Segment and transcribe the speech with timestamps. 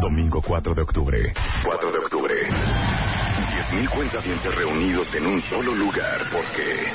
[0.00, 1.32] Domingo 4 de octubre.
[1.64, 2.34] 4 de octubre.
[2.44, 6.92] 10.000 cuentavientes reunidos en un solo lugar porque...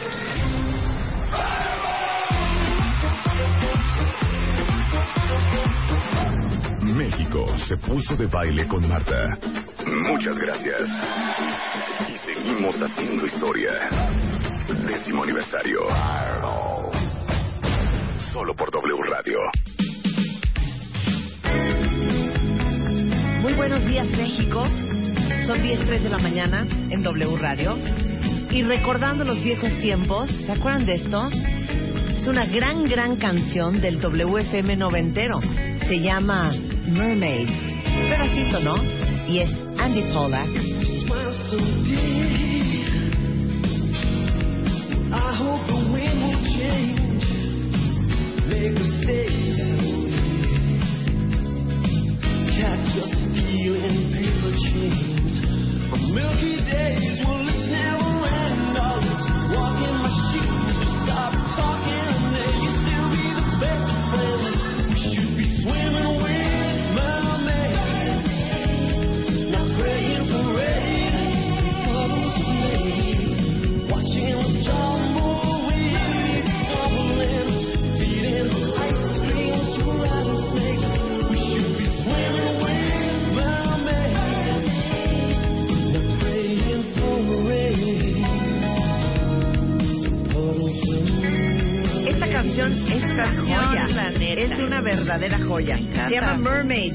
[6.82, 9.38] México se puso de baile con Marta.
[9.86, 10.90] Muchas gracias.
[12.08, 13.72] Y seguimos haciendo historia.
[14.86, 15.82] Décimo aniversario.
[18.32, 19.40] Solo por W Radio.
[23.42, 24.68] Muy buenos días, México.
[25.48, 27.78] Son 10.03 de la mañana en W Radio.
[28.52, 31.30] Y recordando los viejos tiempos, ¿se acuerdan de esto?
[32.18, 35.40] Es una gran, gran canción del WFM noventero.
[35.88, 36.52] Se llama
[36.86, 37.48] Mermaid.
[37.48, 38.76] Un pedacito, ¿no?
[39.30, 40.50] Y es Andy Pollack.
[53.60, 55.40] you in paper chains.
[55.92, 57.44] My Milky Days will.
[57.44, 57.59] live.
[93.24, 93.88] Canción es una joya.
[93.88, 94.42] la neta.
[94.42, 95.78] Es una verdadera joya.
[95.78, 96.94] Se llama Mermaid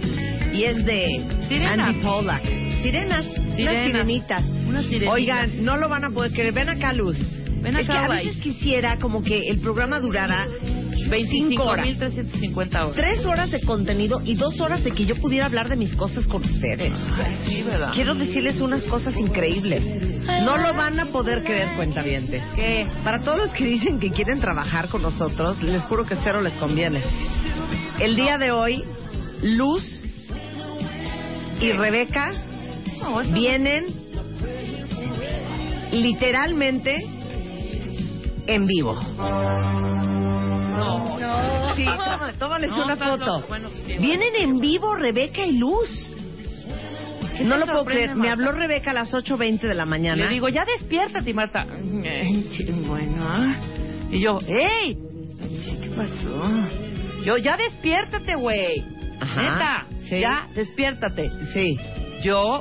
[0.53, 1.89] y es de Sirenas.
[1.89, 2.43] Andy Pollack.
[2.83, 3.25] Sirenas,
[3.59, 4.45] unas sirenitas.
[4.69, 5.15] Unas sirenitas.
[5.15, 6.53] Oigan, no lo van a poder creer.
[6.53, 7.19] Ven acá, Luz.
[7.63, 10.47] Ven es que acá, a veces quisiera como que el programa durara
[11.09, 11.87] 25 horas.
[11.87, 12.93] 25.350 horas.
[12.97, 16.27] Tres horas de contenido y dos horas de que yo pudiera hablar de mis cosas
[16.27, 16.93] con ustedes.
[17.15, 17.91] Ay, sí, ¿verdad?
[17.95, 19.85] Quiero decirles unas cosas increíbles.
[20.45, 22.43] No lo van a poder creer, cuentavientes.
[23.03, 26.55] Para todos los que dicen que quieren trabajar con nosotros, les juro que cero les
[26.55, 27.03] conviene.
[28.01, 28.83] El día de hoy,
[29.43, 30.03] Luz
[31.61, 32.33] y Rebeca
[33.01, 33.85] No, eso- vienen
[35.93, 37.07] literalmente
[38.47, 38.99] en vivo.
[40.85, 41.19] No.
[41.19, 41.75] No.
[41.75, 41.85] Sí,
[42.39, 43.45] tómales No, una foto.
[43.49, 46.11] bueno, sí, Vienen en vivo Rebeca y Luz.
[47.37, 48.11] ¿Qué No lo puedo creer.
[48.11, 48.33] Me Marta?
[48.33, 50.25] habló Rebeca a las 8.20 de la mañana.
[50.27, 51.65] Le digo, ya despiértate, Marta.
[52.87, 53.57] Bueno.
[54.11, 54.97] Y yo, ¡ey!
[55.83, 56.69] ¿Qué pasó?
[57.25, 58.85] Yo, ya despiértate, güey.
[59.21, 60.21] Ajá, Neta, sí.
[60.21, 61.31] ya despiértate.
[61.53, 61.79] Sí.
[62.23, 62.61] Yo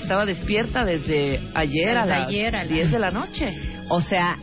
[0.00, 3.46] estaba despierta desde ayer a Desde las ayer a las- 10 de la noche.
[3.88, 4.36] O sea,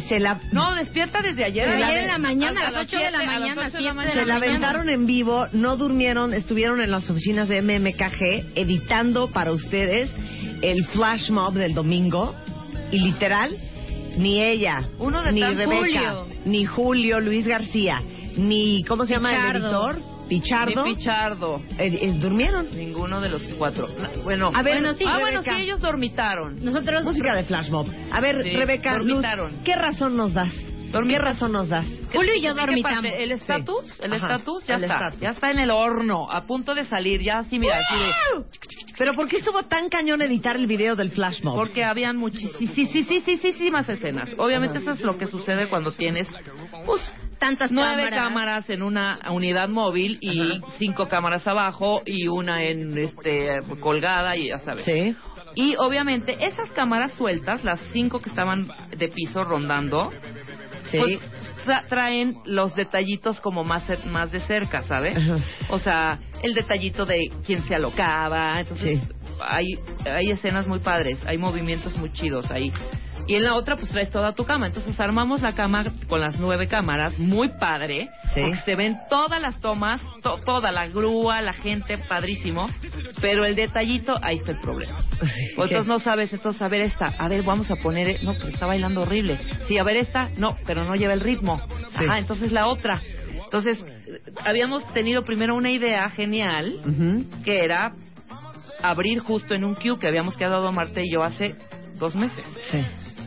[0.00, 1.68] se la, No, despierta desde ayer.
[1.68, 4.36] Ayer en la mañana, a las las ocho de la mañana, de de se la
[4.36, 10.10] aventaron en vivo, no durmieron, estuvieron en las oficinas de MMKG editando para ustedes
[10.62, 12.34] el flash mob del domingo.
[12.90, 13.50] Y literal,
[14.18, 15.42] ni ella, Uno de ni.
[15.42, 16.26] Rebeca, Julio.
[16.44, 18.00] ni Julio, Luis García,
[18.36, 20.13] ni, ¿cómo se llama el editor?
[20.28, 20.84] Pichardo.
[20.84, 21.60] Ni Pichardo.
[21.78, 22.68] eh, eh, durmieron.
[22.76, 23.88] Ninguno de los cuatro.
[23.88, 26.64] No, Bueno, A ver, Bueno, sí, ah, bueno, sí, ellos dormitaron.
[26.64, 27.86] Nosotros Música de flash mob.
[28.10, 29.62] A ver, Sí, Rebeca, Luz, dormitaron.
[29.64, 30.52] ¿qué razón nos das?
[31.08, 31.86] ¿Qué razón nos das?
[32.12, 33.12] Julio y yo ¿Qué dormitamos.
[33.16, 33.84] ¿El estatus?
[34.00, 34.64] ¿El Ajá, estatus?
[34.64, 34.94] Ya el está.
[34.94, 35.20] estatus.
[35.20, 37.20] Ya está en el horno, a punto de salir.
[37.20, 38.12] Ya así, mira, así de...
[38.96, 41.56] Pero ¿por qué estuvo tan cañón editar el video del flash mob?
[41.56, 44.30] Porque habían muchísimas escenas.
[44.38, 46.28] Obviamente eso es lo que sucede cuando tienes
[46.86, 47.02] pues,
[47.44, 48.24] Tantas nueve cámaras.
[48.24, 54.48] cámaras en una unidad móvil y cinco cámaras abajo y una en este colgada y
[54.48, 54.84] ya sabes.
[54.84, 55.14] Sí.
[55.54, 60.10] Y obviamente esas cámaras sueltas, las cinco que estaban de piso rondando,
[60.84, 60.98] Sí.
[60.98, 61.18] pues
[61.66, 65.18] tra- traen los detallitos como más más de cerca, ¿sabes?
[65.68, 69.08] O sea, el detallito de quién se alocaba, entonces Sí.
[69.40, 69.66] hay
[70.10, 72.72] hay escenas muy padres, hay movimientos muy chidos ahí.
[73.26, 74.66] Y en la otra, pues traes toda tu cama.
[74.66, 78.10] Entonces armamos la cama con las nueve cámaras, muy padre.
[78.34, 78.40] Sí.
[78.42, 82.68] Porque se ven todas las tomas, to- toda la grúa, la gente, padrísimo.
[83.20, 84.98] Pero el detallito, ahí está el problema.
[85.56, 88.66] Entonces no sabes, entonces a ver esta, a ver, vamos a poner, no, pero está
[88.66, 89.38] bailando horrible.
[89.68, 91.62] Sí, a ver esta, no, pero no lleva el ritmo.
[91.68, 92.04] Sí.
[92.06, 93.00] Ajá, entonces la otra.
[93.44, 93.82] Entonces
[94.44, 96.74] habíamos tenido primero una idea genial,
[97.44, 97.92] que era
[98.82, 101.54] abrir justo en un queue que habíamos quedado Marta y yo hace
[101.98, 102.44] dos meses.
[102.70, 102.80] Sí.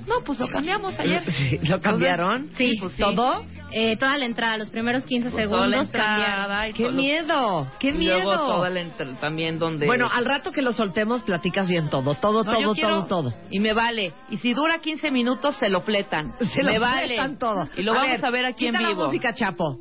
[0.07, 1.23] No, pues lo cambiamos ayer.
[1.31, 2.49] Sí, ¿Lo cambiaron?
[2.57, 3.01] Sí, pues sí.
[3.01, 3.43] ¿Todo?
[3.71, 6.91] Eh, toda la entrada, los primeros 15 Pues toda la segundos entrada y ¡Qué todo
[6.93, 7.67] lo- miedo!
[7.79, 8.23] ¡Qué y miedo!
[8.23, 9.85] Luego toda la entrada también donde...
[9.85, 12.15] Bueno, al rato que lo soltemos, platicas bien todo.
[12.15, 13.33] Todo, No, yo todo, quiero- todo, todo.
[13.49, 14.13] Y me vale.
[14.29, 16.33] Y si dura 15 minutos, se lo fletan.
[16.55, 17.07] Se lo me vale.
[17.07, 17.67] prestan todo.
[17.75, 18.89] Y lo vamos a ver aquí en vivo.
[19.01, 19.77] la música, Chapo.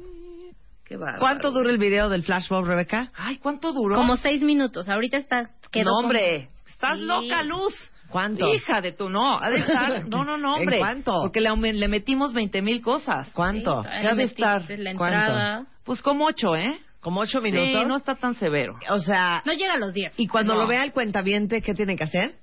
[0.84, 0.96] Qué.
[1.18, 3.10] ¿Cuánto dura el video del Flash Mob, Rebeca?
[3.16, 3.94] Ay, ¿cuánto duró?
[3.96, 4.88] Como seis minutos.
[4.88, 5.50] Ahorita está...
[5.70, 6.48] quedó No, hombre.
[6.68, 7.04] Estás Sí.
[7.04, 7.74] loca, Luz.
[8.16, 8.52] ¿Cuánto?
[8.54, 9.36] Hija de tu, no.
[9.38, 10.04] Ha de estar.
[10.08, 10.78] No, no, no, ¿En hombre.
[10.78, 11.20] cuánto?
[11.20, 13.28] Porque le, aumen- le metimos 20 mil cosas.
[13.34, 13.82] ¿Cuánto?
[13.82, 14.62] Sí, ¿Qué ha de estar?
[14.78, 15.18] La ¿Cuánto?
[15.18, 15.66] entrada.
[15.84, 16.78] Pues como ocho, ¿eh?
[17.00, 17.86] ¿Como ocho Sí, minutos?
[17.86, 18.78] no está tan severo.
[18.88, 20.14] O sea, No llega a los 10.
[20.16, 20.62] y cuando No.
[20.62, 22.34] lo vea el cuentaviente, ¿qué tiene que hacer?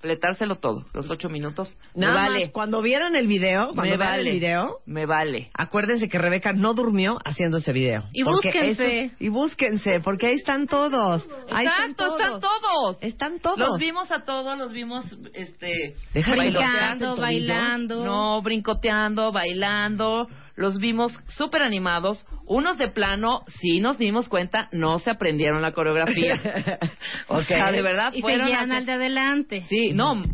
[0.00, 1.74] Fletárselo todo, los ocho minutos.
[1.94, 2.52] Nada me más, vale.
[2.52, 4.30] cuando vieran el video, cuando me vean vale.
[4.30, 5.50] el video, Me vale.
[5.54, 8.04] acuérdense que Rebeca no durmió haciendo ese video.
[8.12, 9.04] Y búsquense.
[9.06, 11.28] eso- y búsquense, porque ahí están todos.
[11.50, 12.98] Ahí Exacto, están todos.
[13.00, 13.58] Están todos.
[13.58, 15.04] Los vimos a todos, los vimos,
[15.34, 15.94] este...
[16.14, 18.04] Brincando, bailando.
[18.04, 20.28] No, brincoteando, bailando.
[20.58, 22.26] Los vimos súper animados.
[22.44, 26.34] Unos de plano, sí nos dimos cuenta, no se aprendieron la coreografía.
[27.28, 29.62] O sea, de verdad Y fueron seguían al de adelante.
[29.68, 30.24] Sí, no.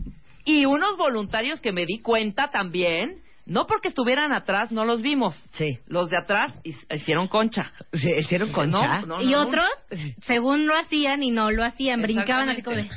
[0.44, 5.35] Y unos voluntarios que me di cuenta también, no porque estuvieran atrás, no los vimos.
[5.53, 5.79] Sí.
[5.87, 6.59] Los de atrás
[6.91, 7.73] hicieron concha.
[7.93, 9.00] Sí, hicieron concha.
[9.00, 9.67] No, no, y otros,
[10.23, 12.88] según lo hacían y no lo hacían, brincaban así como de...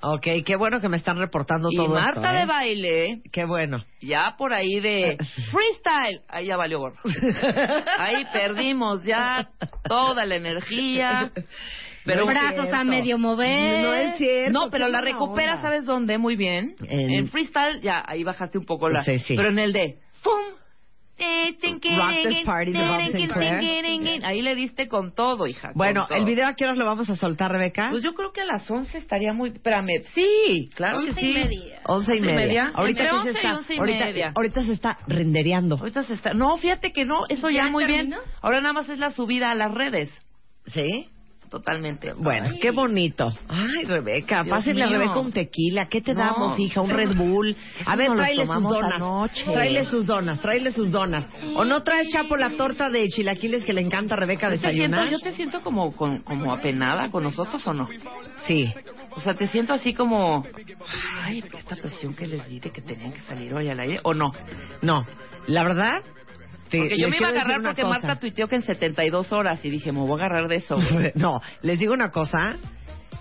[0.00, 2.38] Ok, qué bueno que me están reportando Y todo Marta esto, ¿eh?
[2.40, 3.84] de baile, Qué bueno.
[4.00, 5.16] ya por ahí de
[5.50, 6.96] freestyle, ahí ya valió gorro.
[7.98, 9.48] Ahí perdimos ya
[9.88, 11.32] toda la energía.
[12.04, 13.82] Pero No brazos a medio mover.
[13.82, 14.52] No es cierto.
[14.52, 15.60] No, pero la recuperas.
[15.60, 16.16] ¿sabes dónde?
[16.16, 16.76] Muy bien.
[16.88, 19.00] En- En, freestyle, ya, ahí bajaste un poco la...
[19.02, 19.34] Sí, sí.
[19.36, 19.98] Pero en el de...
[20.22, 20.57] ¡Pum!
[21.18, 24.24] Rock this party de Bob Sinclair.
[24.24, 25.72] Ahí le diste con todo, hija.
[25.74, 26.18] Bueno, todo.
[26.18, 27.88] ¿el video a qué horas lo vamos a soltar, Rebeca?
[27.90, 29.50] Pues yo creo que a las 11 estaría muy...
[29.50, 30.04] Espérame.
[30.14, 31.30] Sí, claro que Once sí.
[31.30, 31.80] y media.
[31.84, 32.70] Once y once y media.
[32.74, 34.32] Ahorita, Entre ¿qué se once y está, once y ahorita, media.
[34.34, 35.76] ahorita se está rendereando.
[35.76, 36.32] Ahorita se está...
[36.32, 38.14] No, fíjate que no, eso ya, ¿Ya muy bien.
[38.40, 40.10] Ahora nada más es la subida a las redes.
[40.66, 41.08] ¿Sí?
[41.50, 42.12] Totalmente.
[42.12, 43.32] Bueno, qué bonito.
[43.48, 44.88] Ay, Rebeca, Dios pásenle a.
[44.88, 45.88] Rebeca un tequila.
[45.88, 46.80] ¿Qué te No, damos, hija?
[46.80, 47.56] Un Red Bull.
[47.86, 48.92] A ver, lo tráele sus donas.
[48.96, 49.44] anoche.
[49.44, 51.24] Tráele sus donas, tráele sus donas.
[51.54, 55.08] ¿O no traes, Chapo, la torta de chilaquiles que le encanta a Rebeca desayunar?
[55.08, 57.88] yo te siento como, con- como apenada con nosotros o no.
[58.46, 58.72] Sí.
[59.16, 60.44] O sea, te siento así como,
[61.24, 64.14] ay, esta presión que les di de que tenían que salir hoy al aire, o
[64.14, 64.32] no.
[64.82, 65.04] No,
[65.46, 66.02] la verdad...
[66.68, 67.94] te- Porque yo me iba a agarrar porque cosa.
[68.00, 70.76] Marta tuiteó que en 72 horas y dije, me voy a agarrar de eso.
[71.14, 72.38] no, les digo una cosa.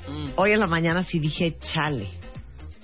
[0.07, 0.29] Mm.
[0.38, 2.07] Hoy en la mañana sí dije, chale.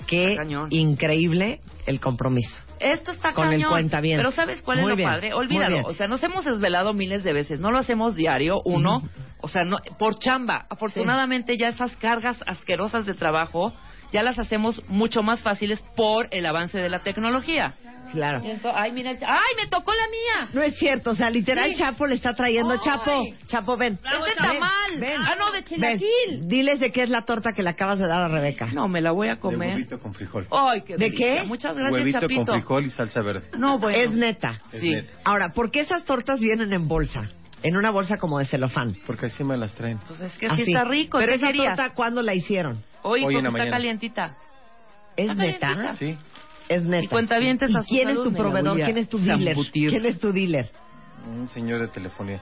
[0.07, 0.35] Qué
[0.71, 2.61] increíble el compromiso.
[2.79, 3.71] Esto está Con el cañón.
[3.71, 4.19] cuentaviente.
[4.21, 5.33] Pero ¿sabes cuál Muy es lo bien, padre?
[5.33, 5.75] Olvídalo.
[5.77, 5.85] bien.
[5.85, 7.59] O sea, nos hemos desvelado miles de veces.
[7.61, 9.01] No lo hacemos diario, uno.
[9.39, 10.65] O sea, no, por chamba.
[10.69, 13.73] Afortunadamente ya esas cargas asquerosas de trabajo
[14.13, 17.73] ya las hacemos mucho más fáciles por el avance de la tecnología.
[18.11, 18.37] Claro.
[18.45, 20.49] Entonces, ay, mira, el- ay, me tocó la mía.
[20.53, 21.79] No es cierto, o sea, literal Sí.
[21.79, 22.79] Chapo le está trayendo Ay.
[22.83, 23.23] Chapo.
[23.47, 23.93] Chapo, ven.
[24.03, 24.99] Este está Ven, mal.
[24.99, 25.17] ven.
[25.19, 25.63] Ah, no, de Ven.
[25.65, 26.47] chilaquil.
[26.47, 28.67] Diles de qué es la torta que le acabas de dar a Rebeca.
[28.67, 29.69] No, me la voy a De comer.
[29.75, 30.45] huevito con frijol.
[30.51, 31.41] Ay, qué ¿De delicia.
[31.41, 31.47] qué?
[31.47, 32.43] Muchas gracias, huevito Chapito.
[32.45, 33.47] con frijol y salsa verde.
[33.57, 33.97] No, bueno.
[33.97, 34.61] Es neta.
[34.71, 34.89] Es Sí.
[34.91, 35.13] neta.
[35.25, 37.23] Ahora, ¿por qué esas tortas vienen en bolsa?
[37.63, 38.95] En una bolsa como de celofán.
[39.07, 39.97] Porque así me las traen.
[40.07, 40.65] Pues es que Así.
[40.65, 41.17] sí está rico.
[41.17, 41.77] Pero ¿qué esa querías?
[41.77, 42.83] torta, ¿cuándo la hicieron?
[43.03, 43.71] Hoy, Hoy en la está mañana.
[43.71, 44.37] calientita.
[45.15, 45.59] ¿Es Está neta?
[45.67, 45.95] calientita.
[45.97, 46.17] Sí.
[46.69, 47.03] Es neta.
[47.03, 48.75] Y cuentavientes ¿Y quién es tu la proveedor?
[48.77, 49.55] ¿Quién es tu dealer?
[49.71, 50.69] ¿Quién es tu dealer
[51.29, 52.39] Un señor de telefonía.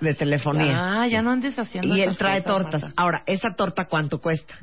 [0.00, 1.02] de telefonía?
[1.02, 2.82] Ah, ya no andes haciendo y él trae cosas, tortas.
[2.82, 3.02] Marta.
[3.02, 4.54] Ahora, ¿esa torta cuánto cuesta?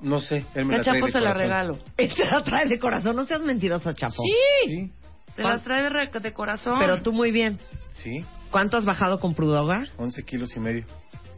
[0.00, 1.42] No sé, él me la trae Chapo de se la corazón.
[1.42, 1.78] regalo.
[1.96, 3.16] Él te la trae de corazón.
[3.16, 4.22] No seas mentiroso, Chapo.
[4.22, 4.92] Sí, Sí,
[5.34, 6.74] se la trae de, de corazón.
[6.78, 7.58] Pero tú muy bien.
[7.92, 8.24] sí.
[8.50, 9.84] ¿Cuánto has bajado con Prudoga?
[9.98, 10.84] 11 kilos y medio.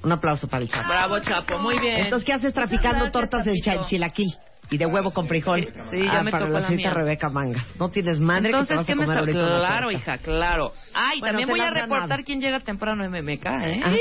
[0.03, 0.89] Un aplauso para el Chapo.
[0.89, 2.05] Bravo, Chapo, muy bien.
[2.05, 4.29] Entonces, ¿qué haces traficando Muchas tortas de gracias, chilaquil?
[4.73, 5.63] Y de huevo con frijol.
[5.91, 6.95] Sí, ya Ah, me para tocó la la mía.
[6.95, 7.67] Rebeca Mangas.
[7.77, 9.39] No tienes madre Entonces, que te vas ¿qué a me comer está?
[9.41, 10.73] ahorita una Claro, hija, claro.
[10.95, 12.23] Ay, Bueno, también voy a reportar ganado.
[12.25, 13.81] quién llega temprano en MMK, ¿eh?
[13.85, 13.93] ¿Ah,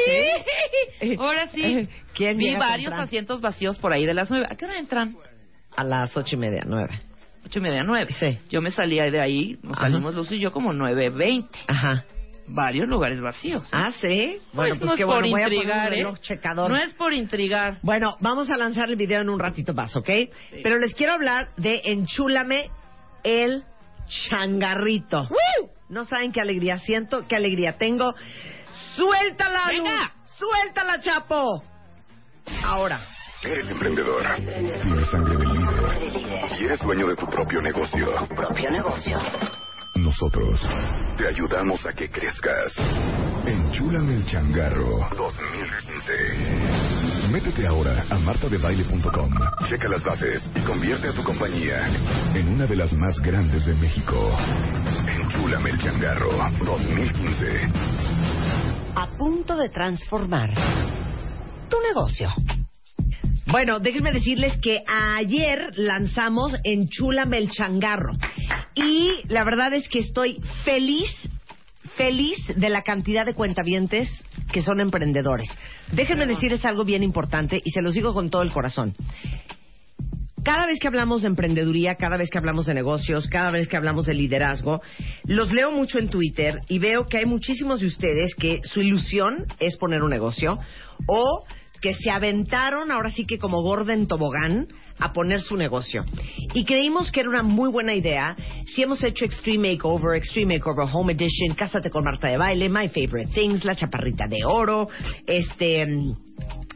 [1.01, 1.15] sí?
[1.17, 1.89] Ahora sí.
[2.13, 3.03] ¿Quién Vi llega varios temprano?
[3.03, 4.45] asientos vacíos por ahí de las nueve.
[4.49, 5.15] ¿A qué hora entran?
[5.75, 6.99] A las ocho y media, nueve.
[7.45, 8.13] Ocho y media, nueve.
[8.19, 8.37] Sí.
[8.51, 9.87] Yo me salí de ahí, nos Ajá.
[9.89, 11.57] salimos Luz y yo como nueve veinte.
[11.67, 12.05] Ajá.
[12.51, 13.63] Varios lugares vacíos.
[13.65, 13.69] ¿eh?
[13.71, 14.39] Ah, ¿sí?
[14.53, 15.21] Bueno, Pues pues no qué es bueno.
[15.21, 15.89] por Voy a poner un ¿eh?
[15.89, 16.71] reloj checador.
[16.71, 17.77] No es por intrigar.
[17.83, 20.09] Bueno, vamos a lanzar el video en un ratito más, ¿ok?
[20.63, 22.69] Pero les quiero hablar de Enchúlame
[23.23, 23.63] el
[24.29, 25.27] changarrito.
[25.89, 28.13] No saben qué alegría siento, qué alegría tengo.
[28.95, 30.01] ¡Suéltala, Venga.
[30.01, 30.11] Luz!
[30.37, 31.63] ¡Suéltala, Chapo!
[32.63, 32.99] Ahora.
[33.43, 34.23] Eres emprendedor.
[34.83, 36.59] Tienes sangre de líder.
[36.59, 38.07] Y eres dueño de tu propio negocio.
[38.35, 39.17] propio negocio.
[40.03, 40.59] Nosotros
[41.17, 42.73] te ayudamos a que crezcas.
[43.45, 47.27] Enchúlame el changarro 2015.
[47.31, 49.33] Métete ahora a martadebaile.com,
[49.67, 51.85] checa las bases y convierte a tu compañía
[52.33, 54.15] en una de las más grandes de México.
[55.05, 56.31] Enchúlame el changarro
[56.63, 57.69] 2015.
[58.95, 60.53] A punto de transformar
[61.69, 62.29] tu negocio.
[63.51, 68.13] Bueno, déjenme decirles que ayer lanzamos Enchúlame el changarro.
[68.75, 71.09] Y la verdad es que estoy feliz,
[71.97, 74.07] feliz de la cantidad de cuentavientes
[74.51, 75.49] que son emprendedores.
[75.91, 78.95] Déjenme decirles algo bien importante y se los digo con todo el corazón.
[80.43, 83.77] Cada vez que hablamos de emprendeduría, cada vez que hablamos de negocios, cada vez que
[83.77, 84.81] hablamos de liderazgo,
[85.25, 89.45] los leo mucho en Twitter y veo que hay muchísimos de ustedes que su ilusión
[89.59, 90.59] es poner un negocio
[91.07, 91.45] o
[91.81, 94.67] que se aventaron, ahora sí que como Gordon Tobogán,
[94.99, 96.03] a poner su negocio.
[96.53, 98.35] Y creímos que era una muy buena idea
[98.67, 102.89] si hemos hecho Extreme Makeover, Extreme Makeover Home Edition, Cásate con Marta de Baile, My
[102.89, 104.89] Favorite Things, La Chaparrita de Oro,
[105.25, 105.87] este...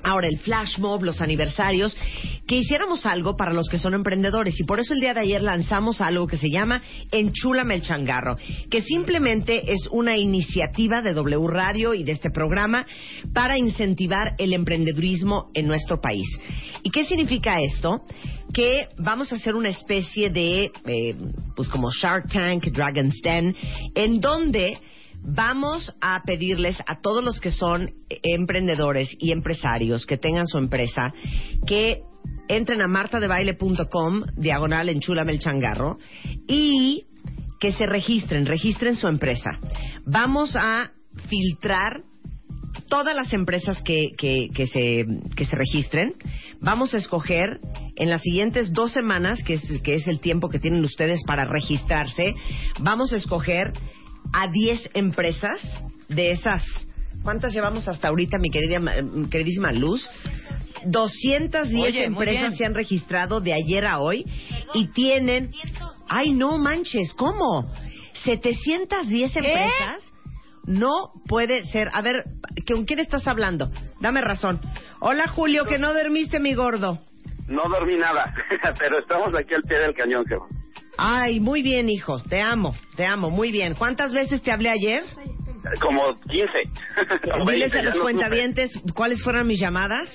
[0.03, 1.95] Ahora el flash mob, los aniversarios,
[2.45, 4.59] que hiciéramos algo para los que son emprendedores.
[4.59, 8.35] Y por eso el día de ayer lanzamos algo que se llama Enchúlame el changarro,
[8.69, 12.85] que simplemente es una iniciativa de W Radio y de este programa
[13.33, 16.27] para incentivar el emprendedurismo en nuestro país.
[16.83, 18.01] ¿Y qué significa esto?
[18.53, 21.15] Que vamos a hacer una especie de, eh,
[21.55, 23.55] pues como Shark Tank, Dragon's Den,
[23.95, 24.77] en donde
[25.23, 31.13] vamos a pedirles a todos los que son emprendedores y empresarios que tengan su empresa
[31.65, 32.01] que
[32.47, 35.97] entren a martadebaile.com diagonal enchúlame el changarro
[36.47, 37.05] y
[37.59, 39.57] que se registren, registren su empresa.
[40.05, 40.91] Vamos a
[41.29, 42.03] filtrar
[42.89, 46.13] todas las empresas que, que, que, se, que se registren.
[46.59, 47.61] Vamos a escoger
[47.95, 51.45] en las siguientes dos semanas, que es, que es el tiempo que tienen ustedes para
[51.45, 52.33] registrarse,
[52.79, 53.71] vamos a escoger
[54.33, 55.61] a 10 empresas
[56.09, 56.63] de esas.
[57.23, 60.09] ¿Cuántas llevamos hasta ahorita, mi querida, mi queridísima Luz?
[60.85, 64.25] 210 Oye, empresas se han registrado de ayer a hoy
[64.73, 65.51] y tienen...
[66.09, 67.13] ¡Ay, no manches!
[67.13, 67.71] ¿Cómo?
[68.25, 70.13] ¿710 empresas?
[70.65, 71.89] No puede ser.
[71.93, 72.23] A ver,
[72.67, 73.69] ¿con quién estás hablando?
[73.99, 74.59] Dame razón.
[74.99, 76.99] Hola, Julio, que no dormiste, mi gordo.
[77.47, 78.33] No dormí nada,
[78.79, 80.25] pero estamos aquí al pie del cañón.
[80.97, 82.19] Ay, muy bien, hijo.
[82.19, 83.73] Te amo, te amo, muy bien.
[83.75, 85.03] ¿Cuántas veces te hablé ayer?
[85.81, 86.45] Como 15.
[87.41, 90.09] O Diles 20, a los cuentavientes cuáles fueron mis llamadas.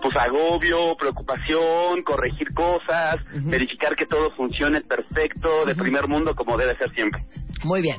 [0.00, 6.76] Pues agobio, preocupación, corregir cosas, verificar que todo funcione perfecto, de primer mundo como debe
[6.76, 7.24] ser siempre.
[7.64, 7.96] Muy bien.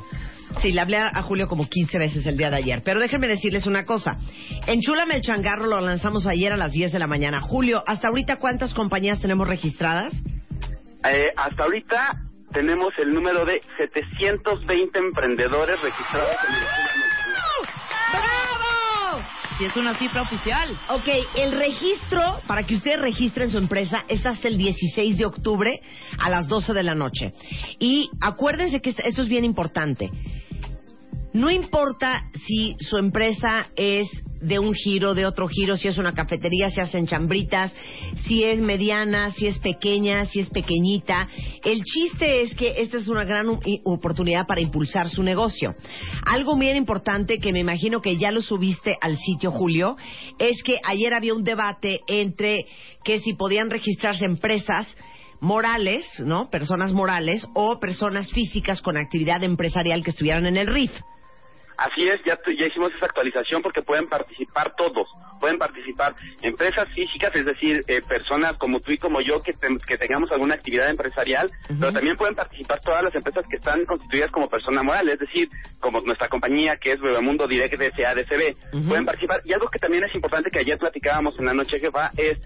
[0.61, 2.81] Sí, le hablé a a Julio como 15 veces el día de ayer.
[2.83, 4.17] Pero déjenme decirles una cosa.
[4.65, 7.41] Enchúlame el changarro lo lanzamos ayer a las 10 de la mañana.
[7.41, 10.13] Julio, ¿hasta ahorita cuántas compañías tenemos registradas?
[11.05, 16.61] Eh, hasta ahorita tenemos el número de 720 emprendedores registrados en el
[18.11, 19.25] ¡Bravo!
[19.57, 20.77] Si es una cifra oficial.
[20.89, 25.79] Ok, el registro, para que ustedes registren su empresa, es hasta el 16 de octubre
[26.17, 27.33] a las 12 de la noche.
[27.79, 30.09] Y acuérdense que esto es bien importante.
[31.33, 34.07] No importa si su empresa es
[34.41, 37.73] de un giro, de otro giro, si es una cafetería, si hacen chambritas,
[38.25, 41.27] si es mediana, si es pequeña, si es pequeñita.
[41.63, 43.47] El chiste es que esta es una gran
[43.83, 45.75] oportunidad para impulsar su negocio.
[46.25, 49.97] Algo bien importante que me imagino que ya lo subiste al sitio, Julio,
[50.37, 52.65] es que ayer había un debate entre
[53.03, 54.97] que si podían registrarse empresas
[55.41, 56.49] morales, ¿no?
[56.49, 60.91] Personas morales o personas físicas con actividad empresarial que estuvieran en el RIF.
[61.79, 65.07] Así es, ya, ya hicimos esa actualización porque pueden participar todos.
[65.39, 69.77] Pueden participar empresas físicas, es decir, eh, personas como tú y como yo que, ten-
[69.79, 74.29] que tengamos alguna actividad empresarial, pero también pueden participar todas las empresas que están constituidas
[74.31, 75.47] como persona moral, es decir,
[75.79, 78.75] como nuestra compañía que es Bebemundo Direct de SADCB.
[78.77, 78.87] Ujú.
[78.89, 79.39] Pueden participar.
[79.45, 82.37] Y algo que también es importante que ayer platicábamos en la noche, jefa, es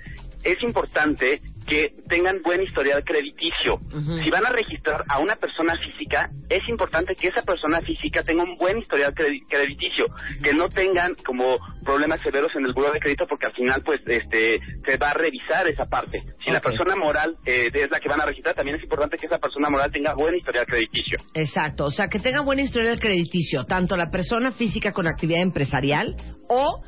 [0.43, 3.79] es importante que tengan buen historial crediticio.
[4.21, 8.43] Si van a registrar a una persona física, es importante que esa persona física tenga
[8.43, 10.05] un buen historial credi- crediticio,
[10.43, 14.01] que no tengan como problemas severos en el buro de crédito, porque al final, pues,
[14.05, 16.19] este, se va a revisar esa parte.
[16.39, 19.25] Si la persona moral eh, es la que van a registrar, también es importante que
[19.27, 21.17] esa persona moral tenga buen historial crediticio.
[21.33, 26.15] Exacto, o sea, que tenga buena historial crediticio, tanto la persona física con actividad empresarial
[26.49, 26.83] o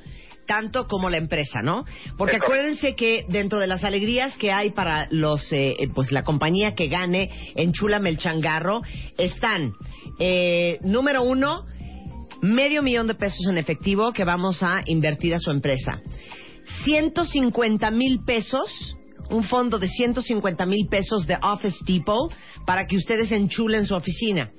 [0.47, 1.85] tanto como la empresa, ¿no?
[2.17, 6.23] Porque acuérdense que dentro de las alegrías que hay para los, eh, eh, pues la
[6.23, 8.81] compañía que gane en Chulame el Changarro
[9.17, 9.73] están,
[10.19, 11.65] eh, número uno,
[12.41, 16.01] medio millón de pesos en efectivo que vamos a invertir a su empresa.
[16.83, 18.97] 150 mil pesos,
[19.29, 22.31] un fondo de 150 mil pesos de Office Depot
[22.65, 24.51] para que ustedes enchulen su oficina.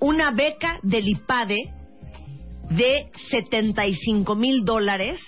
[0.00, 1.77] Una beca del IPADE
[2.70, 5.20] de 75 mil dólares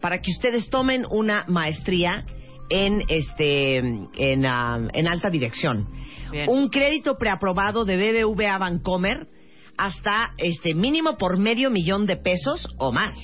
[0.00, 2.24] para que ustedes tomen una maestría
[2.68, 5.88] en este en, ah, en alta dirección.
[6.30, 6.48] Bien.
[6.48, 9.28] Un crédito preaprobado de BBVA Bancomer
[9.76, 13.14] hasta este mínimo por medio millón de pesos o más.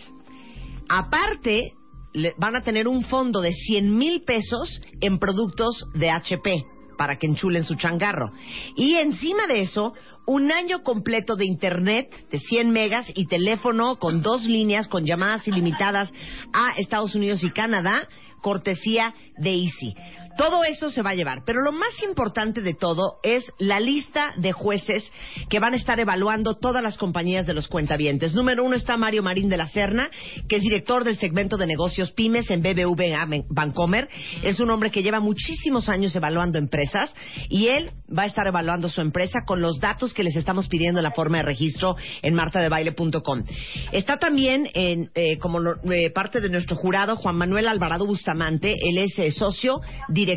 [0.88, 1.72] Aparte,
[2.12, 6.64] le- van a tener un fondo de 100 mil pesos en productos de HP
[6.96, 8.32] para que enchulen su changarro.
[8.76, 9.92] Y encima de eso,
[10.28, 15.48] un año completo de internet de 100 megas y teléfono con dos líneas con llamadas
[15.48, 16.12] ilimitadas
[16.52, 18.06] a Estados Unidos y Canadá,
[18.42, 19.96] cortesía de Easy.
[20.38, 24.32] Todo eso se va a llevar, pero lo más importante de todo es la lista
[24.36, 25.10] de jueces
[25.50, 28.34] que van a estar evaluando todas las compañías de los cuentavientes.
[28.34, 30.10] Número uno está Mario Marín de la Serna,
[30.48, 34.08] que es director del segmento de negocios pymes en BBVA Bancomer.
[34.44, 37.12] Es un hombre que lleva muchísimos años evaluando empresas
[37.48, 41.00] y él va a estar evaluando su empresa con los datos que les estamos pidiendo
[41.00, 43.42] en la forma de registro en martadebaile.com.
[43.90, 48.72] Está también en, eh, como lo- eh, parte de nuestro jurado Juan Manuel Alvarado Bustamante.
[48.80, 50.27] Él es eh, socio, director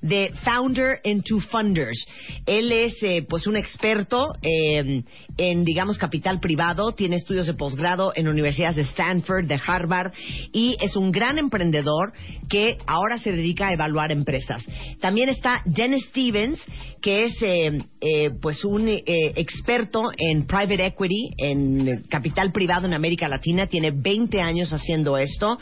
[0.00, 2.06] de Founder and Two Funders.
[2.46, 5.02] Él es eh, pues un experto eh,
[5.36, 10.12] en digamos capital privado, tiene estudios de posgrado en universidades de Stanford, de Harvard
[10.52, 12.12] y es un gran emprendedor
[12.48, 14.66] que ahora se dedica a evaluar empresas.
[15.00, 16.60] También está Dennis Stevens,
[17.00, 22.94] que es eh, eh, pues un eh, experto en private equity, en capital privado en
[22.94, 25.58] América Latina, tiene 20 años haciendo esto.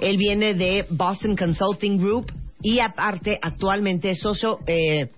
[0.00, 5.10] Él viene de Boston Consulting Group y aparte actualmente es socio eh,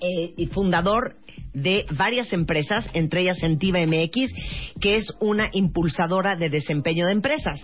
[0.00, 1.16] eh, y fundador
[1.52, 4.32] de varias empresas, entre ellas Sentiva MX,
[4.80, 7.60] que es una impulsadora de desempeño de empresas.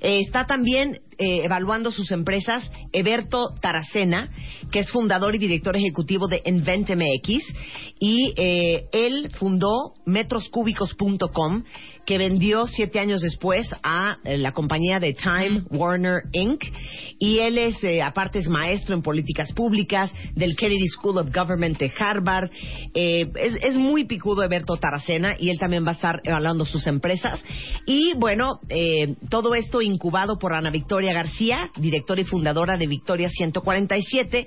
[0.00, 4.30] Eh, está también eh, evaluando sus empresas Eberto Taracena,
[4.70, 7.42] que es fundador y director ejecutivo de Invent MX,
[8.00, 11.64] y eh, él fundó metroscúbicos.com,
[12.06, 16.62] que vendió siete años después a eh, la compañía de Time Warner Inc.
[17.18, 21.78] Y él es, eh, aparte, es maestro en políticas públicas del Kennedy School of Government
[21.78, 22.50] de Harvard.
[22.94, 27.42] Es, es muy picudo Eberto Taracena y él también va a estar evaluando sus empresas.
[27.86, 33.28] Y bueno, eh, todo esto incubado por Ana Victoria García, directora y fundadora de Victoria
[33.28, 34.46] 147,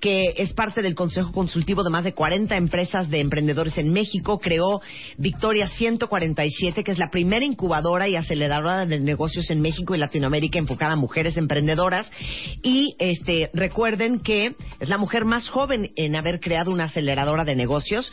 [0.00, 4.38] que es parte del Consejo Consultivo de más de 40 empresas de emprendedores en México.
[4.38, 4.80] Creó
[5.18, 10.58] Victoria 147, que es la primera incubadora y aceleradora de negocios en México y Latinoamérica
[10.58, 12.10] enfocada a mujeres emprendedoras.
[12.62, 17.56] Y este, recuerden que es la mujer más joven en haber creado una aceleradora de
[17.56, 18.12] negocios.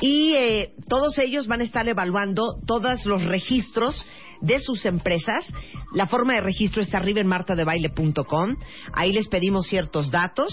[0.00, 4.06] Y eh, todos ellos van a estar evaluando todos los registros
[4.40, 5.52] de sus empresas.
[5.94, 8.56] La forma de registro está arriba en martadebaile.com.
[8.92, 10.52] Ahí les pedimos ciertos datos,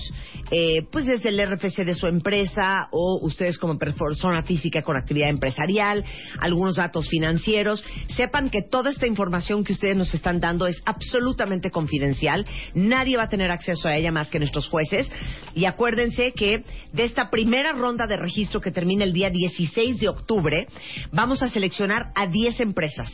[0.49, 5.29] eh, pues desde el RFC de su empresa o ustedes como persona física con actividad
[5.29, 6.05] empresarial,
[6.39, 7.83] algunos datos financieros.
[8.15, 12.45] Sepan que toda esta información que ustedes nos están dando es absolutamente confidencial.
[12.73, 15.09] Nadie va a tener acceso a ella más que nuestros jueces.
[15.53, 20.07] Y acuérdense que de esta primera ronda de registro que termina el día 16 de
[20.07, 20.67] octubre,
[21.11, 23.11] vamos a seleccionar a 10 empresas.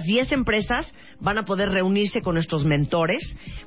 [0.00, 3.20] Esas 10 empresas van a poder reunirse con nuestros mentores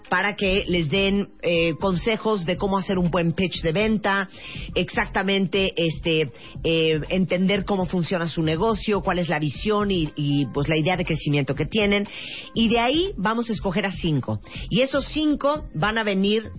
[0.10, 4.28] para que les den eh, consejos de cómo hacer un buen pitch de venta,
[4.74, 6.32] exactamente este
[6.64, 10.98] eh, entender cómo funciona su negocio, cuál es la visión y, y, pues la idea
[10.98, 12.08] de crecimiento que tienen.
[12.56, 14.40] Y de ahí vamos a escoger a cinco.
[14.72, 16.50] Y esos cinco van a venir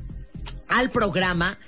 [0.68, 1.58] al programa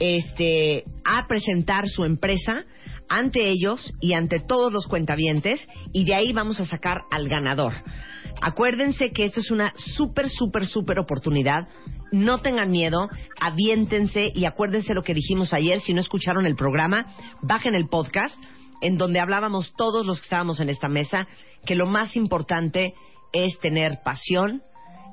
[0.00, 2.64] este, a presentar su empresa
[3.08, 7.74] ante ellos y ante todos los cuentavientes y de ahí vamos a sacar al ganador.
[8.40, 11.68] Acuérdense que esto es una súper, súper, súper oportunidad.
[12.12, 13.08] No tengan miedo,
[13.40, 15.80] aviéntense y acuérdense lo que dijimos ayer.
[15.80, 17.06] Si no escucharon el programa,
[17.42, 18.36] bajen el podcast
[18.80, 21.26] en donde hablábamos todos los que estábamos en esta mesa
[21.64, 22.94] que lo más importante
[23.32, 24.62] es tener pasión,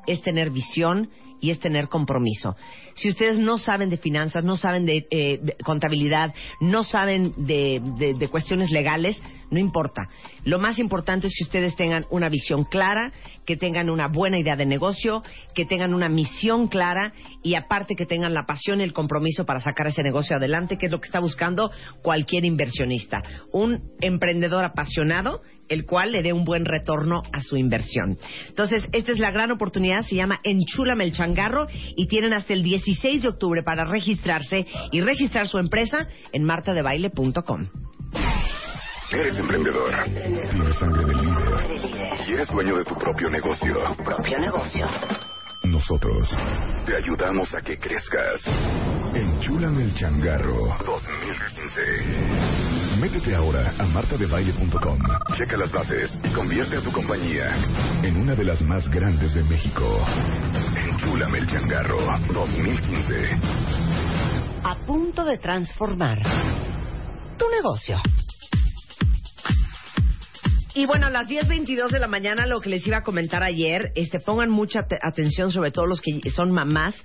[0.08, 1.10] es tener visión
[1.42, 2.56] y es tener compromiso.
[2.94, 8.14] Si ustedes no saben de finanzas, no saben de, eh, contabilidad, no saben de, de-
[8.14, 10.08] de cuestiones legales, no importa.
[10.46, 13.12] Lo más importante es que ustedes tengan una visión clara,
[13.46, 15.24] que tengan una buena idea de negocio,
[15.56, 17.12] que tengan una misión clara
[17.44, 20.86] y aparte que tengan la pasión y el compromiso para sacar ese negocio adelante, que
[20.86, 23.22] es lo que está buscando cualquier inversionista.
[23.52, 28.18] Un emprendedor apasionado el cual le dé un buen retorno a su inversión.
[28.48, 32.62] Entonces, esta es la gran oportunidad, se llama Enchúlame el Changarro y tienen hasta el
[32.62, 37.70] 16 de octubre para registrarse y registrar su empresa en martadebaile.com.
[39.12, 39.94] Eres emprendedor.
[40.14, 42.28] Tienes sangre de líder.
[42.28, 43.96] Y eres dueño de tu propio negocio.
[44.04, 44.86] Propio negocio.
[45.66, 46.30] Nosotros
[46.86, 48.42] te ayudamos a que crezcas.
[49.14, 52.81] Enchúlame el changarro 2015.
[53.02, 55.00] Métete ahora a martadebaile.com.
[55.36, 57.52] Checa las bases y convierte a tu compañía
[58.04, 60.06] en una de las más grandes de México.
[60.76, 61.98] Enchúlame el changarro
[62.32, 63.40] 2015.
[64.64, 66.22] A punto de transformar
[67.40, 67.98] tu negocio.
[70.74, 73.92] Y bueno, a las 10.22 de la mañana, lo que les iba a comentar ayer,
[73.96, 76.96] este, pongan mucha te- atención, sobre todo los que son mamás,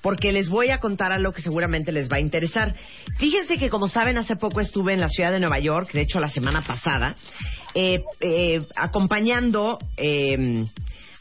[0.00, 2.74] porque les voy a contar algo que seguramente les va a interesar.
[3.18, 6.18] Fíjense que, como saben, hace poco estuve en la ciudad de Nueva York, de hecho
[6.18, 7.14] la semana pasada,
[7.74, 10.64] eh, eh, acompañando eh,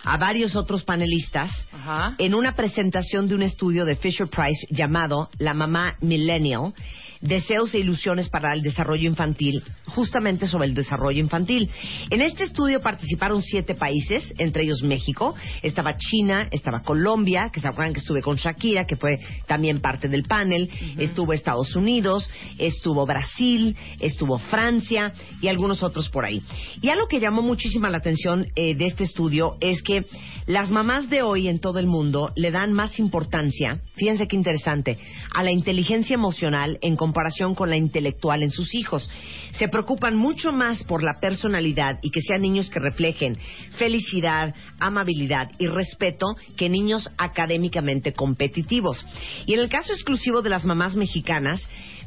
[0.03, 2.15] a varios otros panelistas Ajá.
[2.17, 6.73] en una presentación de un estudio de Fisher Price llamado La Mamá Millennial,
[7.21, 11.69] Deseos e Ilusiones para el Desarrollo Infantil, justamente sobre el desarrollo infantil.
[12.09, 17.67] En este estudio participaron siete países, entre ellos México, estaba China, estaba Colombia, que se
[17.67, 23.05] acuerdan que estuve con Shakira, que fue también parte del panel, estuvo Estados Unidos, estuvo
[23.05, 26.41] Brasil, estuvo Francia y algunos otros por ahí.
[26.81, 30.05] Y algo que llamó muchísima la atención eh, de este estudio es que
[30.47, 34.97] las mamás de hoy en todo el mundo le dan más importancia, fíjense qué interesante,
[35.35, 37.10] a la inteligencia emocional en comparación
[37.55, 39.09] con la intelectual en sus hijos.
[39.57, 43.37] Se preocupan mucho más por la personalidad y que sean niños que reflejen
[43.77, 49.03] felicidad, amabilidad y respeto que niños académicamente competitivos.
[49.45, 51.61] Y en el caso exclusivo de las mamás mexicanas,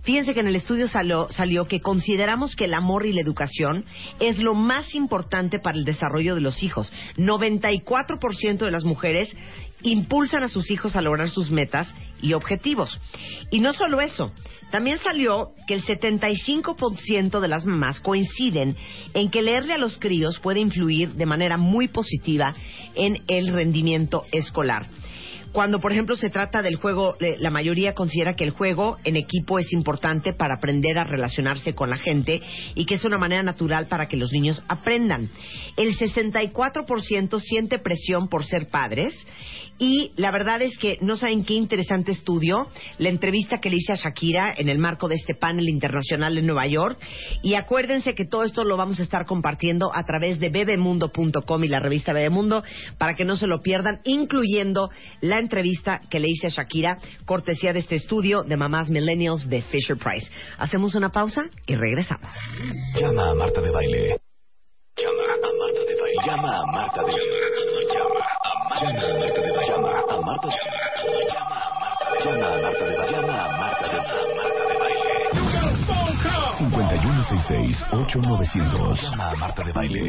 [0.05, 3.87] Fíjense que en el estudio salió, salió que consideramos que el amor y la educación
[4.21, 6.93] es lo más importante para el desarrollo de los hijos.
[7.17, 9.35] 94% de las mujeres
[9.83, 11.89] impulsan a sus hijos a lograr sus metas
[12.21, 12.99] y objetivos.
[13.51, 14.31] Y no solo eso,
[14.75, 18.77] también salió que el 75% de las mamás coinciden
[19.15, 22.57] en que leerle a los críos puede influir de manera muy positiva
[22.97, 24.87] en el rendimiento escolar.
[25.53, 29.15] Cuando, por ejemplo, se trata del juego, le- la mayoría considera que el juego en
[29.15, 32.43] equipo es importante para aprender a relacionarse con la gente
[32.75, 35.31] y que es una manera natural para que los niños aprendan.
[35.77, 39.15] El 64% siente presión por ser padres
[39.79, 43.93] y la verdad es que no saben qué interesante estudio, la entrevista que le hice
[43.93, 46.99] a Shakira en el marco de este panel internacional en Nueva York.
[47.43, 51.69] Y acuérdense que todo esto lo vamos a estar compartiendo a través de bebemundo.com y
[51.69, 52.63] la revista Bebemundo
[52.99, 57.73] para que no se lo pierdan, incluyendo la entrevista que le hice a Shakira, cortesía
[57.73, 60.31] de este estudio de mamás millennials de Fisher Price.
[60.59, 62.31] Hacemos una pausa y regresamos.
[63.01, 64.19] Llama a Marta de Baile.
[64.97, 66.27] Llama a Marta de Baile.
[66.27, 67.25] Llama a Marta de Baile.
[67.93, 68.54] Llama a Marta de Baile.
[68.75, 69.71] Llama a Marta de Baile.
[69.71, 71.63] Llama a
[72.61, 72.87] Marta de.
[73.13, 73.99] Llama a Marta de
[74.79, 75.15] Baile.
[76.59, 79.01] 5166-8900.
[79.01, 80.01] Llama a Marta de Baile.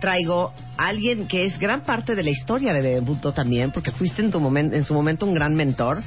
[0.00, 4.22] traigo a alguien que es gran parte de la historia de Bebemundo también, porque fuiste
[4.22, 6.02] en, tu en su momento un gran mentor.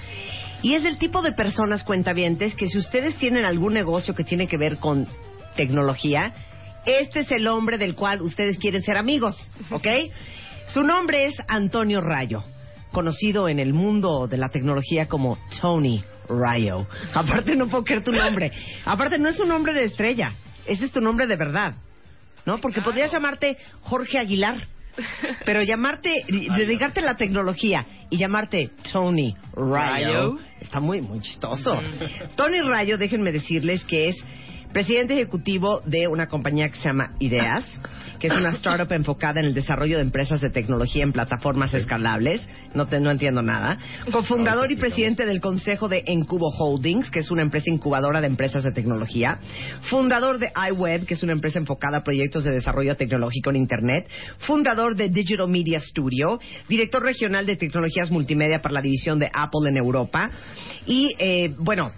[0.61, 4.47] Y es del tipo de personas cuentavientes que si ustedes tienen algún negocio que tiene
[4.47, 5.07] que ver con
[5.55, 6.33] tecnología,
[6.85, 9.87] este es el hombre del cual ustedes quieren ser amigos, ¿ok?
[10.67, 12.43] Su nombre es Antonio Rayo,
[12.91, 16.03] conocido en el mundo de la tecnología como Tony
[16.39, 16.87] Rayo.
[17.13, 18.51] Aparte no puedo creer tu nombre.
[18.85, 20.33] Aparte no es un nombre de estrella,
[20.65, 21.73] ese es tu nombre de verdad.
[22.45, 22.59] ¿No?
[22.59, 24.57] Porque podrías llamarte Jorge Aguilar,
[25.45, 26.25] pero llamarte,
[26.57, 30.37] dedicarte a la tecnología y llamarte Tony Rayo, Rayo.
[30.59, 31.79] está muy, muy chistoso.
[32.35, 34.23] Tony Rayo, déjenme decirles que es
[34.71, 37.81] presidente ejecutivo de una compañía que se llama Ideas,
[38.19, 42.47] que es una startup enfocada en el desarrollo de empresas de tecnología en plataformas escalables.
[42.73, 43.77] No, te, no entiendo nada.
[44.11, 48.63] Cofundador y presidente del consejo de Encubo Holdings, que es una empresa incubadora de empresas
[48.63, 49.39] de tecnología.
[49.89, 54.07] Fundador de iWeb, que es una empresa enfocada a proyectos de desarrollo tecnológico en Internet.
[54.39, 56.39] Fundador de Digital Media Studio.
[56.69, 60.31] Director regional de tecnologías multimedia para la división de Apple en Europa.
[60.85, 61.91] Y, eh, bueno,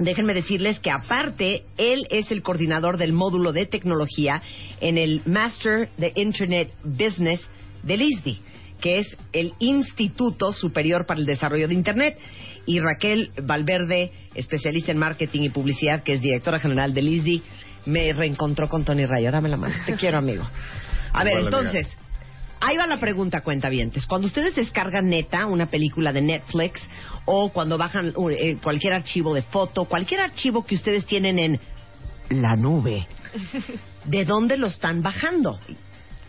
[0.00, 4.42] Déjenme decirles que aparte, él es el coordinador del módulo de tecnología
[4.80, 7.48] en el Master de Internet Business
[7.82, 8.40] del ISDI,
[8.80, 12.18] que es el Instituto Superior para el Desarrollo de Internet.
[12.66, 17.42] Y Raquel Valverde, especialista en marketing y publicidad, que es directora general del ISDI,
[17.86, 19.30] me reencontró con Tony Rayo.
[19.30, 19.74] Dame la mano.
[19.86, 20.44] Te quiero, amigo.
[21.12, 21.48] A ver, amiga.
[21.48, 21.98] entonces,
[22.62, 24.04] Ahí va la pregunta, cuentavientes.
[24.04, 26.86] Cuando ustedes descargan neta, una película de Netflix,
[27.32, 31.60] o cuando bajan uh, eh, cualquier archivo de foto, cualquier archivo que ustedes tienen en
[32.28, 33.06] la nube,
[34.04, 35.60] ¿de dónde lo están bajando?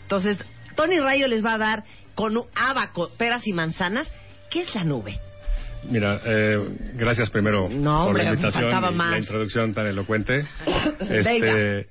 [0.04, 0.38] Entonces,
[0.76, 1.84] Tony Rayo les va a dar
[2.14, 4.14] con un abaco, peras y manzanas,
[4.52, 5.20] ¿qué es la nube?
[5.90, 9.12] Mira, eh, gracias primero No, por la invitación y más.
[9.12, 10.46] la introducción tan elocuente.
[11.10, 11.88] Este,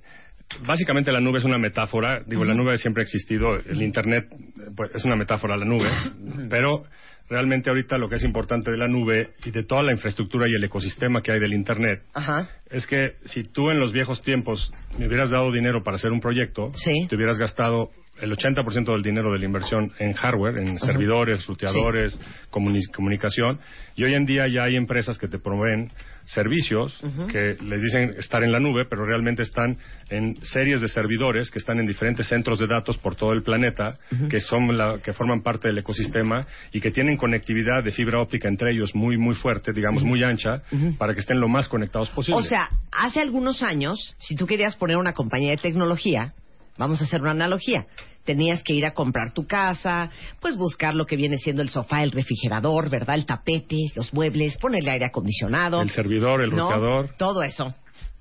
[0.65, 2.21] básicamente la nube es una metáfora.
[2.25, 3.57] Digo, la nube siempre ha existido.
[3.57, 4.29] El Internet
[4.77, 5.89] pues, es una metáfora la nube.
[6.49, 6.85] pero
[7.31, 10.55] realmente ahorita lo que es importante de la nube y de toda la infraestructura y
[10.55, 12.49] el ecosistema que hay del Internet Ajá.
[12.71, 16.21] es que si tú en los viejos tiempos me hubieras dado dinero para hacer un
[16.21, 17.07] proyecto, Sí.
[17.09, 17.91] te hubieras gastado
[18.21, 23.61] el 80% del dinero de la inversión en hardware, en servidores, ruteadores, comuni- comunicación,
[23.97, 25.89] y hoy en día ya hay empresas que te proveen
[26.33, 29.77] servicios que le dicen estar en la nube, pero realmente están
[30.09, 33.99] en series de servidores que están en diferentes centros de datos por todo el planeta,
[34.29, 38.49] que son la, que forman parte del ecosistema y que tienen conectividad de fibra óptica
[38.49, 40.63] entre ellos muy muy fuerte, digamos muy ancha,
[40.99, 42.41] para que estén lo más conectados posible.
[42.41, 46.35] O sea, hace algunos años, si tú querías poner una compañía de tecnología,
[46.79, 47.87] vamos a hacer una analogía.
[48.25, 52.03] Tenías que ir a comprar tu casa, pues buscar lo que viene siendo el sofá,
[52.03, 53.17] el refrigerador, ¿verdad?
[53.17, 55.81] El tapete, los muebles, ponerle aire acondicionado.
[55.83, 56.69] el servidor, el ¿no?
[57.17, 57.75] Todo eso.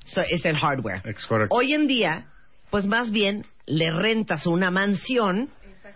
[0.06, 1.02] So, es el hardware.
[1.52, 2.28] Hoy en día,
[2.72, 5.50] pues más bien le rentas una mansión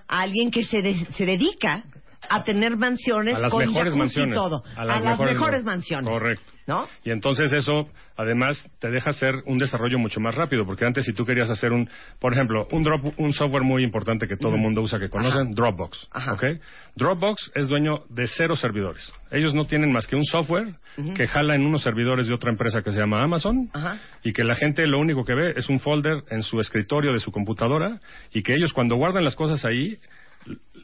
[0.07, 1.83] a alguien que se, de- se dedica
[2.29, 4.35] a tener mansiones A las con mejores mansiones.
[4.35, 4.63] y todo.
[4.75, 6.09] A las mejores man- mansiones.
[6.09, 6.52] Correcto.
[6.65, 6.88] ¿No?
[7.04, 11.13] Y entonces eso, además, te deja hacer un desarrollo mucho más rápido, porque antes si
[11.13, 14.62] tú querías hacer un, por ejemplo, un, drop, un software muy importante que todo el
[14.62, 16.08] mundo usa, que conocen, Dropbox.
[16.12, 16.34] Ajá.
[16.34, 16.43] ¿ok?
[16.95, 19.13] Dropbox es dueño de cero servidores.
[19.32, 20.76] Ellos no tienen más que un software
[21.15, 23.99] que jala en unos servidores de otra empresa que se llama Amazon Ajá.
[24.23, 27.19] y que la gente lo único que ve es un folder en su escritorio de
[27.19, 27.99] su computadora
[28.32, 29.97] y que ellos cuando guardan las cosas ahí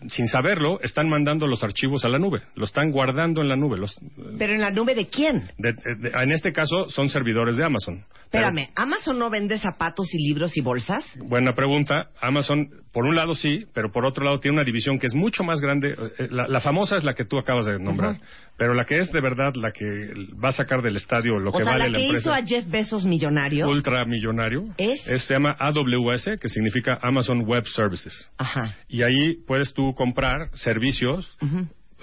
[0.10, 3.78] sin saberlo, están mandando los archivos a la nube, lo están guardando en la nube.
[3.78, 4.00] Los,
[4.38, 5.50] Pero en la nube de quién?
[5.58, 8.06] de- de- en este caso son servidores de Amazon.
[8.32, 11.04] Pero- Espérame, ¿Amazon no vende zapatos y libros y bolsas?
[11.18, 12.10] buena pregunta.
[12.22, 15.44] Amazon, por un lado sí, pero por otro lado tiene una división que es mucho
[15.44, 15.96] más grande.
[16.20, 18.18] Eh, La, la famosa es la que tú acabas de nombrar,
[18.56, 20.12] pero la que es de verdad la que
[20.44, 22.70] va a sacar del estadio lo o que sea, vale la que hizo a Jeff
[22.70, 23.68] Bezos millonario.
[23.68, 25.02] ultramillonario ¿Es?
[25.26, 28.30] se llama AWS, que significa Amazon Web Services.
[28.38, 28.76] Ajá.
[28.88, 31.38] Y ahí puedes tú comprar servicios.
[31.42, 31.60] Ujú.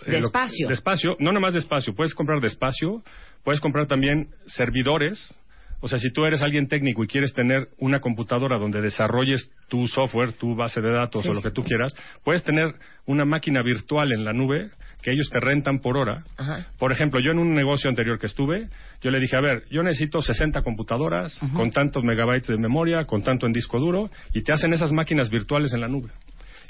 [0.07, 0.21] eh,
[0.71, 3.03] espacio, no nomás de espacio, puedes comprar de espacio,
[3.45, 5.35] puedes comprar también servidores.
[5.81, 9.87] O sea, si tú eres alguien técnico y quieres tener una computadora donde desarrolles tu
[9.87, 11.29] software, tu base de datos Sí.
[11.29, 14.71] o lo que tú quieras, puedes tener una máquina virtual en la nube
[15.03, 16.25] que ellos te rentan por hora.
[16.39, 16.67] Ajá.
[16.79, 18.69] Por ejemplo, yo en un negocio anterior que estuve,
[19.03, 23.23] yo le dije, a ver, yo necesito 60 computadoras con tantos megabytes de memoria, con
[23.23, 26.09] tanto en disco duro, y te hacen esas máquinas virtuales en la nube.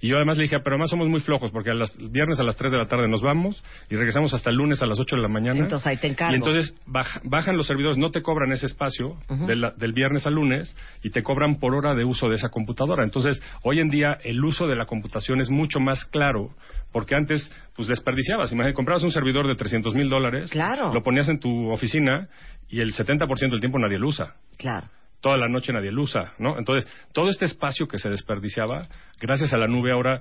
[0.00, 2.42] Y yo además le dije, pero además somos muy flojos porque a las viernes a
[2.42, 5.16] las 3 de la tarde nos vamos y regresamos hasta el lunes a las 8
[5.16, 5.60] de la mañana.
[5.60, 6.32] Entonces ahí te encargo.
[6.34, 10.26] Y entonces baj- bajan los servidores, no te cobran ese espacio de la- del viernes
[10.26, 13.04] al lunes y te cobran por hora de uso de esa computadora.
[13.04, 16.50] Entonces, hoy en día el uso de la computación es mucho más claro
[16.92, 18.52] porque antes pues desperdiciabas.
[18.52, 20.92] Imagínate, comprabas un servidor de 300 mil dólares, Claro.
[20.94, 22.28] lo ponías en tu oficina
[22.68, 24.88] y el 70% del tiempo nadie lo usa Claro.
[25.26, 26.56] Toda la noche nadie lo usa, ¿no?
[26.56, 28.86] Entonces, todo este espacio que se desperdiciaba,
[29.20, 30.20] gracias a la nube ahora,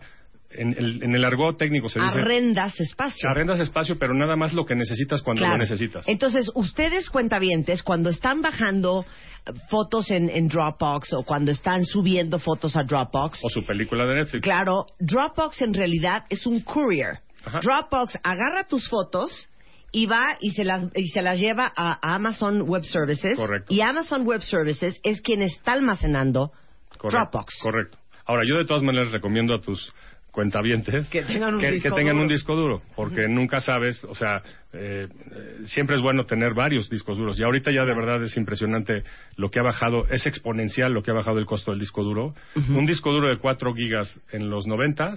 [0.50, 2.18] en el, en el argot técnico se dice...
[2.20, 3.30] Arrendas espacio.
[3.30, 5.58] Arrendas espacio, pero nada más lo que necesitas cuando Claro.
[5.58, 6.08] lo necesitas.
[6.08, 9.06] Entonces, ustedes cuentavientes, cuando están bajando
[9.46, 14.06] eh, fotos en, en Dropbox o cuando están subiendo fotos a Dropbox, O su película
[14.06, 14.44] de Netflix.
[14.44, 17.20] claro, Dropbox en realidad es un courier.
[17.46, 17.60] Ajá.
[17.62, 19.50] Dropbox agarra tus fotos
[19.95, 23.38] y va y se las y se las lleva a Amazon Web Services.
[23.38, 23.73] Correcto.
[23.73, 26.51] Y Amazon Web Services es quien está almacenando
[26.97, 27.60] Correcto, Dropbox.
[27.63, 27.97] Correcto.
[28.25, 29.93] Ahora, yo de todas maneras recomiendo a tus
[30.31, 32.23] cuentavientes Que tengan un disco tengan duro.
[32.23, 34.41] un disco duro, porque nunca sabes, o sea,
[34.73, 37.39] eh, eh, siempre es bueno tener varios discos duros.
[37.39, 39.03] Y ahorita ya de verdad es impresionante
[39.38, 42.34] lo que ha bajado, es exponencial lo que ha bajado el costo del disco duro.
[42.67, 45.15] Un disco duro de 4 gigas en los 90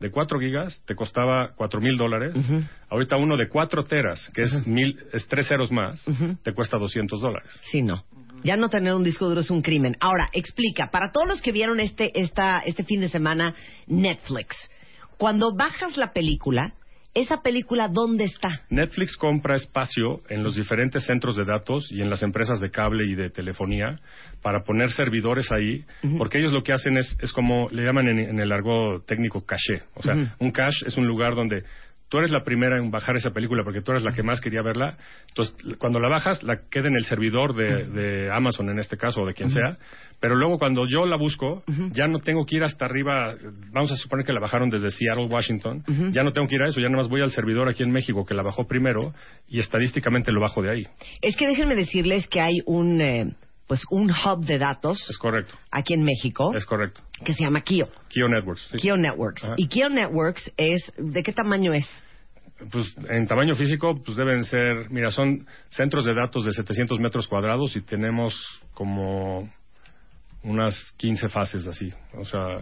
[0.00, 2.34] de 4 gigas te costaba 4 mil dólares.
[2.88, 6.02] Ahorita uno de 4 teras, que es, mil, es tres ceros más,
[6.42, 7.60] te cuesta 200 dólares.
[7.70, 8.02] Sí, no.
[8.42, 9.96] Ya no tener un disco duro es un crimen.
[10.00, 13.54] Ahora, explica, para todos los que vieron este, esta, este fin de semana
[13.86, 14.56] Netflix,
[15.18, 16.72] cuando bajas la película,
[17.14, 18.62] ¿esa película dónde está?
[18.70, 23.06] Netflix compra espacio en los diferentes centros de datos y en las empresas de cable
[23.06, 23.98] y de telefonía
[24.42, 25.84] para poner servidores ahí,
[26.16, 29.44] porque ellos lo que hacen es, es como le llaman en, en el argot técnico
[29.44, 29.82] caché.
[29.94, 31.64] O sea, un cache es un lugar donde
[32.10, 34.62] tú eres la primera en bajar esa película porque tú eres la que más quería
[34.62, 34.98] verla.
[35.28, 39.22] Entonces, cuando la bajas, la queda en el servidor de, de Amazon en este caso
[39.22, 39.78] o de quien sea.
[40.20, 43.34] Pero luego cuando yo la busco, ya no tengo que ir hasta arriba.
[43.72, 45.84] Vamos a suponer que la bajaron desde Seattle, Washington.
[46.10, 46.80] Ya no tengo que ir a eso.
[46.80, 49.14] Ya nada más voy al servidor aquí en México que la bajó primero
[49.48, 50.86] y estadísticamente lo bajo de ahí.
[51.22, 53.34] Es que déjenme decirles que hay un, eh,
[53.70, 55.54] pues un hub de datos Es correcto.
[55.70, 57.02] aquí en México Es correcto.
[57.24, 57.88] que se llama Kio.
[58.08, 58.66] Kio Networks.
[58.72, 58.78] sí.
[58.78, 59.44] Kio Networks.
[59.44, 59.54] Ajá.
[59.56, 61.86] Y Kio Networks es, ¿de qué tamaño es?
[62.72, 67.28] Pues en tamaño físico, pues deben ser, mira, son centros de datos de 700 metros
[67.28, 68.34] cuadrados y tenemos
[68.74, 69.48] como
[70.42, 71.92] unas 15 fases así.
[72.14, 72.58] O sea,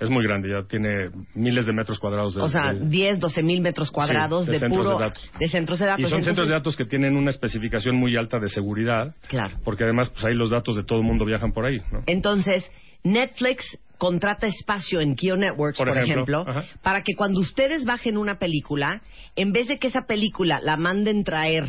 [0.00, 3.42] es muy grande, ya tiene miles de metros cuadrados de O sea, de- 10, 12
[3.42, 4.98] mil metros cuadrados de de, centros puro...
[4.98, 5.30] de datos.
[5.38, 6.06] de centros de datos.
[6.06, 9.58] y son centros de datos que tienen una especificación muy alta de seguridad, Claro.
[9.64, 12.00] porque además pues ahí los datos de todo el mundo viajan por ahí, ¿no?
[12.06, 12.68] Entonces,
[13.04, 13.64] Netflix
[13.98, 16.44] contrata espacio en Kio Networks, por, Por ejemplo,
[16.82, 19.02] para que cuando ustedes bajen una película,
[19.36, 21.64] en vez de que esa película la manden traer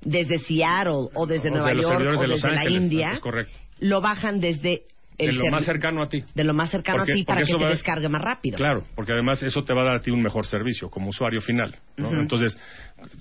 [0.00, 3.12] desde Seattle o desde O Nueva York o de desde la Ángeles, India,
[3.80, 4.82] lo bajan desde
[5.18, 6.24] De lo más cercano a ti.
[6.34, 8.56] de lo más cercano Porque- a ti para que te va- descargue más rápido.
[8.56, 11.40] Claro, porque además eso te va a dar a ti un mejor servicio como usuario
[11.40, 11.76] final.
[11.96, 12.10] ¿no?
[12.12, 12.58] Entonces,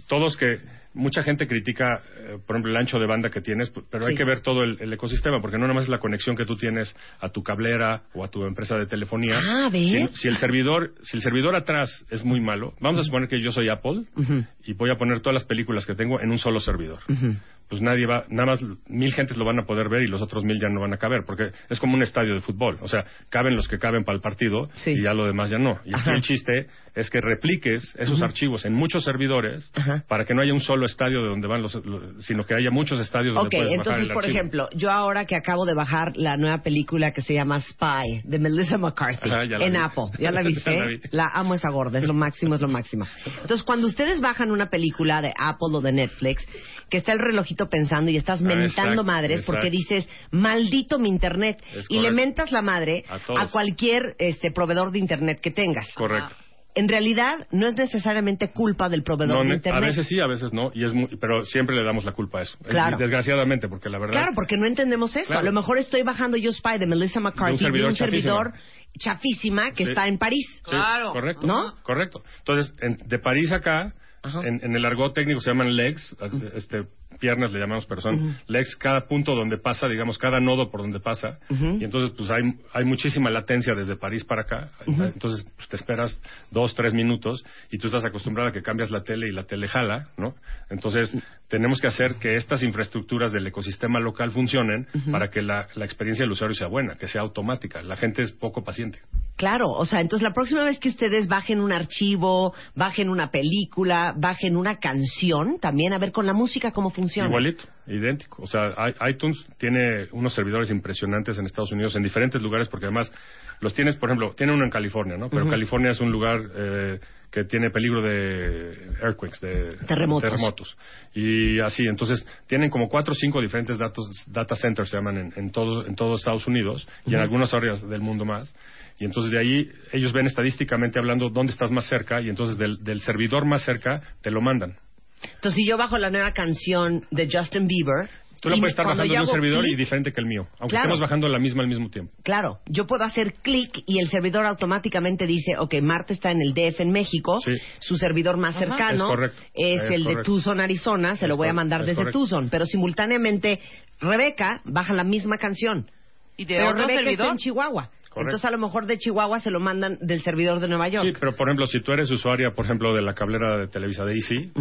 [0.08, 0.60] todos que.
[0.96, 4.14] Mucha gente critica, eh, por ejemplo, el ancho de banda que tienes, p- pero hay
[4.14, 6.56] que ver todo el, el ecosistema, porque no nada más es la conexión que tú
[6.56, 9.40] tienes a tu cablera o a tu empresa de telefonía.
[9.44, 9.70] Ah.
[9.72, 13.42] Si, si el servidor, si el servidor atrás es muy malo, vamos a suponer que
[13.42, 16.38] yo soy Apple Ujú, y voy a poner todas las películas que tengo en un
[16.38, 17.36] solo servidor ujú.
[17.70, 20.44] pues nadie va, nada más mil gentes lo van a poder ver y los otros
[20.44, 23.06] mil ya no van a caber, porque es como un estadio de fútbol, o sea,
[23.30, 24.92] caben los que caben para el partido Sí.
[24.92, 25.80] y ya lo demás ya no.
[25.86, 30.04] Y aquí el chiste es que repliques esos archivos en muchos servidores Ajá.
[30.08, 32.70] para que no haya un solo estadio de donde van los, lo- sino que haya
[32.70, 34.38] muchos estadios donde Ok, puedes bajar entonces, el por archivo.
[34.40, 38.38] ejemplo, yo ahora que acabo de bajar la nueva película que se llama Spy, de
[38.40, 39.80] Melissa McCarthy, Ajá, en vi.
[39.80, 40.04] Apple.
[40.20, 40.80] ¿Ya la viste?
[40.80, 41.00] La vi.
[41.12, 43.06] La amo esa gorda, es lo máximo, es lo máximo.
[43.42, 46.48] Entonces, cuando ustedes bajan una película de Apple o de Netflix,
[46.90, 51.10] que está el relojito pensando y estás Ah, mentando exacto, madres porque dices, maldito mi
[51.10, 52.16] internet, Es y le correcto.
[52.16, 53.52] mentas la madre A todos.
[53.52, 55.94] cualquier este proveedor de internet que tengas.
[55.96, 56.36] Correcto.
[56.76, 59.84] En realidad, no es necesariamente culpa del proveedor No, de ne- internet.
[59.84, 62.40] a veces sí, a veces no, y es muy- pero siempre le damos la culpa
[62.40, 62.58] a eso.
[62.68, 62.98] Claro.
[62.98, 64.14] Desgraciadamente, porque la verdad.
[64.14, 65.28] Claro, porque no entendemos eso.
[65.28, 65.42] Claro.
[65.42, 68.54] A lo mejor estoy bajando yo Spy de Melissa McCarthy de un servidor servidor,
[68.98, 69.90] chafísima que Sí.
[69.92, 70.48] está en París.
[70.50, 71.12] Sí, Claro.
[71.12, 71.46] correcto.
[71.46, 71.76] ¿No?
[71.84, 72.24] Correcto.
[72.40, 74.42] Entonces, en- de París acá, Ajá.
[74.48, 76.16] en, en el argot técnico se llaman legs,
[76.56, 76.86] este,
[77.24, 81.00] piernas le llamamos, pero son legs cada punto donde pasa, digamos, cada nodo por donde
[81.00, 81.40] pasa.
[81.50, 82.42] Y entonces, pues hay,
[82.74, 84.72] hay muchísima latencia desde París para acá.
[84.86, 89.04] Entonces, pues, te esperas dos, tres minutos y tú estás acostumbrado a que cambias la
[89.04, 90.36] tele y la tele jala, ¿no?
[90.70, 91.16] Entonces,
[91.48, 96.24] tenemos que hacer que estas infraestructuras del ecosistema local funcionen para que la, la experiencia
[96.24, 97.82] del usuario sea buena, que sea automática.
[97.84, 99.00] La gente es poco paciente.
[99.38, 104.14] Claro, o sea, entonces la próxima vez que ustedes bajen un archivo, bajen una película,
[104.18, 107.13] bajen una canción, también a ver con la música cómo funciona.
[107.16, 108.44] Igualito, idéntico.
[108.44, 108.74] O sea,
[109.10, 113.12] iTunes tiene unos servidores impresionantes en Estados Unidos, en diferentes lugares, porque además
[113.60, 115.30] los tienes, por ejemplo, tiene uno en California, ¿no?
[115.30, 117.00] Pero California es un lugar eh,
[117.32, 120.30] que tiene peligro de earthquakes, de Terremotos.
[120.30, 120.78] terremotos.
[121.14, 125.34] Y así, entonces, tienen como cuatro o cinco diferentes datos, data centers, se llaman, en,
[125.36, 128.54] en todo, en todo Estados Unidos y en algunas áreas del mundo más.
[129.00, 132.84] Y entonces de ahí ellos ven estadísticamente hablando dónde estás más cerca y entonces del,
[132.84, 134.76] del servidor más cerca te lo mandan.
[135.24, 138.10] Entonces, si yo bajo la nueva canción de Justin Bieber...
[138.42, 140.88] Tú la puedes estar bajando de un servidor y diferente que el mío, aunque Claro.
[140.88, 142.12] estemos bajando la misma al mismo tiempo.
[142.24, 146.54] Claro, yo puedo hacer clic y el servidor automáticamente dice, ok, Marta está en el
[146.54, 147.54] DF en México, Sí.
[147.80, 148.66] su servidor más Ajá.
[148.66, 150.16] cercano Es correcto, es es el de.
[150.24, 152.20] Tucson, Arizona, se Es lo voy a mandar es desde correcto.
[152.20, 153.62] Tucson, pero simultáneamente
[154.02, 155.90] Rebeca baja la misma canción.
[156.36, 157.92] Y de pero otro Rebeca está en Chihuahua.
[158.22, 161.06] Entonces a lo mejor de Chihuahua se lo mandan del servidor de Nueva York.
[161.06, 164.06] Sí, pero por ejemplo, si tú eres usuaria, por ejemplo, de la cablera de Televisa
[164.06, 164.52] de Easy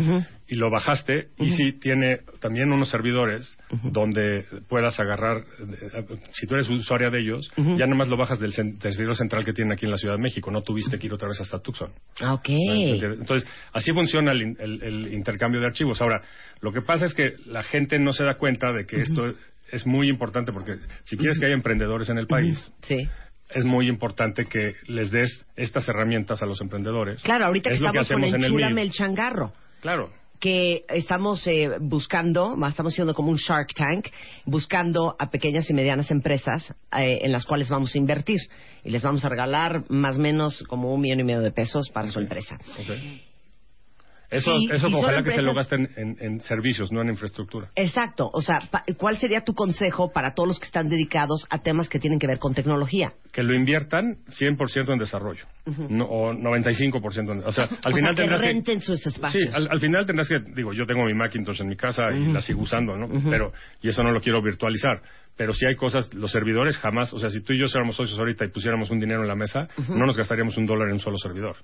[0.49, 6.69] y lo bajaste, Easy tiene también unos servidores donde puedas agarrar, eh, si tú eres
[6.71, 9.99] usuaria de ellos, ya nomás lo bajas del, servidor central que tienen aquí en la
[9.99, 11.91] Ciudad de México, no tuviste que ir otra vez hasta Tucson.
[12.21, 12.49] Ah, Ok.
[12.49, 16.01] Entonces, así funciona el, el- el intercambio de archivos.
[16.01, 16.21] Ahora,
[16.61, 19.23] lo que pasa es que la gente no se da cuenta de que esto
[19.71, 23.09] es muy importante porque si quieres que haya emprendedores en el país, Sí.
[23.55, 27.23] Es muy importante que les des estas herramientas a los emprendedores.
[27.23, 29.53] Claro, ahorita que es que estamos con hacemos en el el changarro.
[29.81, 30.11] Claro.
[30.39, 34.09] que estamos eh, buscando, estamos haciendo como un Shark Tank,
[34.45, 38.41] buscando a pequeñas y medianas empresas eh, en las cuales vamos a invertir
[38.85, 41.91] y les vamos a regalar más o menos como un millón y medio de pesos
[41.91, 42.59] para su empresa.
[42.81, 43.32] Ok.
[44.33, 47.69] Eso, Sí, eso son ojalá que se lo gasten en, en servicios, no en infraestructura.
[47.77, 48.61] Exacto, o sea,
[48.97, 52.27] ¿cuál sería tu consejo para todos los que están dedicados a temas que tienen que
[52.27, 53.13] ver con tecnología?
[53.31, 55.45] Que lo inviertan 100% en desarrollo.
[55.89, 57.45] no, o 95% en...
[57.45, 58.47] O sea, al o final sea, que tendrás que...
[58.47, 59.43] renten sus espacios.
[59.43, 62.33] Sí, al, al final tendrás que, digo, yo tengo mi Macintosh en mi casa y
[62.33, 63.09] la sigo usando, ¿no?
[63.31, 63.53] Pero,
[63.83, 65.03] y eso no lo quiero virtualizar.
[65.37, 68.19] Pero si hay cosas, los servidores jamás, o sea, si tú y yo fuéramos socios
[68.19, 71.01] ahorita y pusiéramos un dinero en la mesa, no nos gastaríamos un dólar en un
[71.01, 71.57] solo servidor.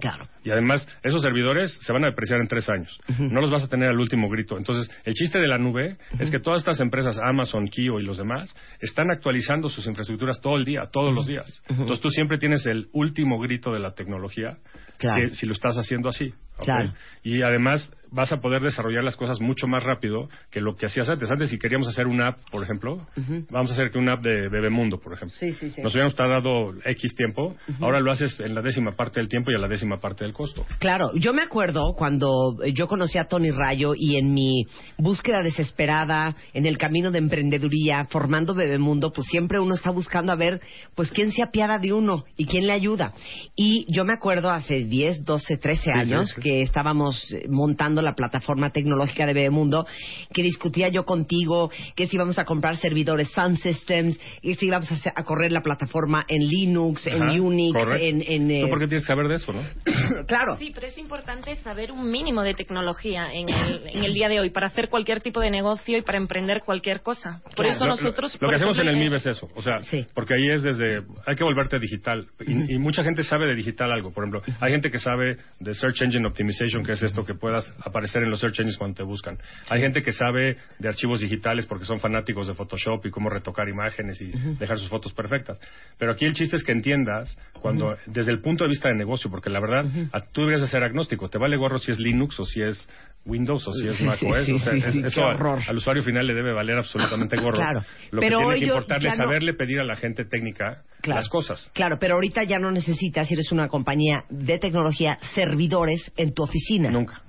[0.00, 0.28] Claro.
[0.44, 2.98] Y además, esos servidores se van a depreciar en tres años.
[3.18, 4.56] No los vas a tener al último grito.
[4.56, 8.18] Entonces, el chiste de la nube es que todas estas empresas, Amazon, Kio y los
[8.18, 11.62] demás, están actualizando sus infraestructuras todo el día, todos los días.
[11.68, 14.58] Entonces, tú siempre tienes el último grito de la tecnología
[14.98, 15.28] Claro.
[15.30, 16.32] si, si lo estás haciendo así.
[16.58, 16.92] Claro.
[17.22, 21.08] Y además, vas a poder desarrollar las cosas mucho más rápido que lo que hacías
[21.08, 21.30] antes.
[21.30, 23.06] Antes, si queríamos hacer una app, por ejemplo,
[23.50, 25.34] vamos a hacer que una app de Bebemundo, por ejemplo.
[25.38, 25.82] Sí, sí, sí.
[25.82, 29.54] Nos hubiéramos tardado X tiempo, ahora lo haces en la décima parte del tiempo y
[29.54, 30.64] a la décima parte del costo.
[30.78, 36.34] Claro, yo me acuerdo cuando yo conocí a Tony Rayo y en mi búsqueda desesperada,
[36.52, 40.60] en el camino de emprendeduría, formando Bebemundo, pues siempre uno está buscando a ver,
[40.94, 43.12] pues quién se apiada de uno y quién le ayuda.
[43.54, 46.40] Y yo me acuerdo hace 10, 12, 13 sí, años sí.
[46.48, 49.86] Que estábamos eh, montando la plataforma tecnológica de Bebemundo,
[50.32, 54.90] que discutía yo contigo que si íbamos a comprar servidores Sun Systems, y si íbamos
[54.90, 58.02] a, hacer- a correr la plataforma en Linux, en Unix, correcto.
[58.02, 58.22] en...
[58.26, 59.62] en, eh, ¿Tú por qué tienes que saber de eso, no?
[60.26, 60.56] claro.
[60.58, 64.40] Sí, pero es importante saber un mínimo de tecnología en el, en el día de
[64.40, 67.42] hoy para hacer cualquier tipo de negocio y para emprender cualquier cosa.
[67.44, 67.70] Por Claro.
[67.72, 68.38] eso Lo- nosotros...
[68.40, 70.06] Lo, que hacemos en el MIB es eso, o sea, Sí.
[70.14, 72.26] porque ahí es desde, hay que volverte digital.
[72.46, 75.74] Y, y mucha gente sabe de digital algo, por ejemplo, hay gente que sabe de
[75.74, 79.02] Search Engine Optimization, que es esto que puedas aparecer en los Search Engines cuando te
[79.02, 79.38] buscan.
[79.70, 83.68] Hay gente que sabe de archivos digitales porque son fanáticos de Photoshop y cómo retocar
[83.68, 85.58] imágenes y dejar sus fotos perfectas.
[85.98, 89.28] Pero aquí el chiste es que entiendas cuando, desde el punto de vista de negocio,
[89.30, 92.38] porque la verdad, a- tú deberías de ser agnóstico, te vale gorro si es Linux
[92.38, 92.88] o si es
[93.24, 95.22] Windows o si es Sí, Mac OS, sí, o sea, sí, es- sí, eso qué
[95.22, 95.60] a- horror.
[95.68, 97.56] al usuario final le debe valer absolutamente gorro.
[97.56, 97.80] Claro.
[98.10, 101.18] Lo Pero que tiene que importarle es no- saberle pedir a la gente técnica Claro.
[101.20, 101.70] las cosas.
[101.74, 106.42] Claro, pero ahorita ya no necesitas, si eres una compañía de tecnología, servidores en tu
[106.42, 106.90] oficina.
[106.90, 107.22] Nunca.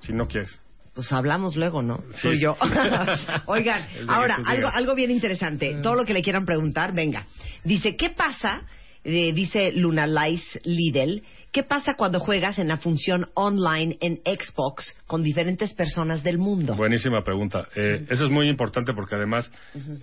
[0.00, 0.60] Si no quieres.
[0.94, 1.98] Pues hablamos luego, ¿no?
[2.12, 2.20] Sí.
[2.20, 2.54] Soy yo.
[3.46, 5.80] Oigan, ahora, algo, algo bien interesante.
[5.82, 7.26] Todo lo que le quieran preguntar, venga.
[7.64, 8.62] Dice, ¿qué pasa?
[9.04, 11.22] eh, dice Luna Lice Lidl.
[11.52, 16.74] ¿Qué pasa cuando juegas en la función online en Xbox con diferentes personas del mundo?
[16.74, 17.68] Buenísima pregunta.
[17.76, 19.50] Eh, Eso es muy importante porque además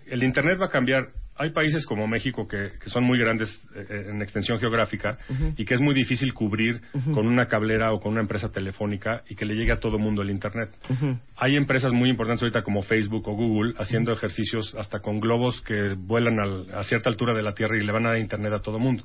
[0.05, 1.07] el Internet va a cambiar.
[1.41, 5.17] Hay países como México que, que son muy grandes eh, eh, en extensión geográfica
[5.55, 6.81] y que es muy difícil cubrir
[7.13, 10.21] con una cablera o con una empresa telefónica y que le llegue a todo mundo
[10.21, 10.69] el Internet.
[11.37, 15.95] Hay empresas muy importantes ahorita como Facebook o Google haciendo ejercicios hasta con globos que
[15.97, 18.59] vuelan al- a cierta altura de la Tierra y le van a dar Internet a
[18.61, 19.03] todo mundo.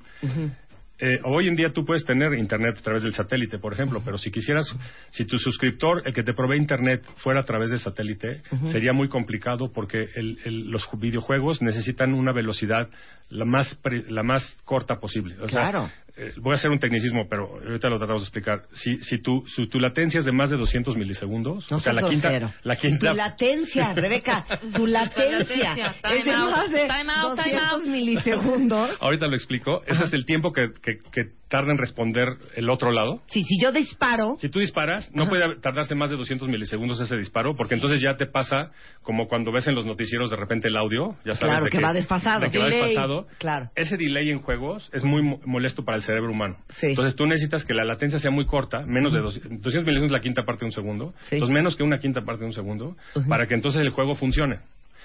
[0.99, 4.17] Eh, hoy en día tú puedes tener internet a través del satélite, por ejemplo, pero
[4.17, 4.65] si quisieras,
[5.11, 9.09] si tu suscriptor, el que te provee internet, fuera a través de satélite, sería muy
[9.09, 12.89] complicado porque el- el- los ju- videojuegos necesitan una velocidad
[13.31, 15.35] la más pre- la más corta posible.
[15.41, 15.91] O sea, Claro.
[16.17, 18.63] Eh, voy a hacer un tecnicismo, pero ahorita lo tratamos de explicar.
[18.73, 21.93] Si, si tu, si tu latencia es de más de 200 milisegundos, No o sea,
[21.93, 27.13] la quinta, la quinta, Tu latencia, Rebeca, tu latencia, es de out, más de time
[27.13, 27.87] out, time 200 out.
[27.87, 28.97] milisegundos.
[29.01, 32.91] ahorita lo explico, ese es el tiempo que, que, que tarda en responder el otro
[32.91, 33.21] lado.
[33.29, 37.17] Sí, si yo disparo, Si tú disparas, no puede tardarse más de 200 milisegundos ese
[37.17, 40.77] disparo, porque entonces ya te pasa como cuando ves en los noticieros de repente el
[40.77, 42.41] audio, ya sabes Claro, de que va desfasado.
[42.41, 43.29] de que va desfasado.
[43.39, 43.71] Claro.
[43.77, 46.57] Ese delay en juegos es muy mo- molesto para el cerebro humano.
[46.81, 46.89] Sí.
[46.89, 50.11] Entonces tú necesitas que la latencia sea muy corta, menos de dos- 200 milisegundos es
[50.13, 51.37] la quinta parte de un segundo, Sí.
[51.37, 52.97] entonces menos que una quinta parte de un segundo,
[53.29, 54.59] para que entonces el juego funcione.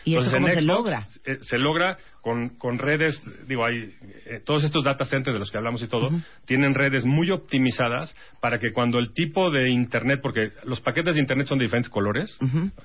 [0.06, 1.08] ¿Y eso cómo en se logra?
[1.26, 1.98] eh, se logra
[2.30, 3.92] con, con redes, digo, hay
[4.28, 6.10] eh, todos estos data centers de los que hablamos y todo,
[6.46, 11.22] tienen redes muy optimizadas para que cuando el tipo de Internet, porque los paquetes de
[11.22, 12.38] Internet son de diferentes colores,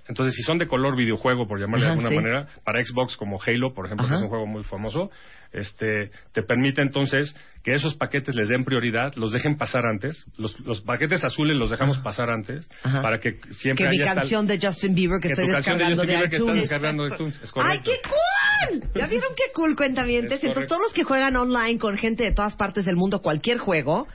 [0.08, 2.14] entonces si son de color videojuego, por llamarle de alguna sí.
[2.16, 5.10] manera, para Xbox como Halo, por ejemplo, que es un juego muy famoso,
[5.52, 10.58] este, te permite entonces que esos paquetes les den prioridad, los dejen pasar antes, los,
[10.60, 13.00] los paquetes azules los dejamos pasar antes, Ajá.
[13.02, 15.52] para que siempre Que mi haya tal- canción de Justin Bieber que, que estoy tu
[15.52, 16.62] canción de descargando Justin de, Bieber que estás iTunes.
[16.62, 18.82] descargando de iTunes, es ¡Ay, qué cool!
[18.94, 20.38] ¿Ya vieron qué cool, cuentavientes?
[20.38, 23.58] Es Entonces, todos los que juegan online con gente de todas partes del mundo, cualquier
[23.58, 24.06] juego,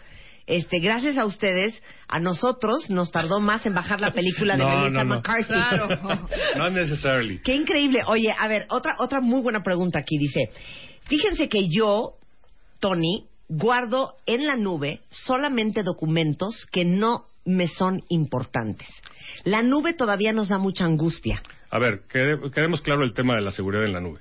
[0.50, 4.70] este, gracias a ustedes, a nosotros nos tardó más en bajar la película de No,
[4.70, 5.16] Melissa no, no.
[5.16, 5.54] McCarthy.
[6.58, 7.40] Not necessarily.
[7.44, 8.00] Qué increíble.
[8.08, 10.18] Oye, a ver, otra, otra muy buena pregunta aquí.
[10.18, 10.50] Dice,
[11.08, 12.16] fíjense que yo,
[12.80, 18.88] Tony, guardo en la nube solamente documentos que no me son importantes.
[19.44, 21.42] La nube todavía nos da mucha angustia.
[21.72, 24.20] A ver, quedemos claro el tema de la seguridad en la nube.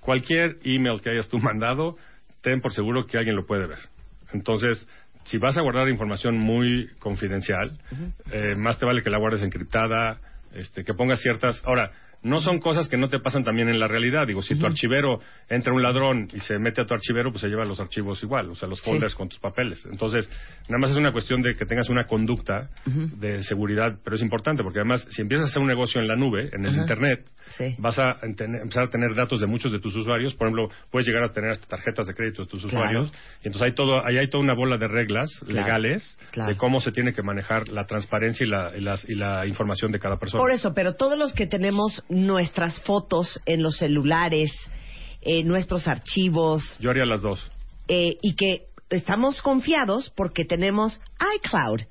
[0.00, 1.96] Cualquier email que hayas tú mandado,
[2.42, 3.78] ten por seguro que alguien lo puede ver.
[4.32, 4.86] Entonces,
[5.24, 7.78] si vas a guardar información muy confidencial,
[8.32, 10.18] eh, más te vale que la guardes encriptada,
[10.52, 11.62] este, que pongas ciertas...
[11.64, 11.92] Ahora,
[12.22, 14.26] no son cosas que no te pasan también en la realidad.
[14.26, 17.48] Digo, si tu archivero entra un ladrón y se mete a tu archivero, pues se
[17.48, 18.90] lleva los archivos igual, o sea, los Sí.
[18.90, 19.84] folders con tus papeles.
[19.90, 20.28] Entonces,
[20.68, 24.62] nada más es una cuestión de que tengas una conducta de seguridad, pero es importante
[24.62, 26.80] porque además, si empiezas a hacer un negocio en la nube, en el.
[26.80, 27.24] Internet,
[27.58, 27.74] Sí.
[27.78, 30.34] vas a empezar a tener datos de muchos de tus usuarios.
[30.34, 32.76] Por ejemplo, puedes llegar a tener hasta tarjetas de crédito de tus Claro.
[32.78, 33.12] usuarios.
[33.42, 35.54] Y entonces hay todo, ahí hay toda una bola de reglas Claro.
[35.66, 36.50] legales Claro.
[36.52, 39.90] de cómo se tiene que manejar la transparencia y la, y las- y la información
[39.92, 40.40] de cada persona.
[40.42, 44.50] Por eso, pero todos los que tenemos nuestras fotos en los celulares,
[45.22, 47.40] eh, nuestros archivos, Yo haría las dos.
[47.88, 51.00] eh, y que estamos confiados porque tenemos
[51.36, 51.82] iCloud.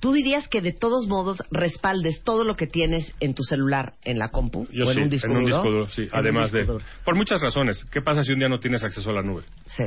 [0.00, 4.18] ¿Tú dirías que de todos modos respaldes todo lo que tienes en tu celular en
[4.18, 4.66] la compu?
[4.72, 5.56] Yo o sí, en un disco en un duro?
[5.56, 6.02] disco duro, sí.
[6.02, 6.64] En Además disco de...
[6.72, 6.84] duro.
[7.04, 7.84] Por muchas razones.
[7.92, 9.42] ¿Qué pasa si un día no tienes acceso a la nube?
[9.66, 9.84] Sí.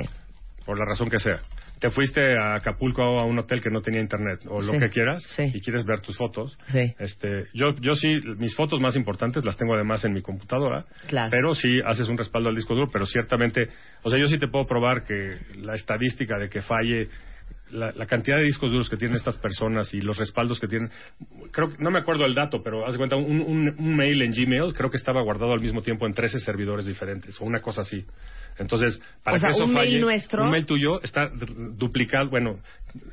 [0.65, 1.41] Por la razón que sea.
[1.83, 4.87] Te fuiste a Acapulco a un hotel que no tenía internet o lo Sí, que
[4.87, 5.51] quieras sí.
[5.53, 6.57] y quieres ver tus fotos.
[6.67, 6.93] Sí.
[6.97, 10.85] Este, yo, yo sí, mis fotos más importantes las tengo además en mi computadora.
[11.09, 11.29] Claro.
[11.29, 13.67] Pero sí haces un respaldo al disco duro, pero ciertamente,
[14.01, 17.09] o sea, yo sí te puedo probar que la estadística de que falle
[17.71, 20.89] la, la cantidad de discos duros que tienen estas personas y los respaldos que tienen,
[21.51, 24.31] creo no me acuerdo el dato, pero haz de cuenta, un, un- un mail en
[24.31, 27.81] Gmail creo que estaba guardado al mismo tiempo en 13 servidores diferentes, o una cosa
[27.81, 28.05] así.
[28.59, 31.29] Entonces, para O sea, que eso un mail nuestro- un mail tuyo está
[31.77, 32.59] duplicado, bueno,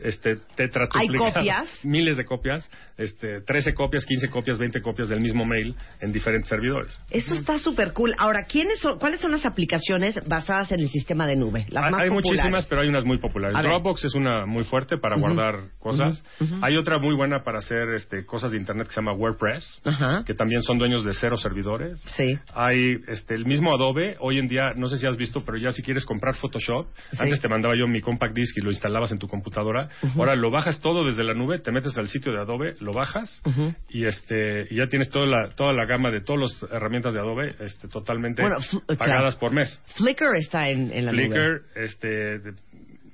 [0.02, 1.24] este, tetratuplicado.
[1.26, 1.68] ¿Hay copias?
[1.84, 2.68] Miles de copias,
[2.98, 6.98] este, 13 copias, 15 copias, 20 copias del mismo mail en diferentes servidores.
[7.10, 8.14] Eso está súper cool.
[8.18, 11.66] Ahora, ¿quiénes son, ¿cuáles son las aplicaciones basadas en el sistema de nube?
[11.70, 13.56] Las hay más hay muchísimas, pero hay unas muy populares.
[13.62, 16.22] Dropbox es una muy fuerte para guardar cosas.
[16.60, 20.24] Hay otra muy buena para hacer este, cosas de internet que se llama WordPress, Ajá.
[20.26, 22.00] que también son dueños de cero servidores.
[22.16, 22.38] Sí.
[22.54, 25.70] Hay este, el mismo Adobe, hoy en día, no sé si has visto, pero ya
[25.70, 27.18] si quieres comprar Photoshop, Sí.
[27.20, 29.88] antes te mandaba yo mi compact disc y lo instalabas en tu computadora.
[30.16, 33.40] Ahora lo bajas todo desde la nube, te metes al sitio de Adobe, lo bajas
[33.88, 37.20] y este y ya tienes toda la, toda la gama de todas las herramientas de
[37.20, 38.56] Adobe este, totalmente Bueno,
[38.98, 39.38] pagadas claro.
[39.38, 39.80] por mes.
[39.96, 41.22] Flickr está en, en la nube.
[41.28, 42.08] Flickr, este,
[42.40, 42.54] de-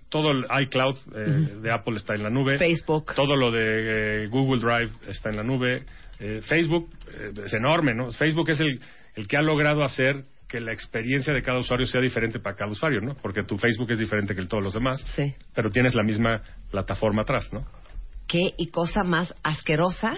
[0.08, 2.56] todo el iCloud eh, de Apple está en la nube.
[2.58, 3.12] Facebook.
[3.16, 5.82] Todo lo de eh, Google Drive está en la nube.
[6.20, 8.12] Eh, Facebook eh, es enorme, ¿no?
[8.12, 8.80] Facebook es el,
[9.16, 12.70] el que ha logrado hacer que la experiencia de cada usuario sea diferente para cada
[12.70, 13.14] usuario, ¿no?
[13.20, 15.34] Porque tu Facebook es diferente que el todos los demás, Sí.
[15.54, 16.40] pero tienes la misma
[16.70, 17.64] plataforma atrás, ¿no?
[18.26, 20.16] Qué y cosa más asquerosa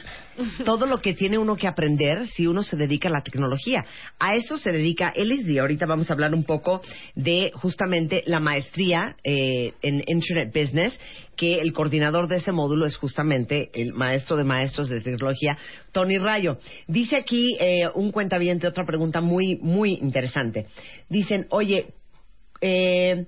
[0.65, 3.85] todo lo que tiene uno que aprender si uno se dedica a la tecnología.
[4.19, 5.59] A eso se dedica LSD.
[5.59, 6.81] Ahorita vamos a hablar un poco
[7.15, 10.99] de justamente la maestría eh, en Internet Business,
[11.37, 15.59] que el coordinador de ese módulo es justamente el maestro de maestros de tecnología,
[15.93, 16.59] Tony Rayo.
[16.87, 20.67] Dice aquí eh, un cuentaviente otra pregunta muy, muy interesante.
[21.09, 21.89] Dicen, oye,
[22.61, 23.27] eh,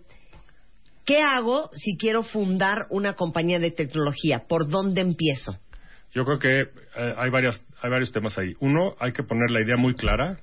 [1.11, 4.44] ¿Qué hago si quiero fundar una compañía de tecnología?
[4.48, 5.58] ¿Por dónde empiezo?
[6.14, 8.54] Yo creo que eh, hay, varias, hay varios temas ahí.
[8.61, 10.38] Uno, hay que poner la idea muy clara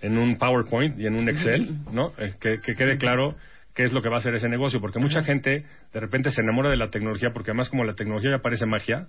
[0.00, 2.12] en un PowerPoint y en un Excel, ¿no?
[2.18, 3.34] Eh, que, que quede claro
[3.74, 6.40] qué es lo que va a hacer ese negocio, porque mucha gente de repente se
[6.40, 9.08] enamora de la tecnología, porque además como la tecnología ya parece magia,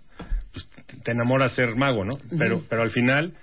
[0.52, 2.18] pues te- te enamora ser mago, ¿no?
[2.40, 3.34] Pero, pero al final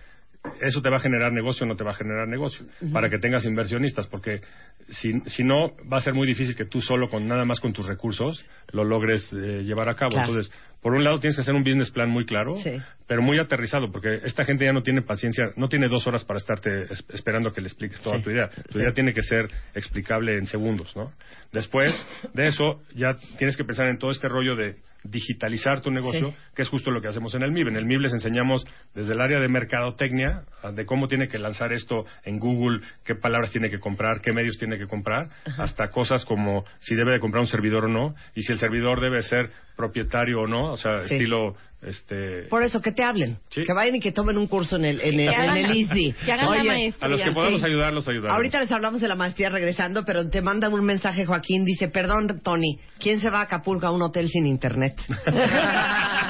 [0.61, 3.19] eso te va a generar negocio o no te va a generar negocio, para que
[3.19, 4.41] tengas inversionistas, porque
[4.89, 7.73] si, si no, va a ser muy difícil que tú solo, con nada más con
[7.73, 10.13] tus recursos, lo logres eh, llevar a cabo.
[10.13, 10.29] Claro.
[10.29, 12.79] Entonces, por un lado tienes que hacer un business plan muy claro, Sí.
[13.07, 16.39] pero muy aterrizado, porque esta gente ya no tiene paciencia, no tiene dos horas para
[16.39, 18.23] estarte es- esperando que le expliques toda Sí.
[18.25, 18.49] tu idea.
[18.71, 21.13] Tu idea tiene que ser explicable en segundos, ¿no?
[21.53, 21.95] Después
[22.35, 26.37] de eso, ya tienes que pensar en todo este rollo de digitalizar tu negocio, Sí.
[26.55, 27.69] que es justo lo que hacemos en el MIB.
[27.69, 31.39] En el MIB les enseñamos desde el área de mercadotecnia, a- de cómo tiene que
[31.39, 35.29] lanzar esto en Google, qué palabras tiene que comprar, qué medios tiene que comprar,
[35.59, 39.01] hasta cosas como si debe de comprar un servidor o no, y si el servidor
[39.01, 41.15] debe ser propietario o no, o sea, Sí.
[41.15, 41.55] estilo...
[41.83, 43.39] Este, Por eso, que te hablen.
[43.49, 43.63] Sí.
[43.65, 46.13] Que vayan y que tomen un curso en el, en el, en el la- ISDI.
[46.27, 47.07] que hagan la Oye, maestría.
[47.07, 47.67] a los que podamos Sí.
[47.67, 48.33] ayudar, los ayudamos.
[48.33, 52.41] Ahorita les hablamos de la maestría regresando, pero te manda un mensaje Joaquín, dice, perdón
[52.45, 54.95] Tony, ¿quién se va a Acapulco a un hotel sin internet?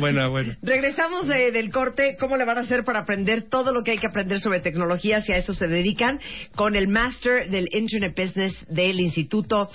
[0.00, 0.56] Buena, buena.
[0.62, 3.98] Regresamos de- del corte, ¿cómo le van a hacer para aprender todo lo que hay
[3.98, 6.20] que aprender sobre tecnología si a eso se dedican?
[6.56, 9.68] Con el Master del Internet Business del Instituto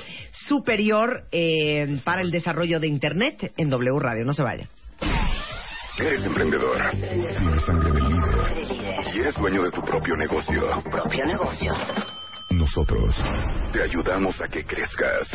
[0.48, 4.26] Superior eh, para el Desarrollo de Internet en W Radio.
[4.26, 4.63] No se vayan.
[5.98, 6.78] Eres emprendedor.
[6.92, 9.14] Tienes sangre de líder.
[9.14, 10.82] Y eres dueño de tu propio negocio.
[10.90, 11.72] Propio negocio.
[12.50, 13.14] Nosotros
[13.72, 15.30] te ayudamos a que crezcas.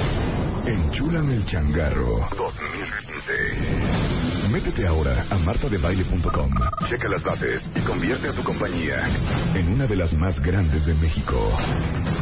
[0.67, 4.49] Enchúlame el changarro 2015.
[4.51, 6.51] Métete ahora a martadebaile.com.
[6.89, 9.07] Checa las bases y convierte a tu compañía
[9.55, 11.57] en una de las más grandes de México.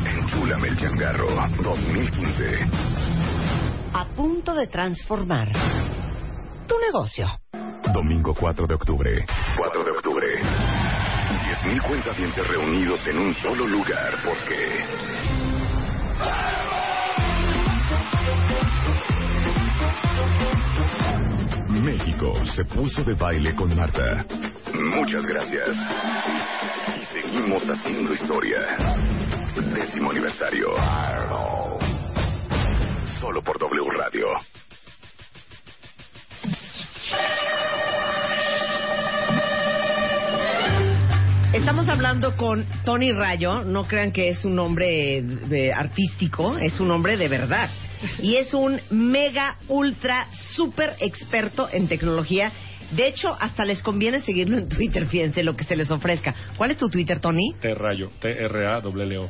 [0.05, 1.29] Enchúlame el changarro
[1.63, 2.69] 2015.
[3.95, 5.51] A punto de transformar
[6.67, 7.27] tu negocio.
[7.93, 9.27] Domingo 4 de octubre.
[9.57, 10.27] 4 de octubre.
[11.63, 14.85] 10.000 cuentavientes reunidos en un solo lugar porque...
[21.69, 24.25] México se puso de baile con Marta.
[24.75, 25.77] Muchas gracias.
[27.01, 28.61] Y seguimos haciendo historia.
[29.75, 30.69] Décimo aniversario.
[33.21, 34.27] Solo por W Radio.
[41.53, 46.91] Estamos hablando con Tony Rayo, no crean que es un nombre de- artístico, es un
[46.91, 47.71] hombre de verdad.
[48.21, 52.53] Y es un mega, ultra, super experto en tecnología.
[52.93, 56.35] De hecho, hasta les conviene seguirlo en Twitter, fíjense lo que se les ofrezca.
[56.59, 57.55] ¿Cuál es tu Twitter, Tony?
[57.61, 59.29] T-Rayo, T-R-A-L-L-O.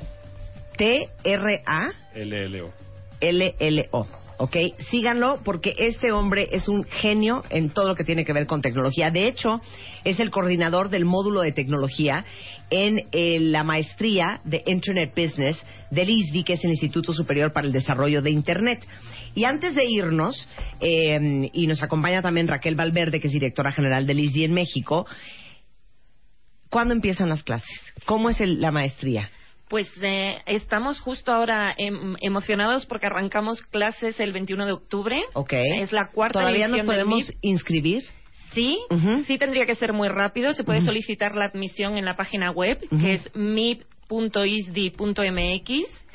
[0.77, 1.91] T-R-A.
[2.15, 2.73] L-L-O.
[3.21, 4.26] LLO.
[4.39, 4.57] ¿Ok?
[4.91, 8.61] Síganlo porque este hombre es un genio en todo lo que tiene que ver con
[8.61, 9.11] tecnología.
[9.11, 9.63] De hecho,
[10.05, 12.25] es el coordinador del módulo de tecnología
[12.69, 17.67] en eh, la maestría de Internet Business del ISDI, que es el Instituto Superior para
[17.67, 18.87] el Desarrollo de Internet.
[19.35, 20.49] Y antes de irnos,
[20.81, 25.07] eh, y nos acompaña también Raquel Valverde, que es directora general del ISDI en México,
[26.69, 27.69] ¿cuándo empiezan las clases?
[28.05, 29.31] ¿Cómo es el- la maestría?
[29.69, 35.21] Pues eh, estamos justo ahora em- emocionados porque arrancamos clases el 21 de octubre.
[35.35, 35.53] ¿Ok?
[35.55, 37.39] Es la cuarta ¿Todavía nos edición del podemos MIP.
[37.43, 38.03] inscribir?
[38.53, 38.79] Sí,
[39.27, 40.53] sí tendría que ser muy rápido.
[40.53, 43.96] Se puede solicitar la admisión en la página web, que es mip.isdi.mx.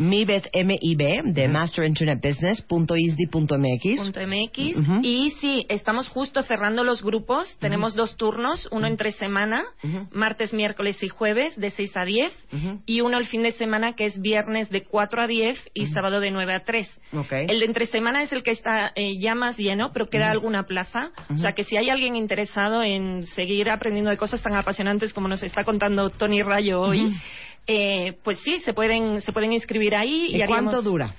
[0.01, 4.01] MIB es M-I-B, de Master Internet Business, punto isdi punto MX.
[4.01, 4.77] Punto MX.
[4.77, 4.99] Ujú.
[5.03, 7.55] Y sí, estamos justo cerrando los grupos.
[7.59, 9.63] Tenemos dos turnos, uno entre semana,
[10.11, 12.33] martes, miércoles y jueves, de 6 a 10.
[12.53, 12.81] Ujú.
[12.85, 16.19] Y uno el fin de semana, que es viernes de 4 a 10 y sábado
[16.19, 16.99] de 9 a 3.
[17.13, 17.33] Ok.
[17.33, 20.63] El de entre semana es el que está eh, ya más lleno, pero queda alguna
[20.63, 21.11] plaza.
[21.29, 25.27] O sea que si hay alguien interesado en seguir aprendiendo de cosas tan apasionantes como
[25.27, 27.13] nos está contando Tony Rayo hoy.
[27.67, 30.27] Eh, pues sí, se pueden, se pueden inscribir ahí.
[30.35, 31.13] ¿Y cuánto haríamos- dura?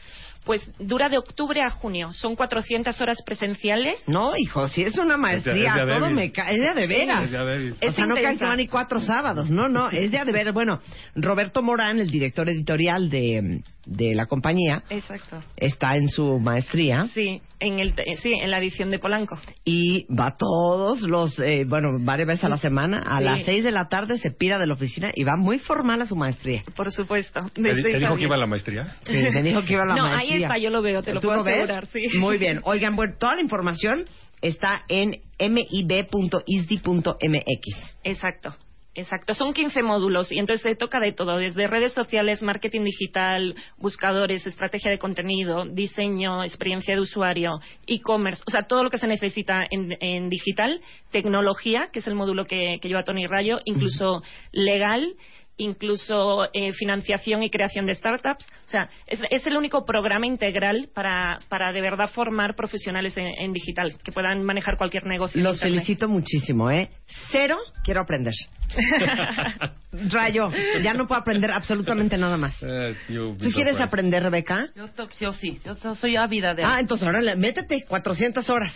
[0.45, 2.13] Pues dura de octubre a junio.
[2.13, 4.03] Son 400 horas presenciales.
[4.09, 6.55] No, hijo, si es una maestría, Es de- es de todo me cae.
[6.55, 7.25] Es de, de veras.
[7.25, 7.89] Es de.
[7.89, 9.51] O sea, no caen ni cuatro sábados.
[9.51, 10.55] No, no, es de de veras.
[10.55, 10.81] Bueno,
[11.15, 15.41] Roberto Morán, el director editorial de, de la compañía, Exacto.
[15.57, 19.39] está en su maestría Sí, en el sí, en la edición de Polanco.
[19.65, 23.03] y va todos los, eh, bueno, varias veces a la semana.
[23.07, 23.25] A Sí.
[23.25, 26.07] las seis de la tarde se pira de la oficina y va muy formal a
[26.07, 26.63] su maestría.
[26.77, 27.41] Por supuesto.
[27.55, 27.63] ¿Te,
[27.99, 28.95] dijo que iba a la maestría?
[29.05, 30.32] Sí, me dijo que iba a la No, maestría.
[30.32, 31.55] ahí yo lo veo, te lo ¿Tú puedo ves?
[31.55, 32.07] asegurar, sí.
[32.19, 32.61] Muy bien.
[32.65, 34.05] Oigan, bueno, toda la información
[34.41, 36.37] está en mib.isdi.mx.
[38.05, 38.55] Exacto.
[38.95, 43.55] Exacto, son 15 módulos y entonces se toca de todo, desde redes sociales, marketing digital,
[43.79, 49.07] buscadores, estrategia de contenido, diseño, experiencia de usuario, e-commerce, o sea, todo lo que se
[49.07, 54.23] necesita en, en digital, tecnología, que es el módulo que, que lleva Tony Rayo, incluso
[54.53, 55.15] legal,
[55.57, 58.45] incluso eh, financiación y creación de startups.
[58.67, 63.27] O sea, es, es el único programa integral para, para de verdad formar profesionales en,
[63.27, 65.43] en digital, que puedan manejar cualquier negocio.
[65.43, 66.91] Los felicito muchísimo, ¿eh?
[67.31, 68.35] Cero, quiero aprender.
[70.11, 70.49] Rayo,
[70.83, 72.57] ya no puedo aprender absolutamente nada más.
[72.63, 74.69] Eh, ¿Tú quieres aprender, Rebeca?
[74.75, 76.63] Yo, sí, yo so- soy ávida de...
[76.65, 78.73] Ah, entonces ahora métete 400 horas.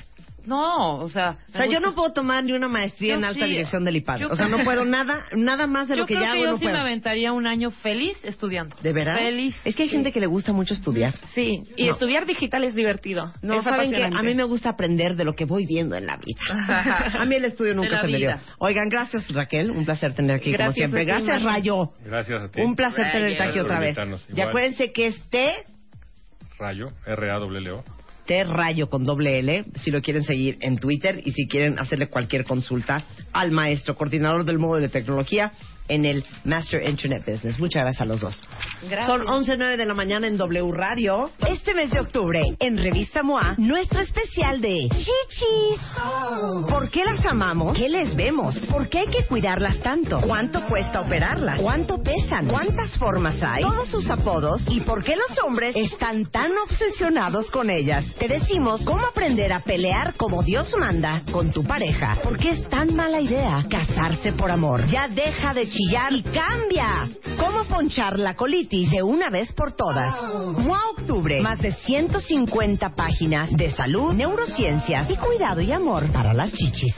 [0.47, 1.39] No, o sea...
[1.49, 3.51] O sea, yo no puedo tomar ni una maestría Yo en alta sí.
[3.51, 4.19] dirección del IPAD.
[4.21, 6.33] Yo O sea, no creo- puedo nada, nada más de yo lo que creo ya
[6.33, 6.75] que hago, yo no sí puedo.
[6.77, 8.77] me aventaría un año feliz estudiando.
[8.83, 9.19] ¿De veras?
[9.19, 9.55] Feliz.
[9.65, 11.13] Es que hay gente que le gusta mucho estudiar.
[11.35, 11.93] Sí, y No.
[11.93, 13.33] estudiar digital es divertido.
[13.43, 16.07] No, es saben que a mí me gusta aprender de lo que voy viendo en
[16.07, 16.41] la vida.
[17.21, 18.31] a mí el estudio nunca se me dio.
[18.59, 21.03] Oigan, gracias Raquel, un placer tener aquí como Gracias siempre.
[21.03, 21.43] a ti, Gracias.
[21.43, 21.91] Rayo.
[22.05, 22.61] Gracias a ti.
[22.63, 23.97] Un placer tenerte aquí otra vez.
[24.35, 25.51] Y acuérdense que es T,
[26.59, 27.85] Rayo, R-A-W-O.
[28.27, 32.09] T Rayo con doble L, si lo quieren seguir en Twitter y si quieren hacerle
[32.09, 32.99] cualquier consulta
[33.33, 35.53] al maestro, coordinador del módulo de tecnología
[35.89, 37.59] en el Master Internet Business.
[37.59, 38.43] Muchas gracias a los dos.
[38.89, 39.07] Gracias.
[39.07, 41.31] Son 11.09 de la mañana en W Radio.
[41.49, 45.81] Este mes de octubre, en Revista MOA, nuestro especial de chichis.
[46.69, 47.77] ¿Por qué las amamos?
[47.77, 48.57] ¿Qué les vemos?
[48.71, 50.21] ¿Por qué hay que cuidarlas tanto?
[50.21, 51.61] ¿Cuánto cuesta operarlas?
[51.61, 52.47] ¿Cuánto pesan?
[52.49, 53.63] ¿Cuántas formas hay?
[53.63, 58.05] Todos sus apodos y por qué los hombres están tan obsesionados con ellas.
[58.19, 62.19] Te decimos cómo aprender a pelear como Dios manda con tu pareja.
[62.23, 64.87] ¿Por qué es tan mala idea casarse por amor?
[64.89, 67.09] Ya deja de chillar y cambia.
[67.39, 70.15] ¿Cómo ponchar la colitis de una vez por todas?
[70.33, 71.41] MOA Octubre.
[71.43, 76.95] Más de 150 páginas de salud, neurociencias y cuidado y amor para las chichis.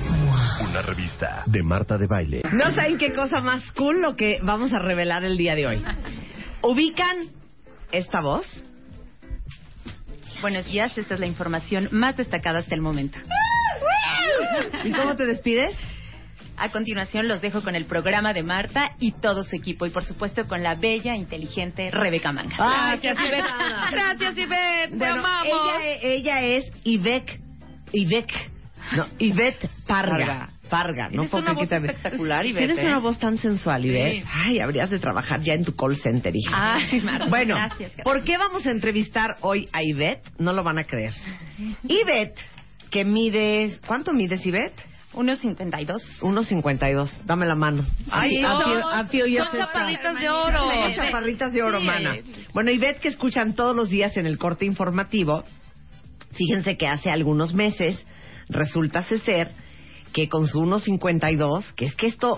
[0.60, 2.42] Una revista de Marta de Baile.
[2.52, 5.84] No saben qué cosa más cool lo que vamos a revelar el día de hoy.
[6.62, 7.30] ¿Ubican
[7.90, 8.46] esta voz?
[10.40, 13.18] Buenos días, esta es la información más destacada hasta el momento.
[14.84, 15.74] ¿Y cómo te despides?
[16.60, 20.04] A continuación los dejo con el programa de Marta y todo su equipo y por
[20.04, 22.56] supuesto con la bella, inteligente Rebeca Manga.
[22.58, 23.90] ¡Ay, qué Gracias, Ivette.
[23.92, 24.90] Gracias, Ivette.
[24.90, 25.46] Te Bueno, amamos.
[25.82, 27.40] ella, ella es Ivette,
[27.92, 28.34] Ivette,
[28.96, 30.48] no, Ivette Parga.
[30.68, 31.08] Parga.
[31.10, 32.86] No puedo una voz te- espectacular, Ivette, Tienes ¿eh?
[32.88, 34.16] una voz tan sensual, Ivette.
[34.22, 34.24] Sí.
[34.30, 36.74] Ay, habrías de trabajar ya en tu call center, hija.
[36.74, 38.04] Ay, Marta, bueno, gracias, gracias.
[38.04, 40.28] ¿por qué vamos a entrevistar hoy a Ivette?
[40.38, 41.12] No lo van a creer.
[41.88, 42.38] Ivette,
[42.90, 43.78] que mide...
[43.86, 44.78] ¿Cuánto mides, Ivette?
[45.18, 46.00] 1.52.
[46.20, 47.10] 1.52.
[47.26, 47.84] Dame la mano.
[48.08, 50.58] Ay, A son- son chaparritas de oro.
[50.58, 51.86] Somos chaparritas de oro, Sí.
[51.86, 52.16] mana.
[52.54, 55.42] Bueno, Ivette, que escuchan todos los días en el corte informativo,
[56.34, 58.06] fíjense que hace algunos meses
[58.48, 59.50] resulta ser
[60.12, 62.36] que con su 1.52, que es que esto,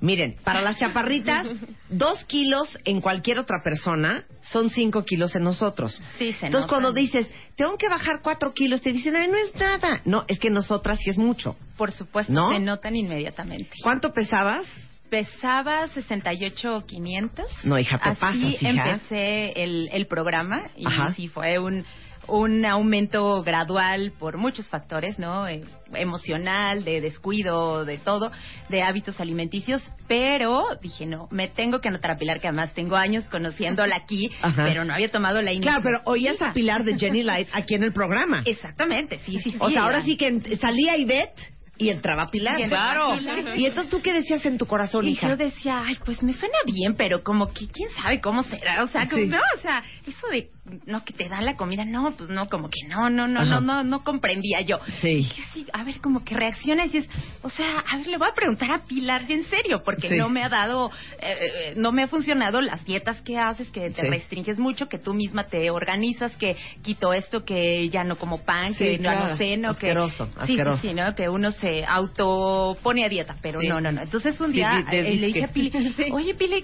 [0.00, 1.46] miren, para las chaparritas,
[1.88, 6.02] dos kilos en cualquier otra persona son cinco kilos en nosotros.
[6.18, 9.54] Sí, se Entonces, cuando dices, tengo que bajar cuatro kilos, te dicen, ay, no es
[9.54, 10.00] nada.
[10.04, 11.56] No, es que nosotras sí es mucho.
[11.76, 12.50] Por supuesto, ¿No?
[12.50, 13.70] se notan inmediatamente.
[13.82, 14.66] ¿Cuánto pesabas?
[15.10, 17.64] Pesaba 68,500.
[17.64, 18.68] No, hija, te Así pasas, hija.
[18.70, 21.14] empecé el, el programa y Ajá.
[21.14, 21.84] sí fue un,
[22.28, 25.46] un aumento gradual por muchos factores, ¿no?
[25.48, 25.62] Eh,
[25.94, 28.32] emocional, de descuido, de todo,
[28.68, 32.96] de hábitos alimenticios, pero dije, no, me tengo que anotar a Pilar, que además tengo
[32.96, 34.64] años conociéndola aquí, Ajá.
[34.64, 35.82] pero no había tomado la Claro, iniciativa.
[35.82, 38.42] pero oías a Pilar de Jenny Light aquí en el programa.
[38.44, 39.56] Exactamente, sí, sí, sí.
[39.60, 41.38] O sea, ahora sí que salía Ivette
[41.78, 42.58] y entraba Pilar.
[42.58, 43.18] Y entraba claro.
[43.18, 43.58] Pilar.
[43.58, 45.28] Y entonces, ¿tú qué decías en tu corazón, Y hija?
[45.28, 48.86] yo decía, ay, pues me suena bien, pero como que quién sabe cómo será, o
[48.86, 49.28] sea, como, Sí.
[49.28, 50.50] no, o sea, eso de
[50.86, 53.60] no que te dan la comida, no, pues no, como que no, no, no, Ajá.
[53.60, 54.78] no, no, no comprendía yo.
[55.00, 55.08] Sí.
[55.18, 57.08] Y yo sí, a ver, como que reaccionas y es,
[57.42, 60.16] o sea, a ver, le voy a preguntar a Pilar, y en serio, porque Sí.
[60.16, 60.90] no me ha dado,
[61.20, 61.36] eh,
[61.70, 64.08] eh, no me ha funcionado las dietas que haces, que te Sí.
[64.08, 68.72] restringes mucho, que tú misma te organizas, que quito esto, que ya no como pan,
[68.74, 69.28] Sí, que ya claro.
[69.28, 70.78] no ceno, Asqueroso, que sí, sí, asqueroso.
[70.82, 71.14] sí, ¿no?
[71.14, 74.02] Que uno se auto pone a dieta, pero no, no, no.
[74.02, 75.44] Entonces un día te eh, le dije.
[75.44, 75.70] a Pili,
[76.12, 76.62] oye Pili,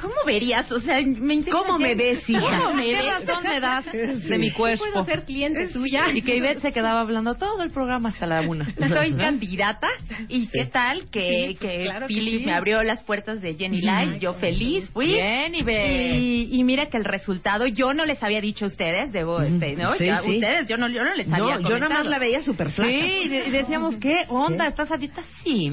[0.00, 0.70] ¿cómo verías?
[0.72, 2.40] O sea, me interesa ¿Cómo me ya- ves, hija?
[2.40, 3.04] ¿Cómo me ¿Qué ves?
[3.42, 4.84] Me das de mi cuerpo?
[4.92, 6.10] Puedo ser cliente tuya.
[6.12, 8.66] Y que Ivette se quedaba hablando todo el programa hasta la una.
[8.88, 9.88] Soy candidata
[10.28, 11.20] y qué tal que,
[11.50, 12.42] Sí, pues que claro sí.
[12.44, 15.06] me abrió las puertas de Jenny Light, yo feliz fui.
[15.06, 16.16] Bien, Ivette.
[16.16, 19.76] Y, y mira que el resultado yo no les había dicho a ustedes, debo, este,
[19.76, 19.94] ¿no?
[19.94, 20.20] Sí, Ya.
[20.22, 22.90] Ustedes, yo no, yo no les había No, yo nada más la veía súper flaca.
[22.90, 24.66] Sí, y de- y decíamos, ¿qué onda?
[24.66, 25.22] ¿Estás a dieta?
[25.44, 25.72] Sí.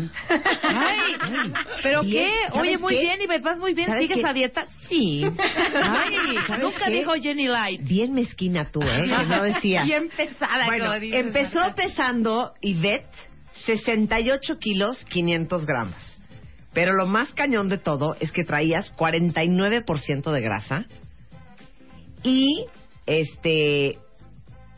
[0.63, 1.15] Ay,
[1.84, 2.30] ¿pero qué?
[2.47, 3.01] ¿sabes Oye, muy qué?
[3.01, 3.88] bien, Ivette, vas muy bien.
[3.88, 4.30] ¿Sabes ¿Sigues qué?
[4.30, 4.65] a dieta?
[4.89, 5.24] Sí.
[5.74, 6.15] Ay,
[6.47, 6.91] ¿Sabes nunca qué?
[6.91, 7.57] dijo Jenny Light.
[7.82, 9.03] Bien mezquina tú, ¿eh?
[9.03, 9.84] Que no decía.
[9.84, 13.08] Bien pesada, Bueno, empezó pesando Ivette
[13.66, 16.20] 68 kilos 500 gramos.
[16.74, 20.86] Pero lo más cañón de todo es que traías 49% de grasa
[22.24, 22.66] y
[23.05, 23.97] este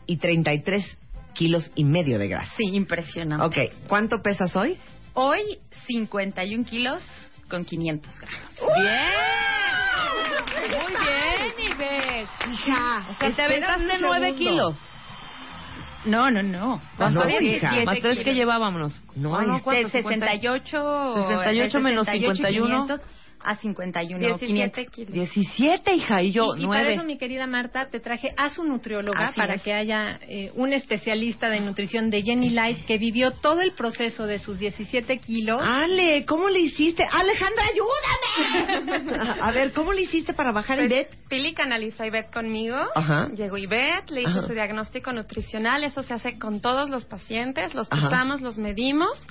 [0.06, 0.98] y 33
[1.34, 2.52] kilos y medio de grasa.
[2.56, 3.44] Sí, impresionante.
[3.44, 4.78] Ok, ¿cuánto pesas hoy?
[5.14, 7.04] Hoy 51 kilos
[7.48, 8.50] con 500 gramos.
[8.76, 9.40] Bien.
[10.50, 11.19] Muy bien,
[12.22, 14.76] Hija, O sea, te aventaste nueve kilos.
[16.04, 16.80] No, no, no.
[16.96, 17.70] ¿Cuánto, hija?
[17.84, 18.24] Más tres kilos.
[18.24, 19.02] que llevábamos.
[19.16, 19.86] No, Ah, este, ¿cuánto?
[19.86, 21.14] Este, 68.
[21.28, 22.86] 68 menos 68 y 51.
[22.86, 23.00] 500,
[23.42, 24.90] a 51 17 500.
[24.90, 25.12] kilos.
[25.14, 26.94] 17, hija, y yo y, y para 9.
[26.94, 29.62] eso, mi querida Marta, te traje a su nutrióloga Así para es.
[29.62, 34.26] que haya eh, un especialista de nutrición de Jenny Light que vivió todo el proceso
[34.26, 35.60] de sus 17 kilos.
[35.62, 37.02] Ale, ¿cómo le hiciste?
[37.04, 39.18] Alejandra, ayúdame.
[39.18, 41.08] A, a ver, ¿cómo le hiciste para bajar Pues, bet?
[41.28, 42.76] Pili canalizó a Ivette conmigo.
[42.94, 43.28] Ajá.
[43.34, 44.46] Llegó Ivette, le hizo Ajá.
[44.46, 45.84] su diagnóstico nutricional.
[45.84, 47.74] Eso se hace con todos los pacientes.
[47.74, 49.24] Los pesamos, los medimos.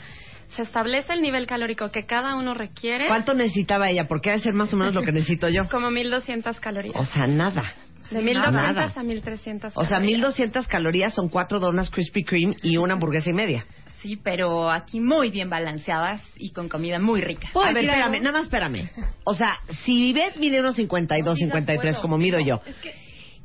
[0.55, 3.07] Se establece el nivel calórico que cada uno requiere.
[3.07, 4.07] ¿Cuánto necesitaba ella?
[4.07, 5.63] Porque debe ser más o menos lo que necesito yo.
[5.71, 6.95] Como 1200 calorías.
[6.95, 7.63] O sea, nada.
[8.11, 8.91] de 1200 nada.
[8.95, 10.17] a 1300 O sea, calorías.
[10.17, 13.65] 1200 calorías son cuatro donas Krispy Kreme y una hamburguesa y media.
[14.01, 17.49] Sí, pero aquí muy bien balanceadas y con comida muy rica.
[17.53, 18.89] A ver, espérame, nada más espérame.
[19.25, 22.61] O sea, si ves mide unos 52, 53 como mido yo,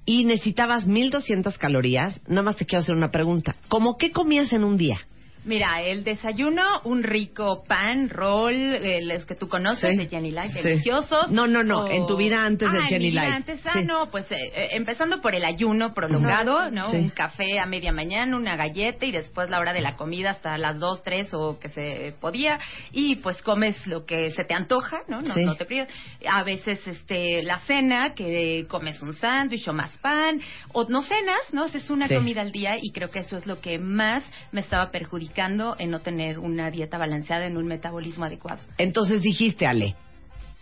[0.07, 3.57] y necesitabas 1200 calorías, nada más te quiero hacer una pregunta.
[3.68, 4.98] ¿Cómo qué comías en un día?
[5.45, 9.97] Mira, el desayuno, un rico pan, roll, eh, los que tú conoces Sí.
[9.97, 10.62] de Jenny Light, Sí.
[10.62, 11.30] deliciosos.
[11.32, 13.30] No, no, no, O- en tu vida antes de Ah, en Jenny Light.
[13.34, 13.80] antes, ah, Sí.
[13.84, 16.90] no, pues eh, eh, empezando por el ayuno prolongado, ¿no?
[16.90, 20.57] Un café a media mañana, una galleta y después la hora de la comida hasta
[20.57, 22.59] las 2, 3 o que se podía
[22.92, 25.20] y pues comes lo que se te antoja, ¿no?
[25.20, 25.88] No, te privas.
[26.26, 30.40] A veces este la cena que comes un sándwich o más pan
[30.72, 31.66] o no cenas, ¿no?
[31.66, 34.90] Es una comida al día y creo que eso es lo que más me estaba
[34.90, 38.61] perjudicando en no tener una dieta balanceada en un metabolismo adecuado.
[38.78, 39.95] Entonces dijiste, Ale,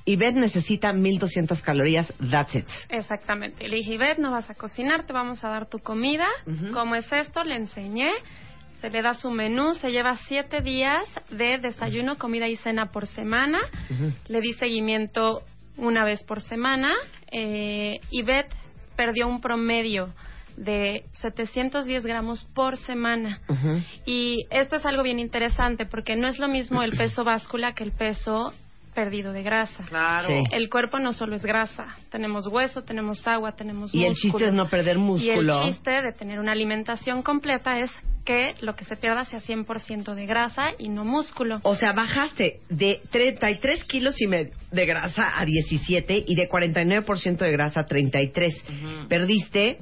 [0.05, 2.66] Ivette necesita 1200 calorías, that's it.
[2.89, 3.68] Exactamente.
[3.68, 6.27] Le dije, Ivette, no vas a cocinar, te vamos a dar tu comida.
[6.47, 6.73] Ujú.
[6.73, 7.45] ¿Cómo es esto?
[7.45, 8.11] Le enseñé.
[8.81, 13.07] Se le da su menú, se lleva siete días de desayuno, comida y cena por
[13.07, 13.61] semana.
[14.27, 15.43] Le di seguimiento
[15.77, 16.93] una vez por semana.
[17.31, 18.53] Eh, Ivette
[18.97, 20.12] perdió un promedio
[20.57, 23.40] de 710 gramos por semana.
[24.07, 27.84] Y esto es algo bien interesante porque no es lo mismo el peso báscula que
[27.84, 28.53] el peso
[28.94, 29.84] perdido de grasa.
[29.88, 30.28] Claro.
[30.28, 30.34] Sí.
[30.53, 34.32] El cuerpo no solo es grasa, tenemos hueso, tenemos agua, tenemos Y el músculo.
[34.32, 35.61] chiste es no perder músculo.
[35.62, 37.90] Y el chiste de tener una alimentación completa es
[38.24, 41.61] que lo que se pierda sea 100% de grasa y no músculo.
[41.64, 47.38] O sea, bajaste de 33 kilos y medio de grasa a 17 y de 49%
[47.38, 48.64] de grasa a 33.
[49.09, 49.78] Perdiste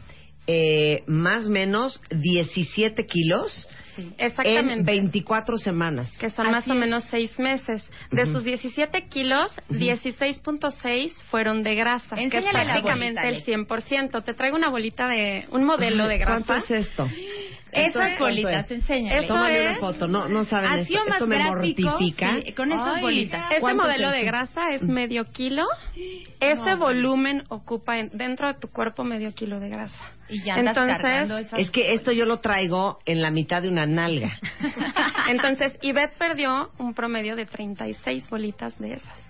[0.53, 4.83] eh, más o menos 17 kilos en Exactamente.
[4.83, 6.11] 24 semanas.
[6.19, 7.89] que son más o menos seis meses.
[8.11, 8.33] De Ujú.
[8.33, 14.25] sus 17 kilos, 16.6 fueron de grasa, que es Enséñale prácticamente bolita, el 100%.
[14.25, 16.45] Te traigo una bolita de, un modelo de grasa.
[16.45, 17.09] ¿Cuánto es esto?
[17.73, 18.71] Esas ¿Cuánto bolitas, es?
[18.71, 19.19] enséñale.
[19.21, 20.95] Eso Tómale es- una foto, no, no saben esto.
[21.07, 22.41] Esto me mortifica.
[22.45, 23.43] sí, con estas Ay, bolitas.
[23.51, 25.65] Este ¿cuánto modelo de grasa es medio kilo.
[26.41, 30.13] Ese volumen ocupa en- dentro de tu cuerpo medio kilo de grasa.
[30.29, 33.69] Y ya andas Entonces, esas Es que esto yo lo traigo en la mitad de
[33.69, 34.31] una nalga.
[35.29, 39.30] entonces Ivette perdió un promedio de 36 bolitas de esas.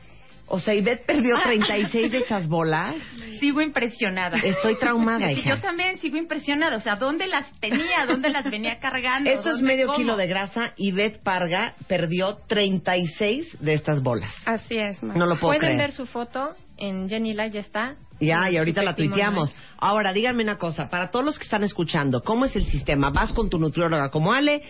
[0.53, 2.97] O sea, Ivette perdió 36 de estas bolas.
[3.39, 4.37] Sigo impresionada.
[4.39, 5.51] Estoy traumada, Sí, hija.
[5.51, 6.77] Yo también sigo impresionada.
[6.77, 8.05] O sea, ¿dónde las tenía?
[8.07, 9.31] ¿Dónde las venía cargando?
[9.31, 9.99] Esto es ¿Dónde, medio cómo?
[9.99, 10.75] kilo de grasa.
[10.77, 14.33] Ivette Parga perdió 36 de estas bolas.
[14.45, 15.17] Así es, Mar.
[15.17, 15.79] No lo puedo Pueden creer.
[15.79, 17.95] ver su foto en Jenny Light, ya está.
[18.21, 19.57] Ya, y ahorita la tuiteamos.
[19.79, 23.11] Ahora, díganme una cosa, para todos los que están escuchando, ¿cómo es el sistema?
[23.11, 24.63] Vas con tu nutrióloga como Ale,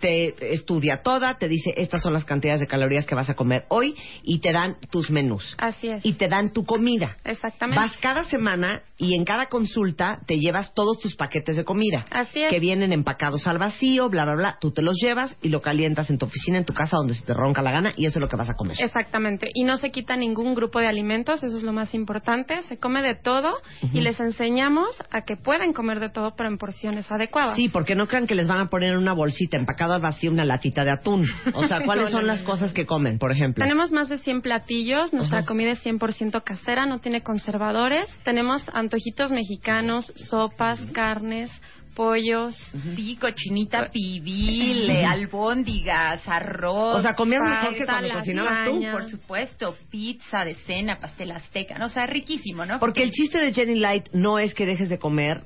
[0.00, 3.66] te estudia toda, te dice estas son las cantidades de calorías que vas a comer
[3.68, 5.54] hoy y te dan tus menús.
[5.58, 6.04] Así es.
[6.04, 7.16] Y te dan tu comida.
[7.24, 7.80] Exactamente.
[7.80, 12.04] Vas cada semana y en cada consulta te llevas todos tus paquetes de comida.
[12.10, 12.50] Así es.
[12.50, 14.58] Que vienen empacados al vacío, bla, bla, bla.
[14.60, 17.24] Tú te los llevas y lo calientas en tu oficina, en tu casa, donde se
[17.24, 18.76] te ronca la gana y eso es lo que vas a comer.
[18.80, 19.50] Exactamente.
[19.54, 22.62] Y no se quita ningún grupo de alimentos, eso es lo más importante.
[22.62, 23.50] Se come de todo
[23.92, 27.56] y les enseñamos a que pueden comer de todo, pero en porciones adecuadas.
[27.56, 30.30] Sí, porque no crean que les van a poner en una bolsita empacado al vacío
[30.30, 31.26] una latita de atún.
[31.54, 33.62] O sea, ¿cuáles No, son no, las no, cosas que comen, por ejemplo?
[33.62, 35.46] Tenemos más de 100 platillos, nuestra Ajá.
[35.46, 38.08] comida es 100% casera, no tiene conservadores.
[38.24, 41.50] Tenemos antojitos mexicanos, sopas, carnes,
[41.94, 42.56] pollos.
[42.96, 46.96] Sí, cochinita pibil, eh, albóndigas, arroz.
[46.98, 48.80] O sea, ¿comías mejor que cuando cocinabas tú?
[48.90, 51.86] Por supuesto, pizza de cena, pastel azteca, ¿no?
[51.86, 52.78] O sea, riquísimo, ¿no?
[52.78, 55.42] Porque el chiste de Jenny Light no es que dejes de comer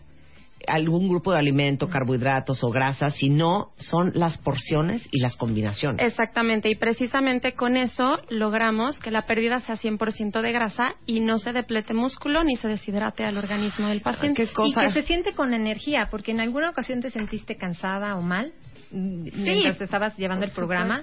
[0.66, 6.06] algún grupo de alimento, carbohidratos o grasas, sino son las porciones y las combinaciones.
[6.06, 11.38] Exactamente, y precisamente con eso logramos que la pérdida sea 100% de grasa y no
[11.38, 14.46] se deplete músculo ni se deshidrate al organismo del paciente.
[14.46, 14.84] ¿Qué cosa?
[14.84, 18.52] Y que se siente con energía, porque en alguna ocasión te sentiste cansada o mal
[18.90, 21.02] mm, mientras te estabas llevando por el programa.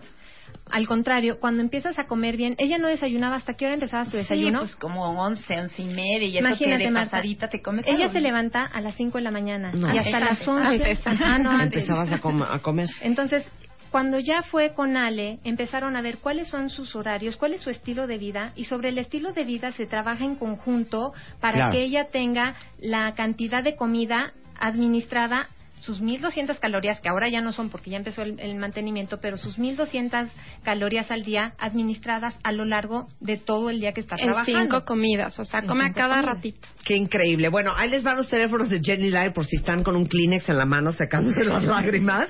[0.72, 3.36] Al contrario, cuando empiezas a comer bien, ella no desayunaba.
[3.36, 4.60] ¿Hasta qué hora empezabas tu desayuno?
[4.60, 7.12] Sí, pues como 11, 11 y media y eso Imagínate, que de Marta.
[7.12, 8.24] pasadita te comes Ella algo, se ¿no?
[8.28, 9.93] levanta a las 5 de la mañana No.
[9.93, 11.10] y hasta Antes, las antes, 11.
[11.10, 11.22] antes.
[11.26, 11.82] Ah, no, antes.
[11.82, 12.89] Empezabas a, com- a comer.
[13.02, 13.49] Entonces,
[13.91, 17.70] cuando ya fue con Ale, empezaron a ver cuáles son sus horarios, cuál es su
[17.70, 21.72] estilo de vida y sobre el estilo de vida se trabaja en conjunto para Claro.
[21.74, 25.47] que ella tenga la cantidad de comida administrada
[25.82, 29.36] sus 1200 calorías, que ahora ya no son porque ya empezó el, el mantenimiento, pero
[29.38, 30.30] sus 1200
[30.64, 34.60] calorías al día administradas a lo largo de todo el día que está En trabajando.
[34.62, 36.36] cinco comidas, o sea, come a cada comidas.
[36.36, 36.68] ratito.
[36.86, 37.50] Qué increíble.
[37.50, 40.48] Bueno, ahí les van los teléfonos de Jenny Light por si están con un Kleenex
[40.50, 42.30] en la mano secándose las lágrimas.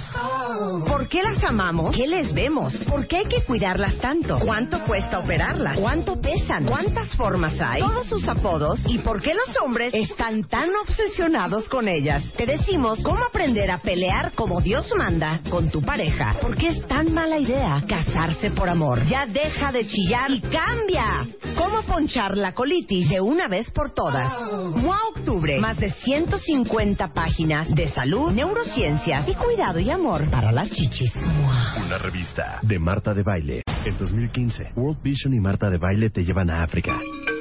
[0.89, 1.95] ¿Por qué las amamos?
[1.95, 2.75] ¿Qué les vemos?
[2.89, 4.37] ¿Por qué hay que cuidarlas tanto?
[4.39, 5.79] ¿Cuánto cuesta operarlas?
[5.79, 6.65] ¿Cuánto pesan?
[6.65, 7.79] ¿Cuántas formas hay?
[7.79, 12.33] Todos sus apodos y por qué los hombres están tan obsesionados con ellas.
[12.35, 16.35] Te decimos cómo aprender a pelear como Dios manda con tu pareja.
[16.41, 19.05] ¿Por qué es tan mala idea casarse por amor?
[19.05, 21.27] Ya deja de chillar y cambia.
[21.57, 24.31] ¿Cómo ponchar la colitis de una vez por todas?
[24.75, 25.59] MOA Octubre.
[25.59, 31.15] Más de 150 páginas de salud, neurociencias y cuidado y amor para las chichis.
[31.15, 31.85] MOA.
[31.85, 33.61] Una revista de Marta de Baile.
[33.85, 36.99] En 2015, World Vision y Marta de Baile te llevan a África.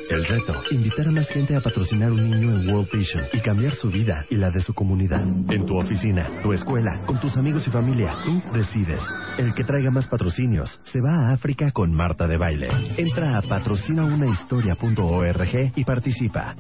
[0.09, 3.75] El reto, invitar a más gente a patrocinar un niño en World Vision y cambiar
[3.75, 5.23] su vida y la de su comunidad.
[5.51, 9.03] En tu oficina, tu escuela, con tus amigos y familia, tú decides.
[9.37, 12.69] El que traiga más patrocinios se va a África con Marta de Baile.
[12.97, 16.57] Entra a patrocinaunahistoria.org y participa.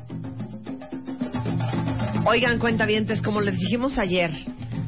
[2.26, 4.30] Oigan, cuentavientes, como les dijimos ayer,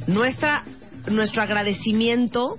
[0.07, 0.65] nuestra,
[1.11, 2.59] nuestro agradecimiento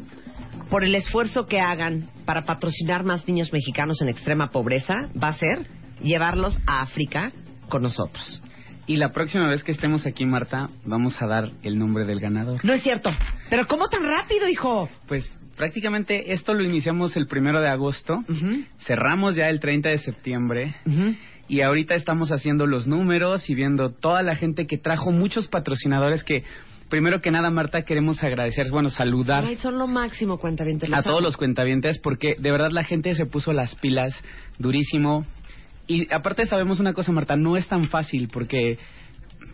[0.72, 5.34] por el esfuerzo que hagan para patrocinar más niños mexicanos en extrema pobreza va a
[5.34, 5.68] ser
[6.04, 7.32] llevarlos a África
[7.70, 8.42] con nosotros.
[8.88, 12.64] Y la próxima vez que estemos aquí, Marta, vamos a dar el nombre del ganador.
[12.66, 13.12] No es cierto.
[13.50, 14.90] Pero ¿cómo tan rápido, hijo?
[15.08, 18.24] Pues prácticamente esto lo iniciamos el primero de agosto,
[18.80, 20.76] cerramos ya el 30 de septiembre.
[21.48, 26.24] Y ahorita estamos haciendo los números y viendo toda la gente que trajo muchos patrocinadores
[26.24, 26.44] que,
[26.90, 30.90] primero que nada, Marta, queremos agradecer, bueno, saludar Ay, son lo máximo, cuentavientes.
[30.94, 34.14] a todos los cuentavientes porque de verdad la gente se puso las pilas
[34.60, 35.26] durísimo.
[35.88, 38.78] Y aparte sabemos una cosa, Marta, no es tan fácil porque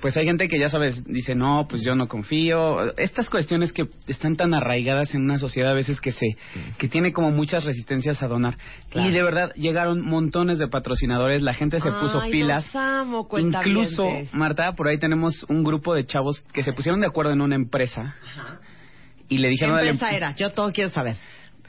[0.02, 2.96] pues hay gente que ya sabes, dice, no, pues yo no confío.
[2.98, 6.38] Estas cuestiones que están tan arraigadas en una sociedad a veces que se,
[6.78, 8.58] que tiene como muchas resistencias a donar.
[8.90, 9.10] Claro.
[9.10, 12.76] Y de verdad llegaron montones de patrocinadores, la gente se puso pilas.
[12.76, 13.28] amo.
[13.38, 17.42] Incluso, Marta, por ahí tenemos un grupo de chavos que se pusieron de acuerdo en
[17.42, 18.16] una empresa.
[19.30, 20.36] Y le ¿Qué dijeron empresa em- era?
[20.36, 21.18] Yo todo quiero saber.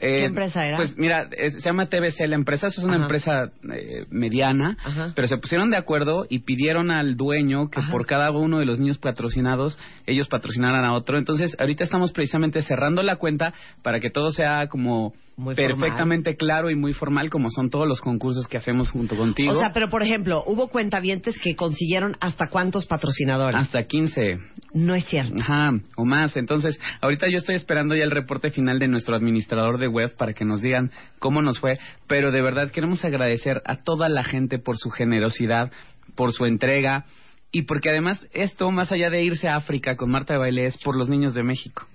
[0.01, 0.77] Eh, ¿Qué empresa era?
[0.77, 3.03] Pues mira, es- se llama TBC la empresa, eso es una Ajá.
[3.03, 4.77] empresa eh, mediana,
[5.15, 8.79] pero se pusieron de acuerdo y pidieron al dueño que por cada uno de los
[8.79, 11.17] niños patrocinados, ellos patrocinaran a otro.
[11.17, 16.69] Entonces, ahorita estamos precisamente cerrando la cuenta para que todo sea como Muy perfectamente claro
[16.69, 19.53] y muy formal, como son todos los concursos que hacemos junto contigo.
[19.53, 23.55] O sea, pero por ejemplo, hubo cuentavientes que consiguieron hasta cuántos patrocinadores.
[23.55, 24.37] Hasta 15.
[24.73, 25.35] No es cierto.
[25.39, 26.35] Ajá, o más.
[26.35, 30.33] Entonces, ahorita yo estoy esperando ya el reporte final de nuestro administrador de web para
[30.33, 34.59] que nos digan cómo nos fue, pero de verdad queremos agradecer a toda la gente
[34.59, 35.71] por su generosidad,
[36.15, 37.05] por su entrega
[37.49, 40.77] y porque además esto, más allá de irse a África con Marta de Baile, es
[40.77, 41.87] por los niños de México.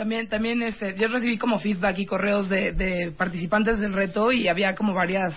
[0.00, 4.48] También, también este, yo recibí como feedback y correos de, de participantes del reto y
[4.48, 5.34] había como varias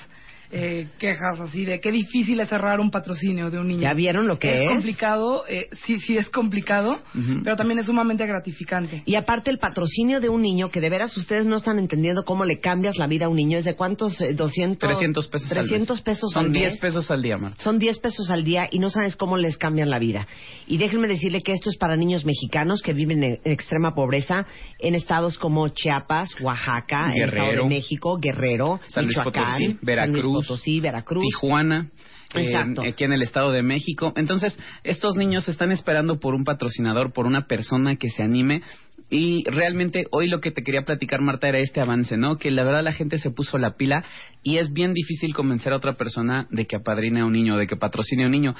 [0.53, 3.81] eh, quejas así de qué difícil es cerrar un patrocinio de un niño.
[3.81, 4.69] ¿Ya vieron lo que es?
[4.69, 7.41] complicado, eh, sí, sí es complicado, Ujú.
[7.43, 9.01] pero también es sumamente gratificante.
[9.05, 12.45] Y aparte el patrocinio de un niño, que de veras ustedes no están entendiendo cómo
[12.45, 14.77] le cambias la vida a un niño, es de cuántos, eh, 200...
[14.77, 15.67] 300 pesos al mes.
[15.69, 16.61] 300 pesos Son al mes.
[16.73, 17.63] 10 pesos al día, Marta.
[17.63, 20.27] Son 10 pesos al día y no sabes cómo les cambian la vida.
[20.67, 24.45] Y déjenme decirle que esto es para niños mexicanos que viven en, en extrema pobreza
[24.79, 27.63] en estados como Chiapas, Oaxaca, el Estado Guerrero.
[27.63, 31.23] de México, Guerrero, San Luis Michoacán, Potosí, San Luis Veracruz, Potosí, Veracruz.
[31.23, 31.89] Tijuana.
[32.35, 32.81] eh, Exacto.
[32.81, 34.13] aquí en el Estado de México.
[34.15, 38.61] Entonces, estos niños están esperando por un patrocinador, por una persona que se anime.
[39.09, 42.37] Y realmente hoy lo que te quería platicar, Marta, era este avance, ¿no?
[42.37, 44.03] Que la verdad la gente se puso la pila
[44.41, 47.67] y es bien difícil convencer a otra persona de que apadrine a un niño, de
[47.67, 48.55] que patrocine a un niño,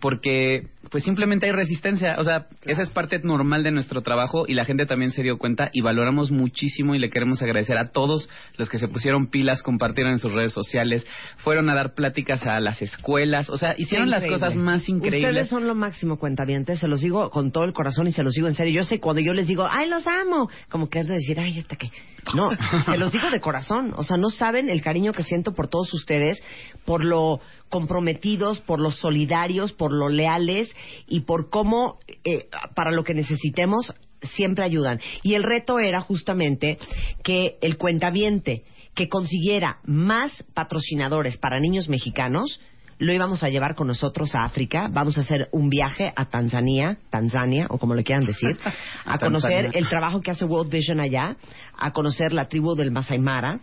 [0.00, 2.16] porque pues simplemente hay resistencia.
[2.18, 5.38] O sea, esa es parte normal de nuestro trabajo y la gente también se dio
[5.38, 9.62] cuenta y valoramos muchísimo y le queremos agradecer a todos los que se pusieron pilas,
[9.62, 11.06] compartieron en sus redes sociales,
[11.38, 15.30] fueron a dar pláticas a las escuelas, o sea, hicieron las cosas más increíbles.
[15.30, 16.78] Ustedes son lo máximo, cuentavientes.
[16.78, 18.82] Se los digo con todo el corazón y se los digo en serio.
[18.82, 20.48] Yo sé cuando yo les digo, ¡ay, los amo!
[20.68, 21.90] Como que es de decir, ¡ay, hasta que.
[22.34, 22.50] No,
[22.84, 23.92] se los digo de corazón.
[23.96, 26.42] O sea, no saben el cariño que siento por todos ustedes,
[26.84, 30.68] por lo comprometidos, por los solidarios, por lo leales
[31.06, 35.00] y por cómo, eh, para lo que necesitemos, siempre ayudan.
[35.22, 36.78] Y el reto era justamente
[37.22, 38.64] que el cuentaviente
[38.94, 42.60] que consiguiera más patrocinadores para niños mexicanos,
[42.98, 44.88] lo íbamos a llevar con nosotros a África.
[44.92, 48.58] Vamos a hacer un viaje a Tanzania, Tanzania, o como le quieran decir,
[49.04, 51.36] a, conocer el trabajo que hace World Vision allá,
[51.76, 53.60] a conocer la tribu del Masai Mara.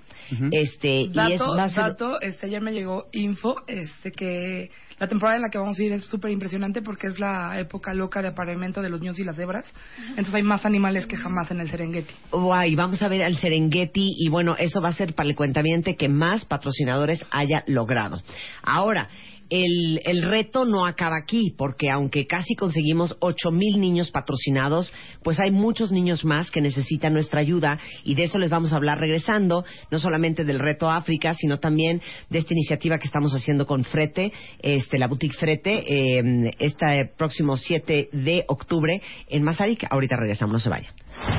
[0.51, 4.71] este, y es, Dato, va a ser- dato, este, ayer me llegó info, este, que
[4.99, 7.93] la temporada en la que vamos a ir es súper impresionante porque es la época
[7.93, 9.65] loca de apareamiento de los ños y las cebras.
[10.09, 12.13] Entonces hay más animales que jamás en el Serengeti.
[12.31, 15.91] Guay, vamos a ver al Serengeti y bueno, eso va a ser para el cuentamiento
[15.97, 18.21] que más patrocinadores haya logrado.
[18.63, 19.09] Ahora,
[19.49, 24.91] el, el reto no acaba aquí, porque aunque casi conseguimos ocho mil niños patrocinados,
[25.23, 28.77] pues hay muchos niños más que necesitan nuestra ayuda y de eso les vamos a
[28.77, 33.65] hablar regresando, no solamente del reto África, sino también de esta iniciativa que estamos haciendo
[33.65, 39.85] con Frete, este, la boutique Frete, eh, este próximo 7 de octubre en Mazarik.
[39.89, 40.93] Ahorita regresamos, no se vayan.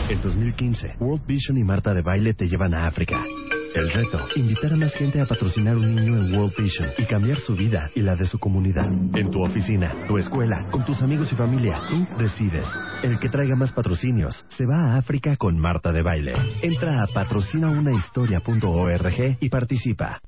[0.08, 3.22] En 2015, World Vision y Marta de Baile te llevan a África.
[3.76, 7.36] El reto, invitar a más gente a patrocinar un niño en World Vision y cambiar
[7.36, 8.90] su vida y la de su comunidad.
[9.14, 12.66] En tu oficina, tu escuela, con tus amigos y familia, tú decides.
[13.02, 16.32] El que traiga más patrocinios se va a África con Marta de Baile.
[16.62, 20.22] Entra a patrocinaunahistoria.org y participa.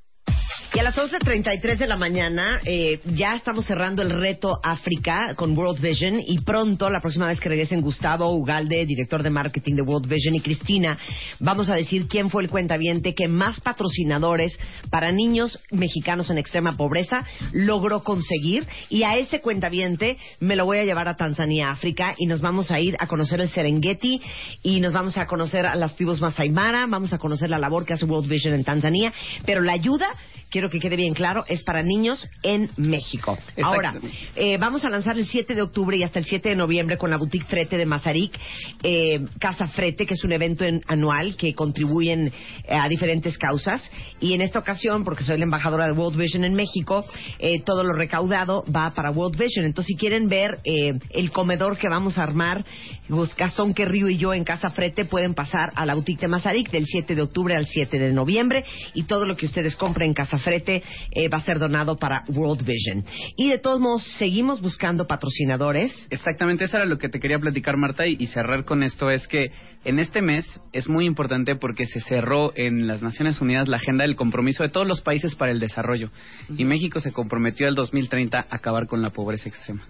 [0.78, 5.58] Y a las 11.33 de la mañana eh, ya estamos cerrando el reto África con
[5.58, 9.82] World Vision y pronto, la próxima vez que regresen Gustavo Ugalde, director de marketing de
[9.82, 10.96] World Vision, y Cristina,
[11.40, 14.56] vamos a decir quién fue el cuentaviente que más patrocinadores
[14.88, 18.64] para niños mexicanos en extrema pobreza logró conseguir.
[18.88, 22.70] Y a ese cuentaviente me lo voy a llevar a Tanzania, África, y nos vamos
[22.70, 24.22] a ir a conocer el Serengeti
[24.62, 27.84] y nos vamos a conocer a las tribus Masai Mara, vamos a conocer la labor
[27.84, 29.12] que hace World Vision en Tanzania,
[29.44, 30.06] pero la ayuda
[30.50, 33.36] quiero que quede bien claro, es para niños en México.
[33.62, 33.92] Ahora,
[34.36, 37.10] eh, vamos a lanzar el 7 de octubre y hasta el 7 de noviembre con
[37.10, 38.38] la boutique Frete de Mazarik,
[38.82, 42.32] eh, Casa Frete, que es un evento en- anual que contribuyen eh,
[42.68, 43.90] a diferentes causas.
[44.20, 47.04] Y en esta ocasión, porque soy la embajadora de World Vision en México,
[47.38, 49.64] eh, todo lo recaudado va para World Vision.
[49.66, 52.64] Entonces, si quieren ver eh, el comedor que vamos a armar,
[53.08, 56.28] pues, Gastón que Río y yo en Casa Frete, pueden pasar a la boutique de
[56.28, 60.08] Mazarik del 7 de octubre al 7 de noviembre y todo lo que ustedes compren
[60.08, 63.04] en Casa Frete eh, va a ser donado para World Vision.
[63.36, 66.08] Y de todos modos, seguimos buscando patrocinadores.
[66.10, 69.26] Exactamente, eso era lo que te quería platicar, Marta, y, y cerrar con esto es
[69.28, 69.50] que
[69.84, 74.04] en este mes es muy importante porque se cerró en las Naciones Unidas la agenda
[74.04, 76.10] del compromiso de todos los países para el desarrollo.
[76.56, 79.82] Y México se comprometió al 2030 a acabar con la pobreza extrema.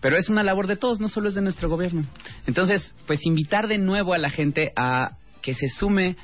[0.00, 2.04] Pero es una labor de todos, no solo es de nuestro gobierno.
[2.46, 6.16] Entonces, pues invitar de nuevo a la gente a que se sume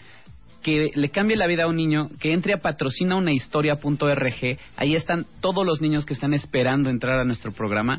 [0.65, 4.59] que le cambie la vida a un niño, que entre a patrocinaunahistoria.org.
[4.77, 7.99] Ahí están todos los niños que están esperando entrar a nuestro programa.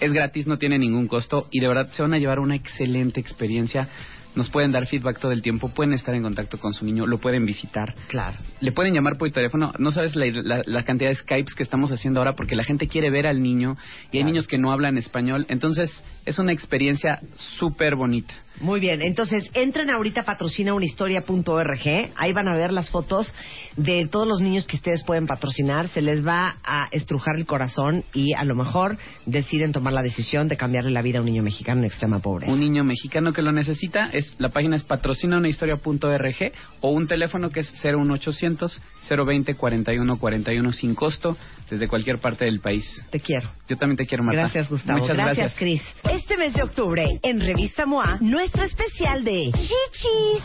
[0.00, 3.20] Es gratis, no tiene ningún costo y de verdad se van a llevar una excelente
[3.20, 3.88] experiencia.
[4.34, 7.18] Nos pueden dar feedback todo el tiempo, pueden estar en contacto con su niño, lo
[7.18, 7.94] pueden visitar.
[8.08, 8.36] Claro.
[8.60, 9.72] Le pueden llamar por teléfono.
[9.78, 12.88] No sabes la, la- la cantidad de Skypes que estamos haciendo ahora porque la gente
[12.88, 13.76] quiere ver al niño
[14.10, 15.46] y hay niños que no hablan español.
[15.48, 17.20] Entonces es una experiencia
[17.58, 18.34] súper bonita.
[18.60, 23.34] Muy bien, entonces entren ahorita a patrocinaunahistoria.org, ahí van a ver las fotos
[23.76, 28.04] de todos los niños que ustedes pueden patrocinar, se les va a estrujar el corazón
[28.14, 28.96] y a lo mejor
[29.26, 32.52] deciden tomar la decisión de cambiarle la vida a un niño mexicano en extrema pobreza.
[32.52, 37.60] Un niño mexicano que lo necesita, es la página es patrocinaunahistoria.org o un teléfono que
[37.60, 38.80] es 01800
[39.10, 41.36] 020 41 41 sin costo
[41.68, 42.84] desde cualquier parte del país.
[43.10, 43.48] Te quiero.
[43.68, 44.42] Yo también te quiero, Marta.
[44.42, 44.98] Gracias, Gustavo.
[44.98, 45.58] Muchas gracias, gracias.
[45.58, 45.82] Cris.
[46.12, 50.44] Este mes de octubre, en Revista MOA, nuestro especial de chichis.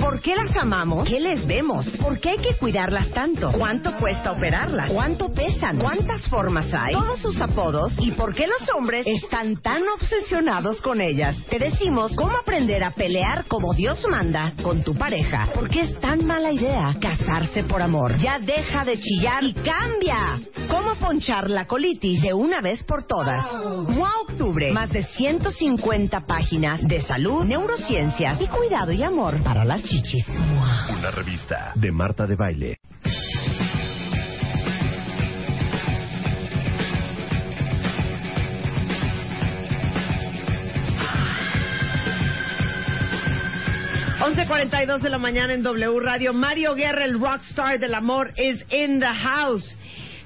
[0.00, 1.08] ¿Por qué las amamos?
[1.08, 1.86] ¿Qué les vemos?
[2.00, 3.50] ¿Por qué hay que cuidarlas tanto?
[3.52, 4.90] ¿Cuánto cuesta operarlas?
[4.90, 5.78] ¿Cuánto pesan?
[5.78, 6.94] ¿Cuántas formas hay?
[6.94, 11.36] Todos sus apodos y por qué los hombres están tan obsesionados con ellas.
[11.48, 15.50] Te decimos cómo aprender a pelear como Dios manda con tu pareja.
[15.54, 18.16] ¿Por qué es tan mala idea casarse por amor?
[18.18, 20.21] Ya deja de chillar y cambia.
[20.68, 23.44] ¿Cómo ponchar la colitis de una vez por todas?
[23.88, 24.72] MOA Octubre.
[24.72, 30.26] Más de 150 páginas de salud, neurociencias y cuidado y amor para las chichis.
[30.28, 30.96] MOA.
[30.98, 32.78] Una revista de Marta de Baile.
[44.24, 46.32] Once cuarenta y dos de la mañana en W Radio.
[46.32, 49.76] Mario Guerra, el rockstar del amor, is in the house.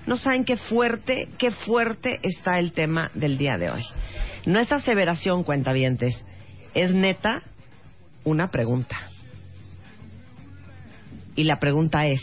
[0.06, 3.82] No saben qué fuerte, qué fuerte está el tema del día de hoy.
[4.46, 6.24] No es aseveración, cuentavientes.
[6.74, 7.42] Es neta
[8.24, 8.96] una pregunta.
[11.34, 12.20] Y la pregunta es...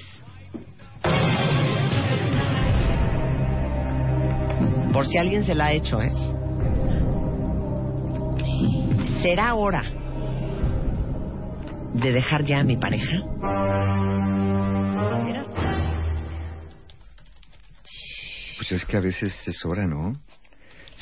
[4.94, 6.12] Por si alguien se la ha hecho, ¿eh?
[9.22, 9.84] ¿Será hora
[11.94, 13.18] de dejar ya a mi pareja?
[18.74, 20.20] Pues es que a veces es hora, ¿no?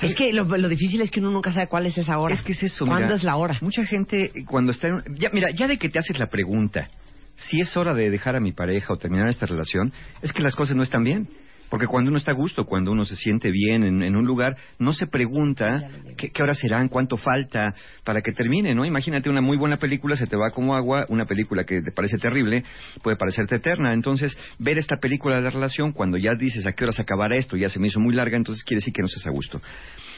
[0.01, 2.35] Es que lo, lo difícil es que uno nunca sabe cuál es esa hora.
[2.35, 3.57] Es que es eso, ¿Cuándo mira, es la hora?
[3.61, 5.03] Mucha gente cuando está en...
[5.15, 6.89] Ya, mira, ya de que te haces la pregunta,
[7.37, 10.53] si es hora de dejar a mi pareja o terminar esta relación, es que las
[10.53, 11.29] cosas no están bien.
[11.71, 14.57] Porque cuando uno está a gusto, cuando uno se siente bien en, en un lugar,
[14.77, 17.73] no se pregunta qué, qué horas serán, cuánto falta
[18.03, 18.83] para que termine, ¿no?
[18.83, 22.17] Imagínate una muy buena película, se te va como agua, una película que te parece
[22.17, 22.65] terrible,
[23.01, 23.93] puede parecerte eterna.
[23.93, 27.55] Entonces, ver esta película de la relación, cuando ya dices a qué horas acabará esto,
[27.55, 29.61] ya se me hizo muy larga, entonces quiere decir que no estás a gusto.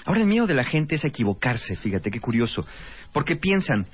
[0.06, 2.66] Ahora, el miedo de la gente es equivocarse, fíjate qué curioso.
[3.12, 3.86] Porque piensan,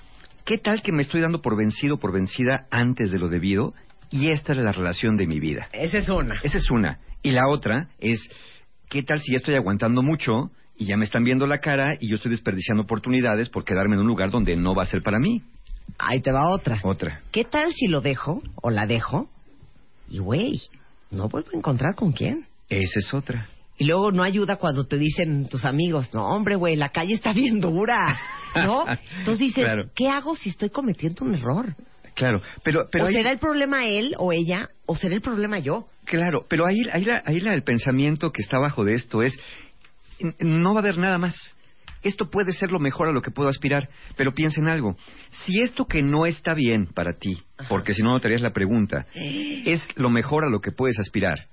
[0.46, 3.74] ¿qué tal que me estoy dando por vencido, por vencida antes de lo debido?
[4.12, 5.68] Y esta es la relación de mi vida.
[5.74, 6.40] Esa es una.
[6.42, 7.00] Esa es una.
[7.22, 8.20] Y la otra es,
[8.90, 12.08] ¿qué tal si ya estoy aguantando mucho y ya me están viendo la cara y
[12.10, 15.20] yo estoy desperdiciando oportunidades por quedarme en un lugar donde no va a ser para
[15.20, 15.42] mí?
[15.98, 16.80] Ahí te va otra.
[16.84, 17.22] Otra.
[17.32, 19.28] ¿Qué tal si lo dejo o la dejo
[20.10, 20.62] y, güey,
[21.12, 22.46] no vuelvo a encontrar con quién?
[22.70, 23.48] Esa es otra.
[23.78, 27.34] Y luego no ayuda cuando te dicen tus amigos, no, hombre, güey, la calle está
[27.34, 28.18] bien dura,
[28.56, 28.86] ¿no?
[29.20, 29.90] Entonces dices, Claro.
[29.96, 31.76] ¿qué hago si estoy cometiendo un error?
[32.14, 32.88] Claro, pero...
[32.92, 35.88] pero o hay- será el problema él o ella, o será el problema yo.
[36.10, 39.40] Claro, pero ahí, ahí, la- ahí la- el pensamiento que está abajo de esto es,
[40.40, 41.36] no va a haber nada más.
[42.02, 44.98] Esto puede ser lo mejor a lo que puedo aspirar, pero piensa en algo.
[45.46, 48.54] Si esto que no está bien para ti, porque si no, no te harías la
[48.54, 51.46] pregunta, es lo mejor a lo que puedes aspirar,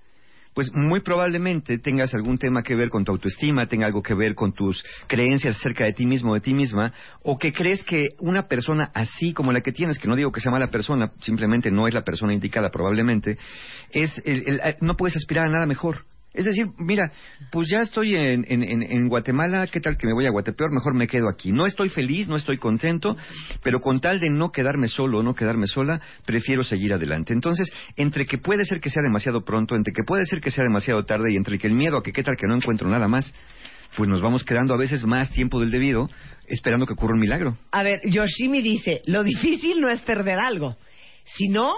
[0.57, 4.35] pues muy probablemente tengas algún tema que ver con tu autoestima, tenga algo que ver
[4.35, 8.09] con tus creencias acerca de ti mismo o de ti misma, o que crees que
[8.21, 11.71] una persona así como la que tienes, que no digo que sea mala persona, simplemente
[11.71, 13.37] no es la persona indicada probablemente,
[13.91, 16.07] es el- el- eh, no puedes aspirar a nada mejor.
[16.37, 17.11] Es decir, mira,
[17.51, 20.71] pues ya estoy en, en- en- Guatemala, ¿qué tal que me voy a Guatepeor?
[20.73, 21.51] Mejor me quedo aquí.
[21.53, 23.17] No estoy feliz, no estoy contento,
[23.63, 27.33] pero con tal de no quedarme solo o no quedarme sola, prefiero seguir adelante.
[27.33, 30.65] Entonces, entre que puede ser que sea demasiado pronto, entre que puede ser que sea
[30.65, 33.09] demasiado tarde y entre que el miedo a que qué tal que no encuentro nada
[33.09, 33.33] más,
[33.97, 36.11] pues nos vamos quedando a veces más tiempo del debido
[36.49, 37.57] esperando que ocurra un milagro.
[37.73, 40.77] A ver, Yoshimi dice, lo difícil no es perder algo,
[41.25, 41.73] sino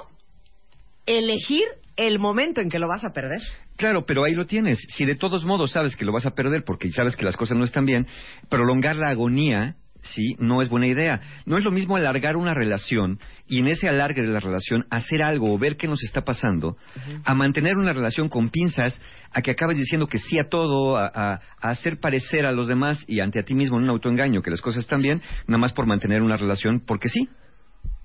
[1.07, 1.63] elegir
[1.97, 3.41] el momento en que lo vas a perder.
[3.79, 4.79] Claro, pero ahí lo tienes.
[4.95, 7.57] Si de todos modos sabes que lo vas a perder porque sabes que las cosas
[7.57, 8.07] no están bien,
[8.51, 11.21] prolongar la agonía, sí, no es buena idea.
[11.47, 15.23] No es lo mismo alargar una relación y en ese alargue de la relación hacer
[15.23, 16.77] algo o ver qué nos está pasando,
[17.25, 19.01] a mantener una relación con pinzas,
[19.31, 22.67] a que acabes diciendo que sí a todo, a, a- a hacer parecer a los
[22.67, 25.59] demás y ante a ti mismo en un autoengaño que las cosas están bien, nada
[25.59, 27.29] más por mantener una relación porque sí.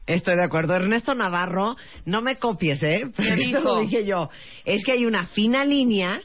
[0.05, 0.75] Estoy de acuerdo.
[0.75, 1.75] Ernesto Navarro,
[2.05, 3.09] no me copies, ¿eh?
[3.15, 3.75] Pero ¿Qué eso dijo?
[3.75, 4.29] lo dije yo.
[4.65, 6.21] Es que hay una fina línea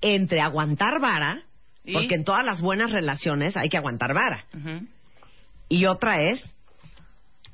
[0.00, 1.42] entre aguantar vara,
[1.84, 1.92] ¿Y?
[1.92, 4.44] porque en todas las buenas relaciones hay que aguantar vara,
[5.68, 6.54] y otra es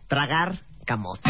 [0.07, 1.29] tragar camote.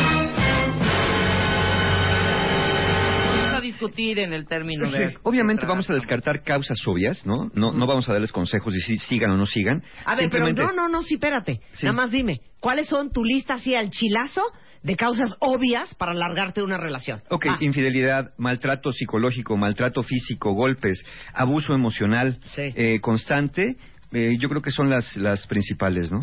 [3.79, 5.11] Discutir en el término de...
[5.11, 7.51] Sí, Obviamente vamos a descartar causas obvias, ¿no?
[7.55, 9.83] No, no vamos a darles consejos de si sigan o no sigan.
[10.05, 11.61] A ver, pero Simplemente- no, no, no, sí, espérate.
[11.73, 11.87] Sí.
[11.87, 14.43] Nada más dime, ¿cuáles son tu lista así al chilazo
[14.83, 17.23] de causas obvias para largarte de una relación?
[17.31, 23.77] Ok, Ah, infidelidad, maltrato psicológico, maltrato físico, golpes, abuso emocional eh, constante,
[24.13, 26.21] eh, yo creo que son las, las principales, ¿no?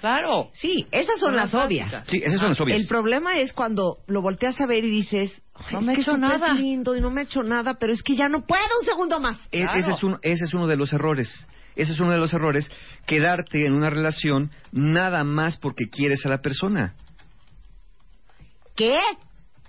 [0.00, 0.50] Claro.
[0.54, 1.90] Sí, esas son Son las obvias.
[1.90, 2.08] básicas.
[2.10, 2.80] Sí, esas son las obvias.
[2.80, 5.94] El problema es cuando lo volteas a ver y dices, "Ay, No es me ha
[5.96, 6.52] que hecho nada".
[6.52, 9.18] lindo y no me ha hecho nada, pero es que ya no puedo un segundo
[9.20, 9.38] más.
[9.50, 11.46] E- Ese, es un- ese es uno de los errores.
[11.76, 12.70] Ese es uno de los errores,
[13.06, 16.94] quedarte en una relación nada más porque quieres a la persona.
[18.76, 18.94] ¿Qué?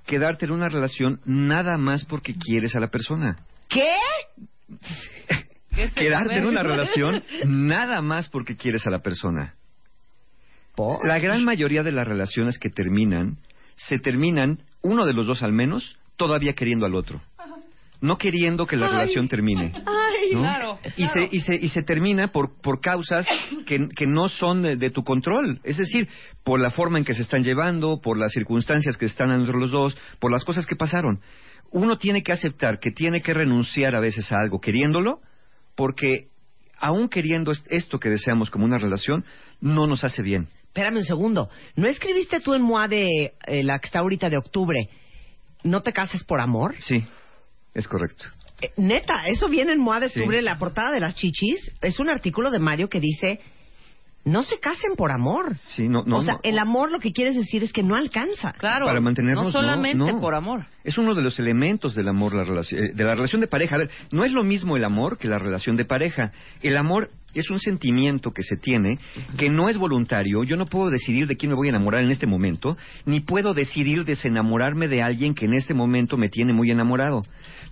[0.06, 3.38] Quedarte en una relación nada más porque quieres a la persona.
[3.70, 3.96] ¿Qué?
[5.96, 9.56] Quedarte en una relación nada más porque quieres a la persona.
[11.04, 13.38] La gran mayoría de las relaciones que terminan,
[13.76, 17.22] se terminan, uno de los dos al menos, todavía queriendo al otro.
[18.02, 18.92] No queriendo que la Ay.
[18.92, 19.72] relación termine.
[19.74, 20.42] Ay, ¿no?
[20.42, 20.80] claro.
[20.98, 23.26] Y, se, y, se, y se termina por, por causas
[23.66, 25.60] que, que no son de, de tu control.
[25.64, 26.08] Es decir,
[26.44, 29.72] por la forma en que se están llevando, por las circunstancias que están entre los
[29.72, 31.22] dos, por las cosas que pasaron.
[31.72, 35.20] Uno tiene que aceptar que tiene que renunciar a veces a algo queriéndolo,
[35.76, 36.28] porque
[36.78, 39.26] aún queriendo est- esto que deseamos como una relación,
[39.62, 40.50] no nos hace bien.
[40.76, 41.50] Espérame un segundo.
[41.78, 44.90] ¿No escribiste tú en MOA de eh, la que está ahorita de octubre,
[45.64, 46.76] no te cases por amor?
[46.80, 47.02] Sí,
[47.74, 48.26] es correcto.
[48.62, 50.20] Eh, neta, eso viene en MOA de Sí.
[50.20, 51.72] octubre, la portada de las chichis.
[51.82, 53.40] Es un artículo de Mario que dice,
[54.26, 55.56] no se casen por amor.
[55.56, 56.40] Sí, no, no, o sea, no.
[56.44, 58.54] el amor lo que quieres decir es que no alcanza.
[58.54, 58.88] Claro.
[58.88, 60.20] Para mantenernos, No solamente no.
[60.20, 60.66] por amor.
[60.84, 63.76] Es uno de los elementos del amor, la relación, eh, de la relación de pareja.
[63.76, 66.32] A ver, no es lo mismo el amor que la relación de pareja.
[66.64, 68.98] El amor es un sentimiento que se tiene,
[69.38, 70.44] que no es voluntario.
[70.44, 73.54] Yo no puedo decidir de quién me voy a enamorar en este momento, ni puedo
[73.54, 77.24] decidir desenamorarme de alguien que en este momento me tiene muy enamorado.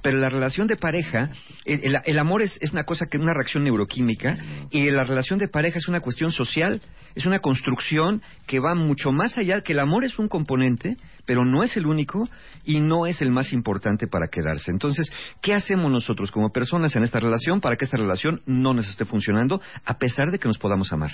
[0.04, 1.32] Pero la relación de pareja,
[1.66, 4.38] el, el- el amor es, es una cosa que es una reacción neuroquímica
[4.70, 6.82] y la relación de pareja es una cuestión social,
[7.16, 11.46] es una construcción que va mucho más allá, que el amor es un componente, pero
[11.46, 12.28] no es el único
[12.66, 14.70] y no es el más importante para quedarse.
[14.72, 15.10] Entonces,
[15.42, 19.06] ¿qué hacemos nosotros como personas en esta relación para que esta relación no nos esté
[19.06, 21.12] funcionando a pesar de que nos podamos amar?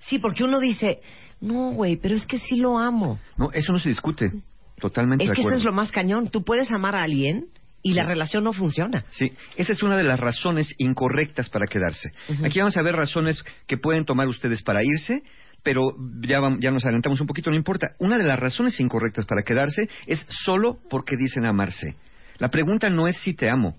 [0.00, 1.00] Sí, porque uno dice,
[1.40, 3.18] no, güey, pero es que sí lo amo.
[3.38, 4.30] No, eso no se discute.
[4.78, 6.28] Totalmente Es de que eso es lo más cañón.
[6.28, 7.46] Tú puedes amar a alguien
[7.88, 9.04] y la relación no funciona.
[9.10, 12.12] Sí, esa es una de las razones incorrectas para quedarse.
[12.44, 15.22] Aquí vamos a ver razones que pueden tomar ustedes para irse,
[15.62, 15.92] pero
[16.22, 17.88] ya, vam- ya nos adelantamos un poquito, no importa.
[18.00, 21.94] Una de las razones incorrectas para quedarse es solo porque dicen amarse.
[22.38, 23.76] La pregunta no es si te amo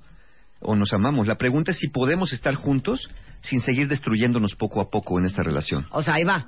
[0.62, 3.10] o nos amamos, la pregunta es si podemos estar juntos
[3.42, 5.86] sin seguir destruyéndonos poco a poco en esta relación.
[5.92, 6.48] O sea, ahí va.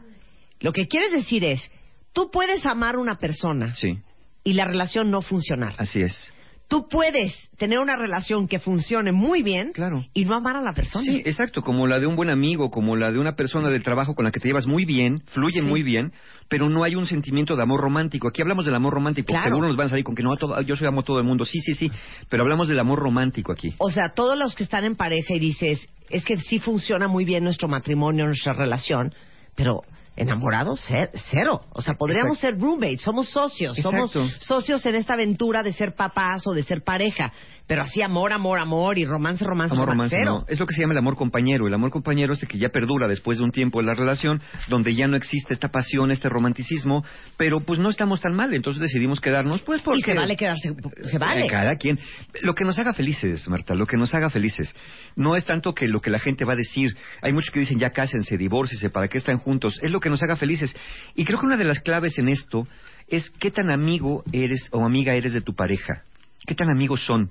[0.62, 1.70] Lo que quieres decir es,
[2.14, 4.00] tú puedes amar a una persona Sí,
[4.44, 5.74] y la relación no funcionar.
[5.78, 6.34] así es.
[6.70, 9.72] Tú puedes tener una relación que funcione muy bien
[10.14, 11.04] y no amar a la persona.
[11.04, 14.14] Sí, exacto, como la de un buen amigo, como la de una persona del trabajo
[14.14, 15.68] con la que te llevas muy bien, fluyen Sí.
[15.68, 16.14] muy bien,
[16.48, 18.28] pero no hay un sentimiento de amor romántico.
[18.28, 19.30] Aquí hablamos del amor romántico.
[19.34, 19.46] Claro.
[19.50, 21.18] Seguro nos van a salir con que no, a todo- yo soy amo a todo
[21.18, 21.44] el mundo.
[21.44, 21.92] Sí, sí, sí,
[22.30, 23.74] pero hablamos del amor romántico aquí.
[23.80, 27.26] O sea, todos los que están en pareja y dices, es que sí funciona muy
[27.26, 29.12] bien nuestro matrimonio, nuestra relación,
[29.56, 29.82] pero
[30.20, 31.62] enamorados ce- cero.
[31.74, 32.58] O sea, podríamos Exacto.
[32.58, 36.84] ser roommates, somos socios, somos socios en esta aventura de ser papás o de ser
[36.84, 37.32] pareja,
[37.70, 40.44] pero así amor, amor, amor y romance, romance, Amor romance, no.
[40.48, 41.68] Es lo que se llama el amor compañero.
[41.68, 44.42] El amor compañero es el que ya perdura después de un tiempo en la relación,
[44.70, 47.06] donde ya no existe esta pasión, este romanticismo,
[47.38, 50.00] pero pues no estamos tan mal, entonces decidimos quedarnos, pues porque...
[50.00, 50.74] Y se vale quedarse,
[51.04, 51.46] se vale.
[51.46, 52.00] Eh, Cada quien.
[52.42, 54.74] Lo que nos haga felices, Marta, lo que nos haga felices.
[55.16, 56.98] No es tanto que lo que la gente va a decir.
[57.22, 59.80] Hay muchos que dicen ya cásense, divórciense, ¿para qué están juntos?
[59.84, 60.76] Es lo que nos haga felices.
[61.14, 62.68] Y creo que una de las claves en esto
[63.08, 66.02] es qué tan amigo eres o amiga eres de tu pareja.
[66.48, 67.30] ¿Qué tan amigos son?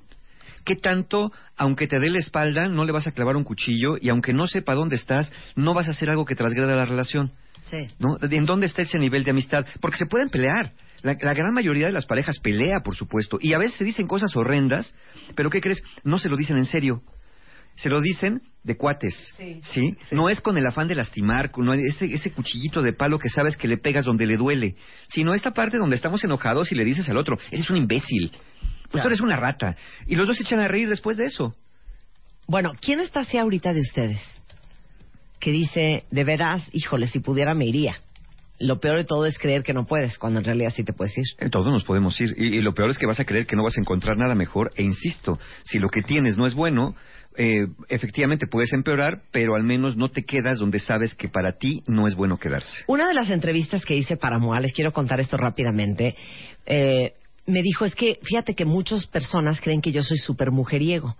[0.69, 4.11] ¿Qué tanto, aunque te dé la espalda, no le vas a clavar un cuchillo y
[4.11, 7.33] aunque no sepa dónde estás, no vas a hacer algo que transgreda la relación?
[7.71, 7.87] Sí.
[7.99, 8.19] ¿no?
[8.21, 9.65] ¿En dónde está ese nivel de amistad?
[9.81, 10.75] Porque se pueden pelear.
[11.01, 14.07] La, la gran mayoría de las parejas pelea, por supuesto, y a veces se dicen
[14.07, 14.95] cosas horrendas,
[15.35, 15.83] pero ¿qué crees?
[16.05, 17.01] No se lo dicen en serio.
[17.77, 19.15] Se lo dicen de cuates,
[19.63, 19.97] Sí.
[20.11, 23.57] No es con el afán de lastimar, con ese, ese cuchillito de palo que sabes
[23.57, 24.75] que le pegas donde le duele,
[25.07, 28.33] sino esta parte donde estamos enojados y le dices al otro, eres un imbécil,
[28.91, 29.05] pues Claro.
[29.05, 29.77] tú eres una rata.
[30.07, 31.55] Y los dos se echan a reír después de eso.
[32.47, 34.21] Bueno, ¿quién está así ahorita de ustedes?
[35.41, 37.97] Que dice, de veras, híjole, si pudiera me iría.
[38.61, 41.17] Lo peor de todo es creer que no puedes, cuando en realidad sí te puedes
[41.17, 41.25] ir.
[41.39, 42.35] Eh, Todos nos podemos ir.
[42.37, 44.35] Y, y lo peor es que vas a creer que no vas a encontrar nada
[44.35, 44.73] mejor.
[44.75, 46.97] E insisto, si lo que tienes no es bueno,
[47.37, 51.85] eh, efectivamente puedes empeorar, pero al menos no te quedas donde sabes que para ti
[51.87, 52.83] no es bueno quedarse.
[52.89, 56.17] Una de las entrevistas que hice para MOA, les quiero contar esto rápidamente,
[56.67, 57.13] eh,
[57.49, 61.17] me dijo, es que fíjate que muchas personas creen que yo soy súper mujeriego,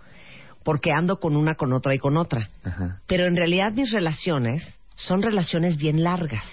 [0.63, 2.49] porque ando con una, con otra y con otra.
[2.63, 3.01] Ajá.
[3.07, 6.45] Pero en realidad mis relaciones son relaciones bien largas.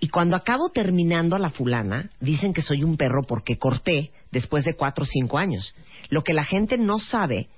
[0.00, 4.64] Y cuando acabo terminando a la fulana, dicen que soy un perro porque corté después
[4.64, 5.74] de cuatro o cinco años.
[6.08, 7.48] Lo que la gente no sabe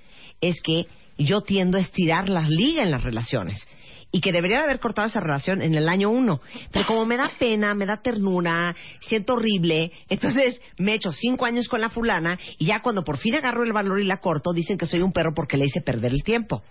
[0.40, 0.86] es que
[1.16, 3.66] yo tiendo a estirar la liga en las relaciones.
[4.16, 6.40] Y que debería de haber cortado esa relación en el año uno.
[6.70, 11.66] Pero como me da pena, me da ternura, siento horrible, entonces me echo cinco años
[11.66, 14.78] con la fulana y ya cuando por fin agarro el valor y la corto, dicen
[14.78, 16.62] que soy un perro porque le hice perder el tiempo.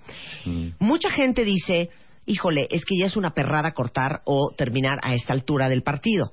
[0.79, 1.89] Mucha gente dice,
[2.25, 6.31] híjole, es que ya es una perrada cortar o terminar a esta altura del partido.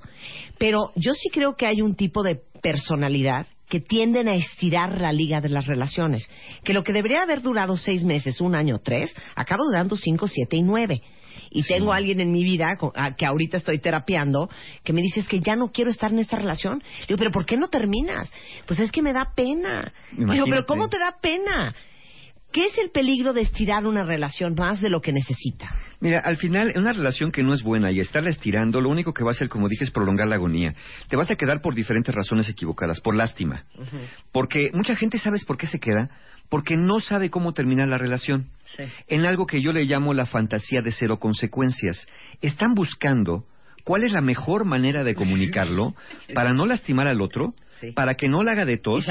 [0.57, 5.13] Pero yo sí creo que hay un tipo de personalidad que tienden a estirar la
[5.13, 6.29] liga de las relaciones.
[6.61, 10.57] Que lo que debería haber durado seis meses, un año, tres, acaba durando cinco, siete
[10.57, 11.01] y nueve.
[11.49, 12.77] Y tengo a alguien en mi vida
[13.17, 14.49] que ahorita estoy terapiando
[14.83, 16.79] que me dice es que ya no quiero estar en esta relación.
[16.79, 18.29] Le digo, pero ¿por qué no terminas?
[18.67, 19.93] Pues es que me da pena.
[20.17, 21.73] Le digo, pero ¿cómo te da pena?
[22.51, 25.69] ¿Qué es el peligro de estirar una relación más de lo que necesita?
[26.01, 29.13] Mira, al final, en una relación que no es buena y estarla estirando, lo único
[29.13, 30.73] que va a hacer, como dije, es prolongar la agonía.
[31.07, 33.65] Te vas a quedar por diferentes razones equivocadas, por lástima.
[34.31, 36.09] Porque mucha gente, ¿sabes por qué se queda?
[36.49, 38.47] Porque no sabe cómo terminar la relación.
[39.07, 42.07] En algo que yo le llamo la fantasía de cero consecuencias.
[42.41, 43.45] Están buscando
[43.83, 45.93] cuál es la mejor manera de comunicarlo
[46.33, 47.53] para no lastimar al otro,
[47.93, 49.05] para que no la haga de tos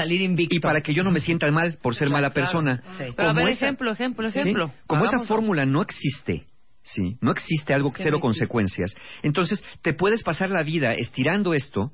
[0.49, 2.81] y, para que yo no me sienta mal por ser mala persona.
[3.15, 4.71] Pero a ver, esa- ejemplo, ejemplo, Sí, ejemplo.
[4.87, 6.45] Como esa fórmula no existe,
[6.83, 8.93] sí, no existe algo que cero consecuencias.
[9.23, 11.91] Entonces, te puedes pasar la vida estirando esto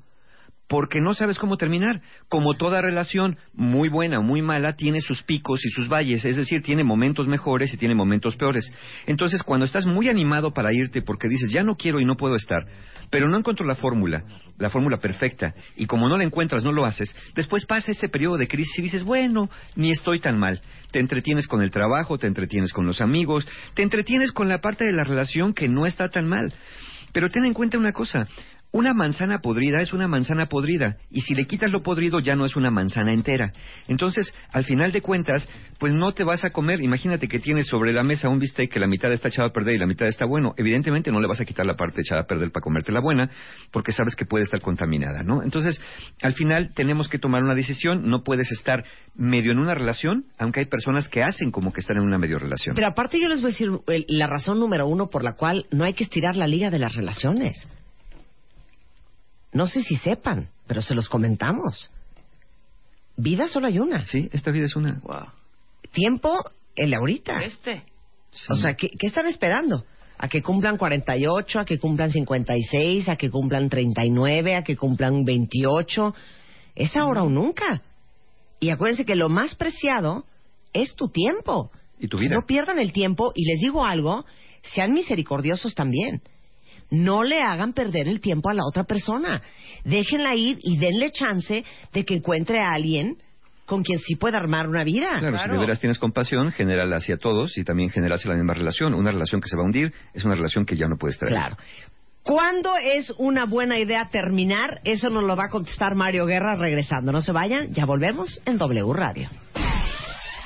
[0.68, 2.02] porque no sabes cómo terminar.
[2.28, 6.36] Como toda relación, muy buena o muy mala, tiene sus picos y sus valles, es
[6.36, 8.70] decir, tiene momentos mejores y tiene momentos peores.
[9.06, 12.36] Entonces, cuando estás muy animado para irte porque dices, ya no quiero y no puedo
[12.36, 12.66] estar,
[13.10, 14.22] pero no encuentro la fórmula,
[14.58, 18.36] la fórmula perfecta, y como no la encuentras, no lo haces, después pasa ese periodo
[18.36, 20.60] de crisis y dices, bueno, ni estoy tan mal.
[20.90, 24.84] Te entretienes con el trabajo, te entretienes con los amigos, te entretienes con la parte
[24.84, 26.52] de la relación que no está tan mal.
[27.12, 28.26] Pero ten en cuenta una cosa,
[28.70, 32.44] una manzana podrida es una manzana podrida y si le quitas lo podrido ya no
[32.44, 33.50] es una manzana entera.
[33.88, 36.82] Entonces, al final de cuentas, pues no te vas a comer.
[36.82, 39.76] Imagínate que tienes sobre la mesa un bistec que la mitad está echado a perder
[39.76, 40.54] y la mitad está bueno.
[40.58, 43.30] Evidentemente no le vas a quitar la parte echada a perder para comerte la buena
[43.70, 45.42] porque sabes que puede estar contaminada, ¿no?
[45.42, 45.80] Entonces,
[46.22, 48.08] al final tenemos que tomar una decisión.
[48.08, 48.84] No puedes estar
[49.14, 52.38] medio en una relación, aunque hay personas que hacen como que están en una medio
[52.38, 52.74] relación.
[52.74, 53.70] Pero aparte yo les voy a decir
[54.08, 56.94] la razón número uno por la cual no hay que estirar la liga de las
[56.94, 57.66] relaciones.
[59.58, 61.90] No sé si sepan, pero se los comentamos.
[63.16, 64.06] Vida solo hay una.
[64.06, 65.02] Sí, esta vida es una.
[65.90, 66.32] Tiempo,
[66.76, 67.42] el de ahorita.
[67.42, 67.82] Este.
[68.50, 69.84] O sea, ¿qué, qué están esperando?
[70.16, 75.24] ¿A que cumplan 48, a que cumplan 56, a que cumplan 39, a que cumplan
[75.24, 76.14] 28?
[76.76, 77.82] Es ahora o nunca.
[78.60, 80.24] Y acuérdense que lo más preciado
[80.72, 81.72] es tu tiempo.
[81.98, 82.36] Y tu vida.
[82.36, 84.24] No pierdan el tiempo y les digo algo,
[84.62, 86.22] sean misericordiosos también.
[86.90, 89.42] No le hagan perder el tiempo a la otra persona.
[89.84, 93.16] Déjenla ir y denle chance de que encuentre a alguien
[93.66, 95.08] con quien sí pueda armar una vida.
[95.18, 98.94] Claro, si de veras tienes compasión, genérala hacia todos y también generarse la misma relación.
[98.94, 101.28] Una relación que se va a hundir es una relación que ya no puede estar.
[101.28, 101.34] ahí.
[101.34, 101.56] Claro.
[102.22, 104.80] ¿Cuándo es una buena idea terminar?
[104.84, 107.12] Eso nos lo va a contestar Mario Guerra regresando.
[107.12, 109.28] No se vayan, ya volvemos en W Radio.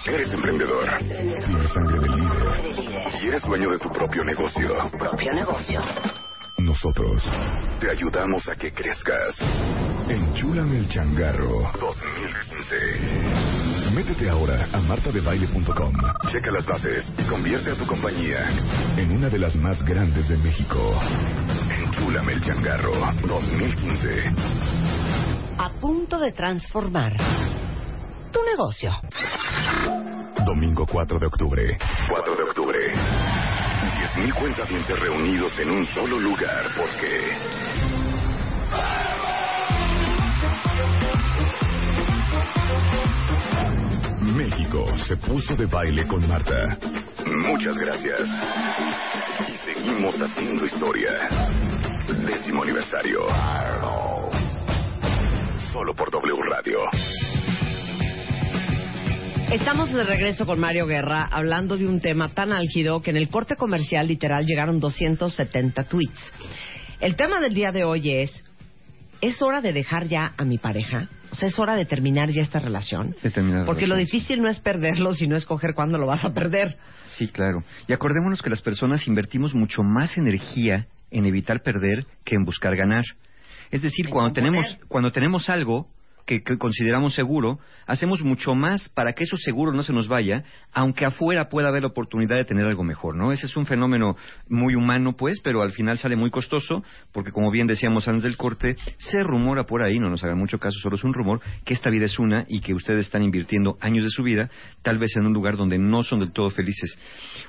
[0.05, 0.91] Eres emprendedor.
[0.99, 3.23] Tienes sangre de líder.
[3.23, 4.91] Y eres dueño de tu propio negocio.
[4.99, 5.81] Propio negocio.
[6.73, 7.23] Nosotros
[7.81, 9.37] te ayudamos a que crezcas.
[10.09, 13.91] Enchúlame el changarro 2015.
[13.95, 15.93] Métete ahora a martadebaile.com.
[16.31, 18.49] Checa las bases y convierte a tu compañía
[18.97, 20.99] en una de las más grandes de México.
[21.85, 22.95] Enchúlame el changarro
[23.29, 24.33] 2015.
[25.59, 27.19] A punto de transformar
[28.33, 28.93] tu negocio.
[30.47, 31.77] Domingo 4 de octubre.
[32.09, 32.79] 4 de octubre.
[34.15, 37.33] 10.000 cuentavientes reunidos en un solo lugar porque...
[44.21, 46.79] México se puso de baile con Marta.
[47.27, 48.29] Muchas gracias.
[49.49, 51.29] Y seguimos haciendo historia.
[52.27, 53.21] Décimo aniversario.
[55.73, 56.81] Solo por W Radio.
[59.53, 63.29] Estamos de regreso con Mario Guerra hablando de un tema tan álgido que en el
[63.29, 66.33] corte comercial literal llegaron 270 tweets.
[67.01, 68.47] El tema del día de hoy es,
[69.21, 71.11] ¿es hora de dejar ya a mi pareja?
[71.31, 73.15] O sea, ¿es hora de terminar ya esta relación?
[73.23, 76.33] De terminar la Porque lo difícil no es perderlo, sino escoger cuándo lo vas a
[76.33, 76.79] perder.
[77.09, 77.63] Sí, claro.
[77.87, 82.75] Y acordémonos que las personas invertimos mucho más energía en evitar perder que en buscar
[82.75, 83.05] ganar.
[83.71, 85.89] Es decir, cuando tenemos, cuando tenemos algo,
[86.27, 90.45] que, que consideramos seguro, hacemos mucho más para que eso seguro no se nos vaya,
[90.73, 93.33] aunque afuera pueda haber la oportunidad de tener algo mejor, ¿no?
[93.33, 94.17] Ese es un fenómeno
[94.49, 96.83] muy humano, pues, pero al final sale muy costoso,
[97.13, 100.59] porque como bien decíamos antes del corte, se rumora por ahí, no nos hagan mucho
[100.59, 103.77] caso, solo es un rumor, que esta vida es una y que ustedes están invirtiendo
[103.81, 104.51] años de su vida,
[104.83, 106.99] tal vez en un lugar donde no son del todo felices.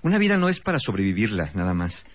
[0.01, 2.05] Una vida no es para sobrevivirla, nada más.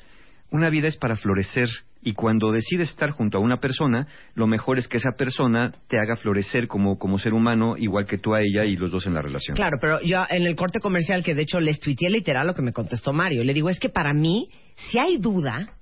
[0.50, 1.68] Una vida es para florecer
[2.02, 5.98] y cuando decides estar junto a una persona, lo mejor es que esa persona te
[5.98, 9.14] haga florecer como, como ser humano, igual que tú a ella y los dos en
[9.14, 9.56] la relación.
[9.56, 12.62] Claro, pero yo en el corte comercial, que de hecho les tuiteé literal lo que
[12.62, 15.74] me contestó Mario, le digo, es que para mí, si hay duda,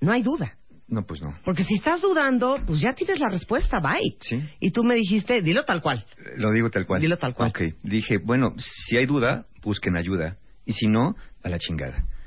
[0.00, 0.56] no hay duda.
[0.88, 1.36] No, pues no.
[1.44, 4.16] Porque si estás dudando, pues ya tienes la respuesta, bye.
[4.20, 4.38] Sí.
[4.60, 6.04] Y tú me dijiste, dilo tal cual.
[6.36, 7.00] Lo digo tal cual.
[7.00, 7.48] Dilo tal cual.
[7.48, 10.36] Ok, dije, bueno, si hay duda, busquen ayuda.
[10.64, 12.04] Y si no, a la chingada.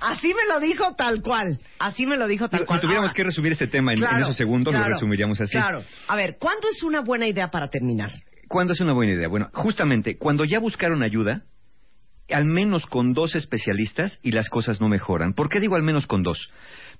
[0.00, 1.58] Así me lo dijo tal cual.
[1.78, 2.80] Así me lo dijo tal Si cual.
[2.80, 5.52] tuviéramos Ahora, que resumir este tema en, esos segundos, claro, lo resumiríamos así.
[5.52, 5.82] Claro.
[6.06, 8.10] A ver, ¿cuándo es una buena idea para terminar?
[8.48, 9.28] ¿Cuándo es una buena idea?
[9.28, 11.42] Bueno, justamente cuando ya buscaron ayuda,
[12.30, 15.34] al menos con dos especialistas y las cosas no mejoran.
[15.34, 16.50] ¿Por qué digo al menos con dos?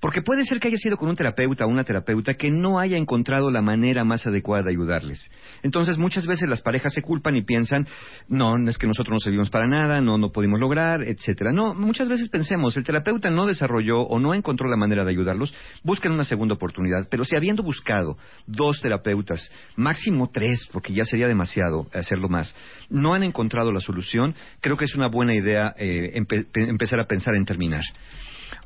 [0.01, 2.97] Porque puede ser que haya sido con un terapeuta o una terapeuta que no haya
[2.97, 5.29] encontrado la manera más adecuada de ayudarles.
[5.65, 7.85] Entonces, muchas veces las parejas se culpan y piensan,
[8.29, 11.51] no, es que nosotros no servimos para nada, no, no pudimos lograr, etcétera.
[11.53, 15.53] No, muchas veces pensemos, el terapeuta no desarrolló o no encontró la manera de ayudarlos,
[15.83, 17.09] busquen una segunda oportunidad.
[17.11, 18.17] Pero si habiendo buscado
[18.47, 22.55] dos terapeutas, máximo tres, porque ya sería demasiado hacerlo más,
[22.89, 27.01] no han encontrado la solución, creo que es una buena idea eh, empe- pe- empezar
[27.01, 27.83] a pensar en terminar.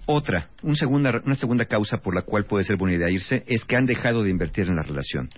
[0.07, 3.65] Otra, un segunda- una segunda causa por la cual puede ser buena idea irse es
[3.65, 5.29] que han dejado de invertir en la relación.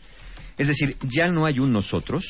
[0.57, 2.25] Es decir, ya no hay un nosotros,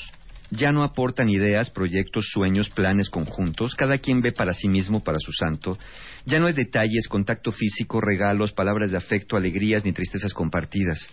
[0.50, 5.18] ya no aportan ideas, proyectos, sueños, planes conjuntos, cada quien ve para sí mismo, para
[5.18, 5.78] su santo,
[6.26, 11.08] ya no hay detalles, contacto físico, regalos, palabras de afecto, alegrías ni tristezas compartidas.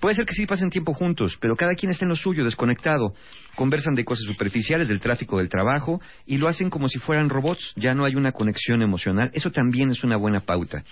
[0.00, 3.14] Puede ser que sí pasen tiempo juntos, pero cada quien está en lo suyo, desconectado.
[3.56, 7.72] Conversan de cosas superficiales, del tráfico del trabajo, y lo hacen como si fueran robots,
[7.76, 9.30] ya no hay una conexión emocional.
[9.34, 10.84] Eso también es una buena pauta.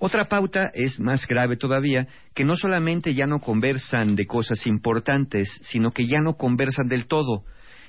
[0.00, 5.48] Otra pauta es más grave todavía, que no solamente ya no conversan de cosas importantes,
[5.62, 7.42] sino que ya no conversan del todo.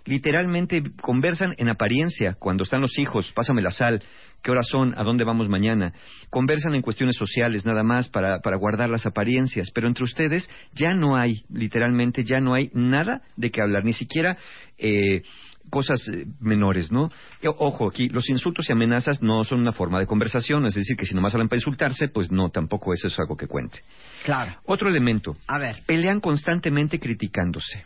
[0.05, 4.01] Literalmente conversan en apariencia, cuando están los hijos, pásame la sal,
[4.41, 5.93] qué horas son, a dónde vamos mañana.
[6.31, 10.95] Conversan en cuestiones sociales nada más para, para guardar las apariencias, pero entre ustedes ya
[10.95, 14.37] no hay, literalmente ya no hay nada de qué hablar, ni siquiera
[14.79, 15.21] eh,
[15.69, 17.03] cosas eh, menores, ¿no?
[17.45, 20.97] O- Ojo, aquí los insultos y amenazas no son una forma de conversación, es decir,
[20.97, 23.79] que si nomás hablan para insultarse, pues no, tampoco eso es algo que cuente.
[24.23, 24.55] Claro.
[24.65, 25.35] Otro elemento.
[25.47, 25.83] A ver.
[25.85, 27.85] Pelean constantemente criticándose.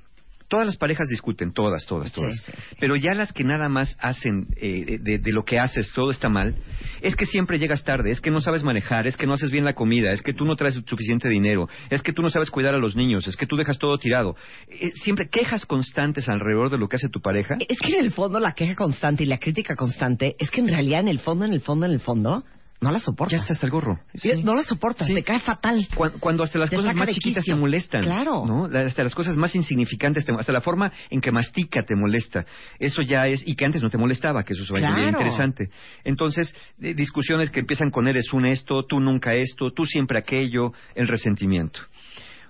[0.53, 2.35] Todas las parejas discuten, todas, todas, todas.
[2.35, 5.91] Sí, sí, Pero ya las que nada más hacen eh, de, de lo que haces,
[5.95, 6.53] todo está mal,
[7.01, 9.65] es que siempre llegas tarde, es que no sabes manejar, es que no haces bien
[9.65, 12.75] la comida, es que tú no traes suficiente dinero, es que tú no sabes cuidar
[12.75, 14.35] a los niños, es que tú dejas todo tirado.
[14.67, 17.55] Eh, siempre quejas constantes alrededor de lo que hace tu pareja.
[17.67, 20.67] Es que en el fondo la queja constante y la crítica constante es que en
[20.67, 22.43] realidad en el fondo, en el fondo, en el fondo,
[22.81, 23.31] no la soportas.
[23.31, 23.99] Ya está hasta el gorro.
[24.43, 25.87] No la soportas, te cae fatal.
[25.95, 28.01] Cuando, cuando hasta las Te cosas más chiquitas te molestan.
[28.01, 28.45] Claro.
[28.45, 28.65] ¿no?
[28.65, 32.45] Hasta las cosas más insignificantes, te- hasta la forma en que mastica te molesta.
[32.79, 35.07] Eso ya es, y que antes no te molestaba, que eso es Claro.
[35.09, 35.69] interesante.
[36.03, 40.73] Entonces, eh, discusiones que empiezan con eres un esto, tú nunca esto, tú siempre aquello,
[40.95, 41.79] el resentimiento.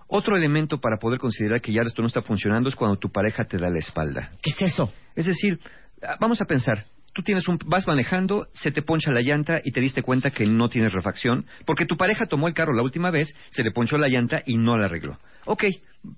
[0.08, 3.46] Otro elemento para poder considerar que ya esto no está funcionando es cuando tu pareja
[3.46, 4.32] te da la espalda.
[4.42, 4.92] ¿Qué es eso?
[5.16, 5.60] Es decir,
[6.04, 9.72] ah, vamos a pensar, tú tienes un, vas manejando, se te poncha la llanta y
[9.72, 13.12] te diste cuenta que no tienes refacción, porque tu pareja tomó el carro la última
[13.12, 15.18] vez, se le ponchó la llanta y no la arregló.
[15.46, 15.66] Ok,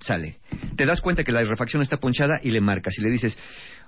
[0.01, 0.39] sale.
[0.76, 3.38] Te das cuenta que la refacción está ponchada y le marcas y le dices,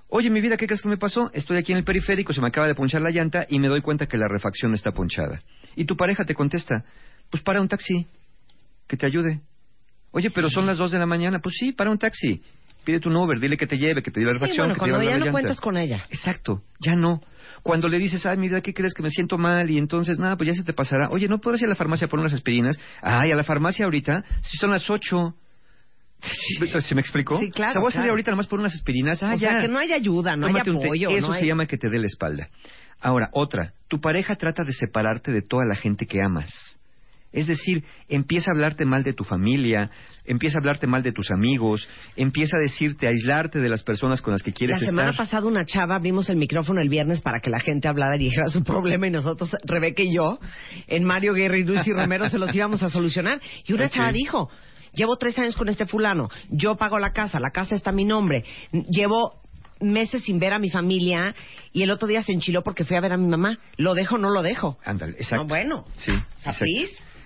[0.10, 1.32] oye, mi vida, ¿qué crees que me pasó?
[1.34, 3.82] Estoy aquí en el periférico, se me acaba de ponchar la llanta y me doy
[3.82, 5.42] cuenta que la refacción está ponchada.
[5.76, 6.84] Y tu pareja te contesta,
[7.30, 8.06] pues para un taxi,
[8.88, 9.42] que te ayude.
[10.12, 12.42] Oye, pero son las dos de la mañana, pues sí, para un taxi.
[12.88, 14.80] Pide un Uber, dile que te lleve, que te lleve la Sí, refacción, bueno, que
[14.80, 15.32] te lleve ya la no llanta.
[15.34, 16.06] cuentas con ella.
[16.10, 17.20] Exacto, ya no.
[17.62, 19.70] Cuando le dices, ay, mira, ¿qué crees que me siento mal?
[19.70, 21.10] Y entonces, nada, pues ya se te pasará.
[21.10, 22.80] Oye, ¿no puedes ir a la farmacia por unas aspirinas?
[23.02, 25.36] Ay, a la farmacia ahorita, si son las ocho.
[26.80, 27.38] ¿Se me explicó?
[27.40, 28.12] Sí, claro, O sea, voy a salir claro.
[28.14, 29.22] ahorita nomás por unas aspirinas.
[29.22, 29.60] Ah, o sea, ya.
[29.60, 31.10] que no hay ayuda, no Tómate hay apoyo.
[31.10, 32.48] Eso no se llama que te dé la espalda.
[33.02, 33.74] Ahora, otra.
[33.90, 36.80] Tu pareja trata de separarte de toda la gente que amas.
[37.34, 39.92] Es decir, empieza a hablarte mal de tu familia,
[40.26, 44.22] empieza a hablarte mal de tus amigos, empieza a decirte, a aislarte de las personas
[44.22, 45.26] con las que quieres La semana estar.
[45.26, 48.48] pasada una chava vimos el micrófono el viernes para que la gente hablara y dijera
[48.48, 50.40] su problema y nosotros, Rebeca y yo,
[50.88, 53.42] en Mario Guerra y Lucy Romero se los íbamos a solucionar.
[53.66, 54.50] Y una chava dijo,
[54.94, 58.06] llevo tres años con este fulano, yo pago la casa, la casa está a mi
[58.06, 58.44] nombre,
[58.90, 59.42] llevo
[59.80, 61.36] meses sin ver a mi familia
[61.72, 63.60] y el otro día se enchiló porque fui a ver a mi mamá.
[63.78, 64.80] ¿Lo dejo o no lo dejo?
[64.84, 65.44] Ándale, exacto.
[65.44, 65.86] No, bueno.
[65.96, 66.14] Sí.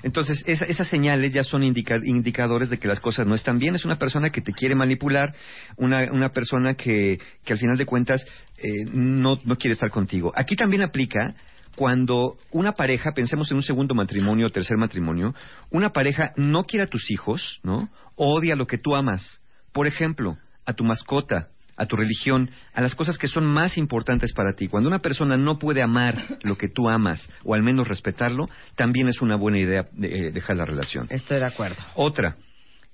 [0.04, 3.76] Entonces, esa- esas señales ya son indica- indicadores de que las cosas no están bien.
[3.76, 5.34] Es una persona que te quiere manipular,
[5.78, 8.26] una, una persona que, que al final de cuentas
[8.58, 10.32] eh, no, no quiere estar contigo.
[10.36, 11.36] Aquí también aplica
[11.76, 15.34] cuando una pareja, pensemos en un segundo matrimonio o tercer matrimonio,
[15.70, 17.90] una pareja no quiere a tus hijos, ¿no?
[18.16, 19.42] Odia lo que tú amas.
[19.72, 24.34] Por ejemplo, a tu mascota, a tu religión, a las cosas que son más importantes
[24.34, 24.68] para ti.
[24.68, 29.08] Cuando una persona no puede amar lo que tú amas, o al menos respetarlo, también
[29.08, 31.08] es una buena idea de- eh, dejar la relación.
[31.10, 31.78] Estoy de acuerdo.
[31.96, 32.38] Otra,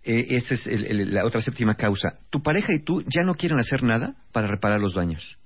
[0.04, 2.14] eh, esa es el- el- la otra séptima causa.
[2.30, 5.38] Tu pareja y tú ya no quieren hacer nada para reparar los daños.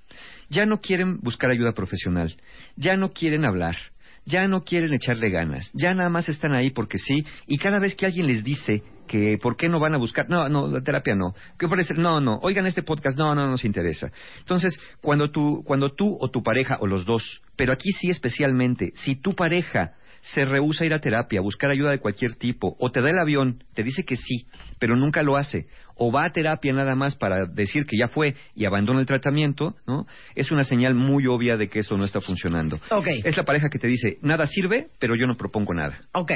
[0.48, 2.36] Ya no quieren buscar ayuda profesional.
[2.76, 3.76] Ya no quieren hablar.
[4.24, 5.70] Ya no quieren echarle ganas.
[5.74, 7.24] Ya nada más están ahí porque sí.
[7.46, 10.48] Y cada vez que alguien les dice que por qué no van a buscar, no,
[10.48, 11.34] no, la terapia no.
[11.58, 11.94] ¿Qué parece?
[11.94, 12.38] No, no.
[12.42, 14.12] Oigan este podcast, no, no nos interesa.
[14.38, 18.92] Entonces, cuando tú, cuando tú o tu pareja o los dos, pero aquí sí especialmente,
[18.94, 22.76] si tu pareja se rehúsa a ir a terapia, a buscar ayuda de cualquier tipo,
[22.78, 24.46] o te da el avión, te dice que sí,
[24.78, 25.66] pero nunca lo hace,
[25.96, 29.74] o va a terapia nada más para decir que ya fue y abandona el tratamiento,
[29.86, 30.06] ¿no?
[30.36, 32.80] Es una señal muy obvia de que eso no está funcionando.
[32.90, 33.08] Ok.
[33.24, 36.00] Es la pareja que te dice, nada sirve, pero yo no propongo nada.
[36.12, 36.32] Ok.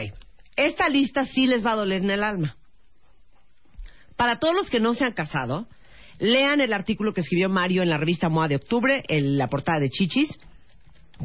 [0.56, 2.56] Esta lista sí les va a doler en el alma.
[4.16, 5.68] Para todos los que no se han casado,
[6.18, 9.78] lean el artículo que escribió Mario en la revista MOA de octubre, en la portada
[9.78, 10.40] de Chichis,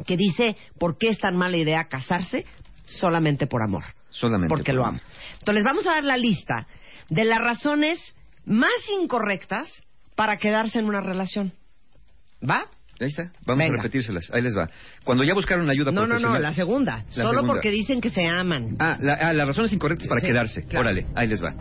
[0.06, 2.46] que dice por qué es tan mala idea casarse
[2.86, 3.84] solamente por amor.
[4.10, 4.50] Solamente.
[4.50, 5.00] Porque por lo amo.
[5.34, 6.68] Entonces les vamos a dar la lista
[7.10, 8.00] de las razones
[8.46, 8.70] más
[9.02, 9.70] incorrectas
[10.16, 11.54] para quedarse en una relación.
[12.48, 12.66] ¿Va?
[13.00, 13.32] Ahí está.
[13.46, 13.74] Vamos Venga.
[13.80, 14.30] a repetírselas.
[14.34, 14.70] Ahí les va.
[15.04, 16.42] Cuando ya buscaron ayuda No, no, profesional.
[16.42, 16.98] no, la segunda.
[16.98, 17.54] La Solo segunda.
[17.54, 18.76] porque dicen que se aman.
[18.80, 20.64] Ah, la- ah, las razones incorrectas para Sí, quedarse.
[20.68, 20.86] claro.
[20.86, 21.56] Órale, ahí les va.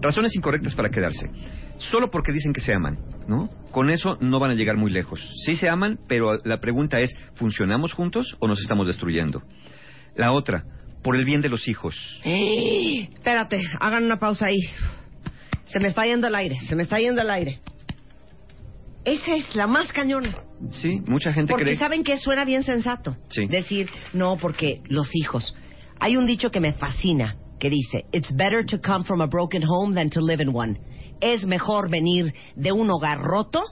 [0.00, 1.30] Razones incorrectas para quedarse.
[1.78, 3.48] Solo porque dicen que se aman, ¿no?
[3.70, 5.20] Con eso no van a llegar muy lejos.
[5.44, 9.42] Sí se aman, pero la pregunta es, ¿funcionamos juntos o nos estamos destruyendo?
[10.14, 10.64] La otra,
[11.02, 12.20] por el bien de los hijos.
[12.24, 13.08] ¡Eh!
[13.12, 14.60] Espérate, hagan una pausa ahí.
[15.64, 17.60] Se me está yendo el aire, se me está yendo el aire.
[19.04, 20.34] Esa es la más cañona.
[20.70, 21.76] Sí, mucha gente Porque cree...
[21.76, 23.16] saben que suena bien sensato.
[23.30, 23.46] Sí.
[23.46, 25.56] Decir, no, porque los hijos.
[25.98, 29.62] Hay un dicho que me fascina que dice, It's better to come from a broken
[29.66, 30.78] home than to live in one.
[31.22, 33.62] Es mejor venir de un hogar roto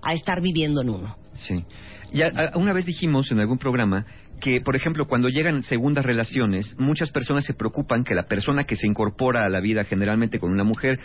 [0.00, 1.16] a estar viviendo en uno.
[1.32, 1.64] Sí.
[2.12, 4.06] Ya una vez dijimos en algún programa
[4.40, 8.76] que, por ejemplo, cuando llegan segundas relaciones, muchas personas se preocupan que la persona que
[8.76, 10.98] se incorpora a la vida, generalmente con una mujer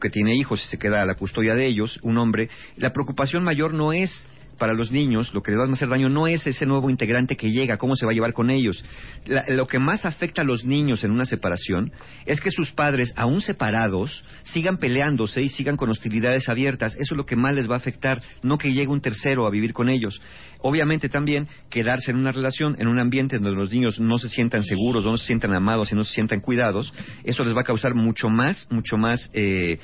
[0.00, 3.44] que tiene hijos y se queda a la custodia de ellos, un hombre, la preocupación
[3.44, 4.10] mayor no es
[4.58, 7.36] para los niños, lo que les va a hacer daño no es ese nuevo integrante
[7.36, 8.84] que llega, cómo se va a llevar con ellos.
[9.26, 11.92] La- lo que más afecta a los niños en una separación
[12.26, 16.94] es que sus padres, aún separados, sigan peleándose y sigan con hostilidades abiertas.
[16.94, 19.50] Eso es lo que más les va a afectar, no que llegue un tercero a
[19.50, 20.20] vivir con ellos.
[20.60, 24.64] Obviamente también quedarse en una relación, en un ambiente donde los niños no se sientan
[24.64, 26.92] seguros, no se sientan amados y no se sientan cuidados,
[27.24, 29.78] eso les va a causar mucho más, mucho más eh,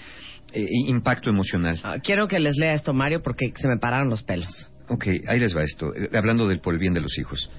[0.54, 1.78] eh, impacto emocional.
[1.82, 4.70] Ah, quiero que les lea esto, Mario, porque se me pararon los pelos.
[4.88, 7.50] Ok, ahí les va esto, eh, hablando del por el bien de los hijos.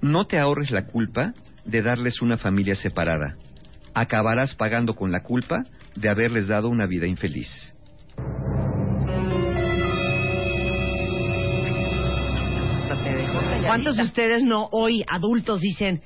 [0.00, 1.32] No te ahorres la culpa
[1.64, 3.36] de darles una familia separada.
[3.94, 5.64] Acabarás pagando con la culpa
[5.96, 7.74] de haberles dado una vida infeliz.
[13.66, 16.00] ¿Cuántos de ustedes no hoy, adultos, dicen,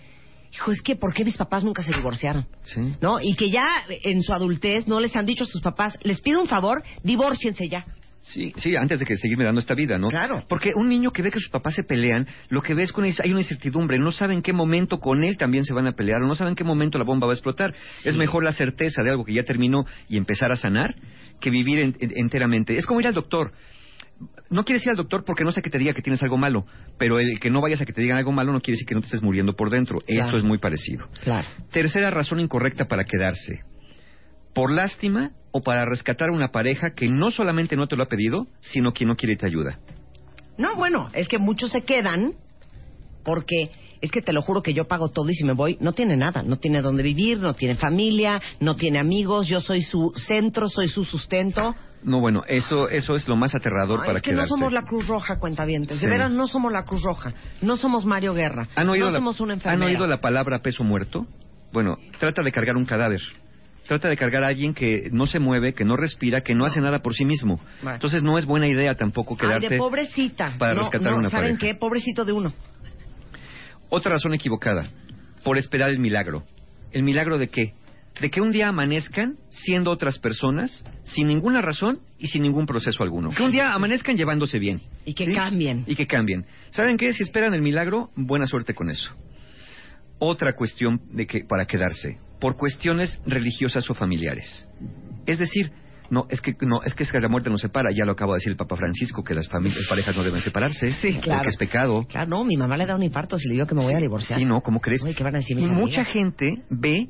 [0.53, 2.47] hijo, es que ¿por qué mis papás nunca se divorciaron?
[2.63, 2.81] Sí.
[3.01, 3.21] ¿No?
[3.21, 6.41] Y que ya en su adultez no les han dicho a sus papás, les pido
[6.41, 7.85] un favor, divórciense ya.
[8.25, 10.07] Sí, sí, antes de que seguirme dando esta vida, ¿no?
[10.07, 10.45] Claro.
[10.49, 13.33] Porque un niño que ve que sus papás se pelean, lo que él es hay
[13.33, 16.29] una incertidumbre, no saben en qué momento con él también se van a pelear, o
[16.29, 17.75] no saben en qué momento la bomba va a explotar.
[18.05, 20.95] Es mejor la certeza de algo que ya terminó y empezar a sanar
[21.41, 22.77] que vivir en- en- enteramente.
[22.77, 23.53] Es como ir al doctor.
[24.51, 26.67] No quieres ir al doctor porque no sé que te diga que tienes algo malo,
[26.99, 28.95] pero el que no vayas a que te digan algo malo no quiere decir que
[28.95, 29.99] no te estés muriendo por dentro.
[30.07, 31.07] Esto es muy parecido.
[31.23, 31.49] Claro.
[31.71, 33.61] Tercera razón incorrecta para quedarse.
[34.55, 38.09] Por lástima o para rescatar a una pareja que no solamente no te lo ha
[38.09, 39.79] pedido, sino que no quiere te ayuda.
[40.59, 42.35] No, bueno, es que muchos se quedan
[43.25, 43.71] porque
[44.03, 46.17] es que te lo juro que yo pago todo y si me voy no tiene
[46.17, 50.69] nada, no tiene dónde vivir, no tiene familia, no tiene amigos, yo soy su centro,
[50.69, 51.75] soy su sustento.
[52.05, 54.51] No, bueno, eso, eso es lo más aterrador Ay, para es que quedarse.
[54.51, 55.99] no somos la Cruz Roja, cuentavientes.
[55.99, 56.05] Sí.
[56.07, 57.33] De veras, no somos la Cruz Roja.
[57.61, 58.67] No somos Mario Guerra.
[58.75, 59.87] ¿Han oído, no la, somos una ¿Han enfermera.
[59.87, 61.27] oído la palabra peso muerto?
[61.73, 63.21] Bueno, trata de cargar un cadáver.
[63.87, 66.81] Trata de cargar a alguien que no se mueve, que no respira, que no, hace
[66.81, 67.61] nada por sí mismo.
[67.85, 70.55] Entonces no es buena idea tampoco Ay, quedarte de pobrecita.
[70.59, 71.75] para no, rescatar no, una ¿Saben pareja.
[71.75, 71.79] qué?
[71.79, 72.53] Pobrecito de uno.
[73.89, 74.87] Otra razón equivocada,
[75.45, 76.45] por esperar el milagro.
[76.93, 77.75] ¿El milagro de qué?
[78.21, 83.03] De que un día amanezcan siendo otras personas sin ninguna razón y sin ningún proceso
[83.03, 83.31] alguno.
[83.31, 84.83] Que un día amanezcan llevándose bien.
[85.05, 85.33] Y que ¿sí?
[85.35, 85.85] cambien.
[85.87, 86.45] Y que cambien.
[86.71, 87.13] ¿Saben qué?
[87.13, 89.13] Si esperan el milagro, buena suerte con eso.
[90.19, 94.69] otra cuestión de que para quedarse, por cuestiones religiosas o familiares.
[95.27, 95.73] Es decir,
[96.11, 98.33] no, es que no, es que, es que la muerte nos separa, ya lo acabo
[98.33, 101.39] de decir el Papa Francisco que las familias, parejas no deben separarse, Sí, claro.
[101.41, 102.05] porque es pecado.
[102.09, 103.99] Claro, no, mi mamá le da un infarto si le digo que me voy a
[103.99, 104.39] divorciar.
[104.39, 105.03] Sí, no, ¿cómo crees?
[105.03, 106.09] Oye, ¿qué van a decir mis Y mucha amigas?
[106.13, 107.07] gente ve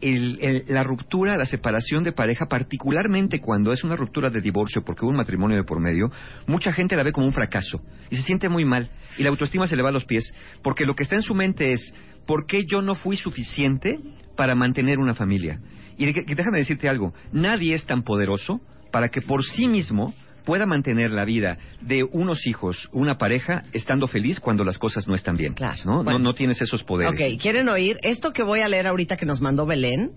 [0.00, 4.82] el- el- la ruptura, la separación de pareja, particularmente cuando es una ruptura de divorcio
[4.84, 6.10] porque hubo un matrimonio de por medio,
[6.46, 9.66] mucha gente la ve como un fracaso y se siente muy mal y la autoestima
[9.66, 11.94] se le va a los pies porque lo que está en su mente es
[12.26, 13.98] ¿por qué yo no fui suficiente
[14.36, 15.60] para mantener una familia?
[15.96, 18.60] Y déjame decirte algo, nadie es tan poderoso
[18.92, 20.12] para que por sí mismo
[20.46, 25.14] pueda mantener la vida de unos hijos, una pareja, estando feliz cuando las cosas no
[25.14, 25.52] están bien.
[25.52, 25.76] Claro.
[25.84, 26.02] ¿no?
[26.04, 26.18] Bueno.
[26.18, 27.20] no, no tienes esos poderes.
[27.20, 27.98] Ok, ¿quieren oír?
[28.02, 30.12] Esto que voy a leer ahorita que nos mandó Belén,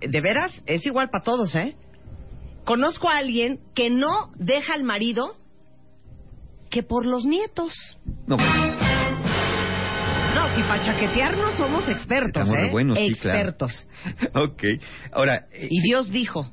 [0.00, 1.74] de veras, es igual para todos, ¿eh?
[2.64, 5.34] Conozco a alguien que no deja al marido
[6.70, 7.72] que por los nietos.
[8.26, 8.44] No, No,
[10.54, 12.72] si para chaquetearnos somos expertos, Estamos ¿eh?
[12.72, 13.48] buenos, sí, claro.
[13.50, 13.86] expertos.
[14.34, 14.62] ok.
[15.12, 16.50] Ahora, eh, Y Dios dijo,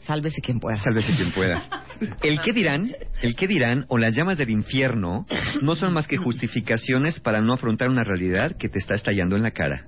[0.00, 0.76] sálvese quien pueda.
[0.76, 1.62] Sálvese quien pueda.
[2.22, 5.26] El qué dirán, el qué dirán o las llamas del infierno
[5.60, 9.42] no son más que justificaciones para no afrontar una realidad que te está estallando en
[9.42, 9.86] la cara.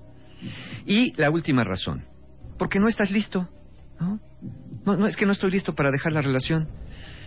[0.84, 2.04] Y la última razón,
[2.58, 3.48] porque no estás listo.
[3.98, 4.20] ¿no?
[4.84, 6.68] No, no es que no estoy listo para dejar la relación.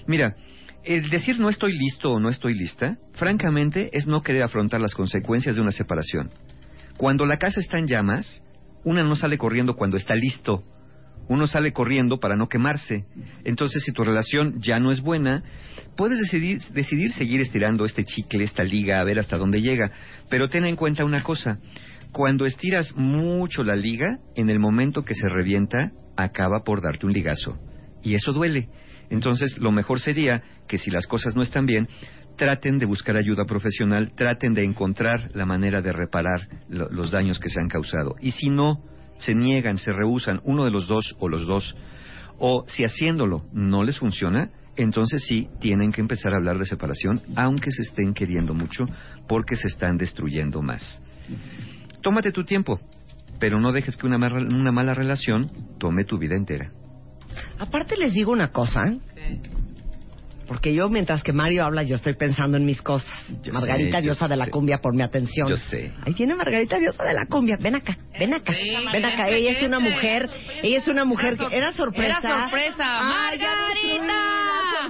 [0.06, 0.36] Mira,
[0.84, 4.94] el decir no estoy listo o no estoy lista, francamente, es no querer afrontar las
[4.94, 6.30] consecuencias de una separación.
[6.98, 8.44] Cuando la casa está en llamas,
[8.84, 10.64] una no sale corriendo cuando está listo.
[11.28, 13.06] Uno sale corriendo para no quemarse.
[13.44, 15.44] Entonces, si tu relación ya no es buena,
[15.98, 19.92] puedes decidir, decidir seguir estirando este chicle, esta liga, a ver hasta dónde llega.
[20.30, 21.58] Pero ten en cuenta una cosa.
[22.12, 27.12] Cuando estiras mucho la liga, en el momento que se revienta, acaba por darte un
[27.14, 27.58] ligazo.
[28.04, 28.70] Y eso duele.
[29.10, 31.88] Entonces, lo mejor sería que si las cosas no están bien,
[32.38, 37.40] traten de buscar ayuda profesional, traten de encontrar la manera de reparar lo- los daños
[37.40, 38.16] que se han causado.
[38.22, 38.82] Y si no,
[39.26, 41.76] se niegan, se rehusan, uno de los dos o los dos,
[42.38, 47.22] o si haciéndolo no les funciona, entonces sí tienen que empezar a hablar de separación,
[47.36, 48.86] aunque se estén queriendo mucho,
[49.28, 51.02] porque se están destruyendo más.
[52.02, 52.80] Tómate tu tiempo,
[53.40, 55.50] pero no dejes que una, mala relación
[55.80, 56.72] tome tu vida entera.
[57.58, 58.86] Aparte les digo una cosa,
[60.48, 63.10] porque yo mientras que Mario habla yo estoy pensando en mis cosas.
[63.44, 64.52] Yo Margarita sé, Diosa de la sé.
[64.52, 65.48] Cumbia por mi atención.
[65.48, 65.94] Yo sé.
[66.06, 67.58] Ahí tiene Margarita Diosa de la Cumbia.
[67.60, 68.54] Ven acá, ven acá,
[68.92, 69.30] ven acá.
[69.30, 70.30] Ella es una mujer,
[70.64, 72.20] ella es una mujer que era sorpresa.
[72.22, 73.02] Era sorpresa.
[73.04, 74.16] ¡Margarita!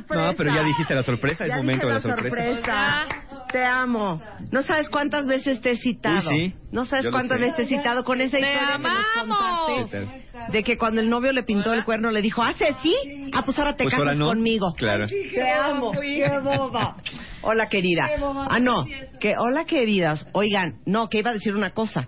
[0.10, 3.06] No, pero ya dijiste la sorpresa, es Ya momento de dije la la sorpresa.
[3.51, 4.22] Te amo.
[4.51, 6.30] No sabes cuántas veces te he citado.
[6.31, 6.55] Uy, sí.
[6.72, 9.65] No sabes Yo cuántas veces te he citado con esa ¡Te historia que nos amamos!
[9.67, 10.26] contaste.
[10.51, 13.30] De que cuando el novio le pintó el cuerno le dijo, ¿hace sí?
[13.34, 14.27] Ah, pues ahora te Pues casas ahora no.
[14.27, 14.73] conmigo.
[14.76, 15.07] Claro.
[15.07, 15.91] Te amo.
[15.91, 16.97] Qué boba.
[17.41, 18.03] Hola, querida.
[18.49, 18.84] Ah, no.
[19.19, 20.27] Que, hola, queridas.
[20.34, 22.07] Oigan, no, que iba a decir una cosa.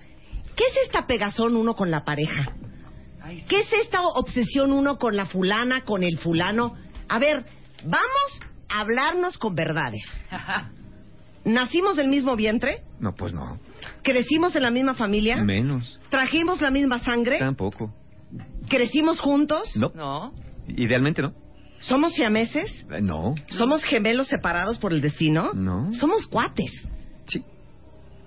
[0.56, 2.52] ¿Qué es esta pegazón uno con la pareja?
[3.48, 6.76] ¿Qué es esta obsesión uno con la fulana, con el fulano?
[7.10, 7.46] A ver,
[7.84, 8.40] vamos
[8.70, 10.02] a hablarnos con verdades.
[11.48, 12.84] ¿Nacimos del mismo vientre?
[13.00, 13.58] No, pues no.
[14.04, 15.38] ¿Crecimos en la misma familia?
[15.38, 15.98] Menos.
[16.10, 17.40] ¿Trajimos la misma sangre?
[17.40, 17.94] Tampoco.
[18.70, 19.72] ¿Crecimos juntos?
[19.78, 19.92] No.
[19.96, 20.34] No.
[20.68, 21.34] Idealmente no.
[21.80, 22.86] ¿Somos siameses?
[22.92, 23.34] Eh, No.
[23.50, 25.54] ¿Somos gemelos separados por el destino?
[25.54, 25.94] No.
[25.94, 26.72] Somos cuates.
[27.28, 27.46] Sí.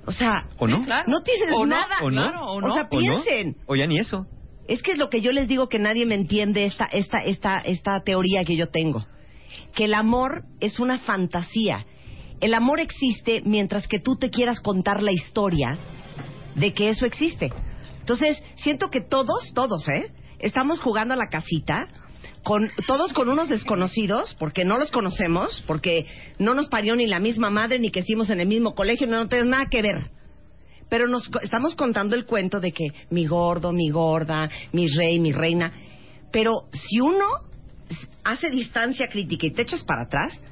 [0.06, 0.78] O sea, ¿O no?
[0.78, 1.76] no tienes ¿O no?
[1.76, 1.96] nada.
[2.02, 2.22] ¿O no?
[2.22, 2.72] Claro, ¿o no?
[2.72, 3.22] sea, ¿O no?
[3.22, 3.56] piensen.
[3.66, 4.26] O ya ni eso.
[4.66, 7.58] Es que es lo que yo les digo que nadie me entiende esta, esta, esta,
[7.58, 9.04] esta teoría que yo tengo.
[9.74, 11.84] Que el amor es una fantasía.
[12.40, 15.76] El amor existe mientras que tú te quieras contar la historia
[16.54, 17.52] de que eso existe.
[18.00, 20.10] Entonces, siento que todos, todos, ¿eh?
[20.38, 21.86] Estamos jugando a la casita,
[22.42, 26.06] con, todos con unos desconocidos, porque no los conocemos, porque
[26.38, 29.18] no nos parió ni la misma madre, ni que hicimos en el mismo colegio, no,
[29.18, 30.10] no tiene nada que ver
[30.90, 35.32] pero nos estamos contando el cuento de que mi gordo, mi gorda, mi rey, mi
[35.32, 35.72] reina.
[36.32, 37.24] Pero si uno
[38.24, 40.42] hace distancia crítica y te echas para atrás,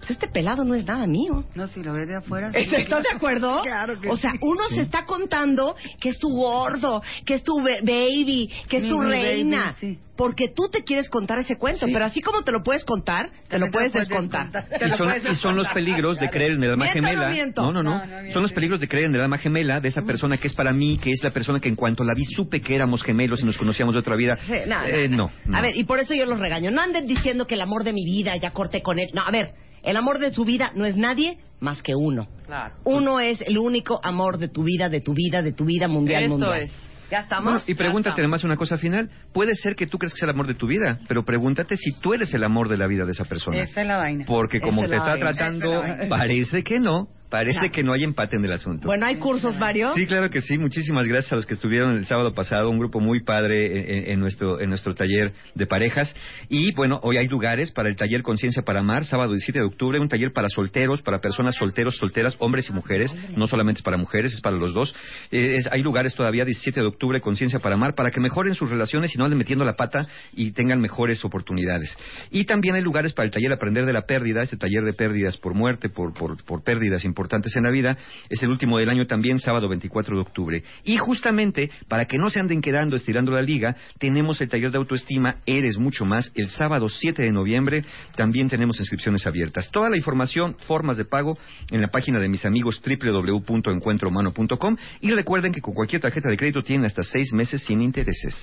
[0.00, 1.44] pues este pelado no es nada mío.
[1.54, 2.50] No, si lo ves de afuera.
[2.54, 3.60] ¿Estás de acuerdo?
[3.62, 4.38] Claro que O sea, sí.
[4.42, 8.88] uno se está contando que es tu gordo, que es tu baby, que es Mi-
[8.88, 9.64] tu mi reina.
[9.66, 9.98] baby, sí.
[10.16, 11.92] Porque tú te quieres contar ese cuento, Sí.
[11.94, 14.50] pero así como te lo puedes contar, te lo te puedes lo puedes descontar.
[14.68, 17.02] Te Y son, puedes y son los peligros de creer en el alma ¿Miento o
[17.02, 17.46] no gemela.
[17.56, 17.90] No, no, no.
[17.90, 18.32] No, no miento.
[18.34, 20.72] Son los peligros de creer en el alma gemela de esa persona que es para
[20.74, 23.46] mí, que es la persona que en cuanto la vi supe que éramos gemelos y
[23.46, 24.36] nos conocíamos de otra vida.
[24.46, 25.56] Sí, no, Eh, no, no.
[25.56, 26.70] A ver, y por eso yo los regaño.
[26.70, 29.08] No anden diciendo que el amor de mi vida ya corté con él.
[29.14, 32.28] No, a ver, el amor de tu vida no es nadie más que uno.
[32.46, 32.74] Claro.
[32.84, 36.24] Uno es el único amor de tu vida, de tu vida, de tu vida mundial,
[36.24, 36.62] Esto mundial.
[36.62, 36.72] es.
[37.10, 37.44] ¿Ya estamos?
[37.52, 39.10] Bueno, y pregúntate además una cosa final.
[39.32, 41.90] Puede ser que tú crees que es el amor de tu vida, pero pregúntate si
[42.00, 43.60] tú eres el amor de la vida de esa persona.
[43.60, 44.24] Esa es la vaina.
[44.28, 45.26] Porque como Esa te está vaina.
[45.32, 47.08] tratando, es parece que no.
[47.30, 48.86] Parece que no hay empate en el asunto.
[48.88, 49.92] Bueno, ¿hay cursos, Mario?
[49.94, 50.58] Sí, claro que sí.
[50.58, 54.10] Muchísimas gracias a los que estuvieron el sábado pasado, un grupo muy padre en, en-
[54.12, 56.14] en nuestro en nuestro taller de parejas.
[56.48, 60.00] Y bueno, hoy hay lugares para el taller Conciencia para Amar, sábado 17 de octubre,
[60.00, 63.96] un taller para solteros, para personas solteros, solteras, hombres y mujeres, no solamente es para
[63.96, 64.92] mujeres, es para los dos.
[65.30, 68.68] Eh, es- hay lugares todavía 17 de octubre, Conciencia para Amar, para que mejoren sus
[68.68, 70.04] relaciones y no anden metiendo la pata
[70.34, 71.96] y tengan mejores oportunidades.
[72.32, 75.36] Y también hay lugares para el taller Aprender de la Pérdida, este taller de pérdidas
[75.36, 77.19] por muerte, por, por, por pérdidas importantes
[77.56, 77.96] en la vida.
[78.28, 80.62] Es el último del año también, sábado 24 de octubre.
[80.84, 84.78] Y justamente, para que no se anden quedando estirando la liga, tenemos el taller de
[84.78, 87.84] autoestima Eres Mucho Más el sábado 7 de noviembre.
[88.16, 89.70] También tenemos inscripciones abiertas.
[89.70, 91.38] Toda la información, formas de pago,
[91.70, 94.76] en la página de mis amigos www.encuentrohumano.com.
[95.00, 98.34] Y recuerden que con cualquier tarjeta de crédito tienen hasta seis meses sin intereses.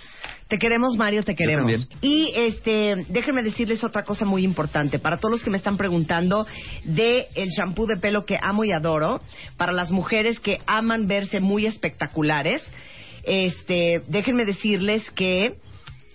[0.48, 1.90] Te queremos, Mario, te queremos.
[2.02, 4.98] Y este, déjenme decirles otra cosa muy importante.
[4.98, 6.48] Para todos los que me están preguntando
[6.86, 9.22] de el shampoo de pelo que amo y adoro,
[9.58, 12.64] para las mujeres que aman verse muy espectaculares,
[13.24, 15.56] este, déjenme decirles que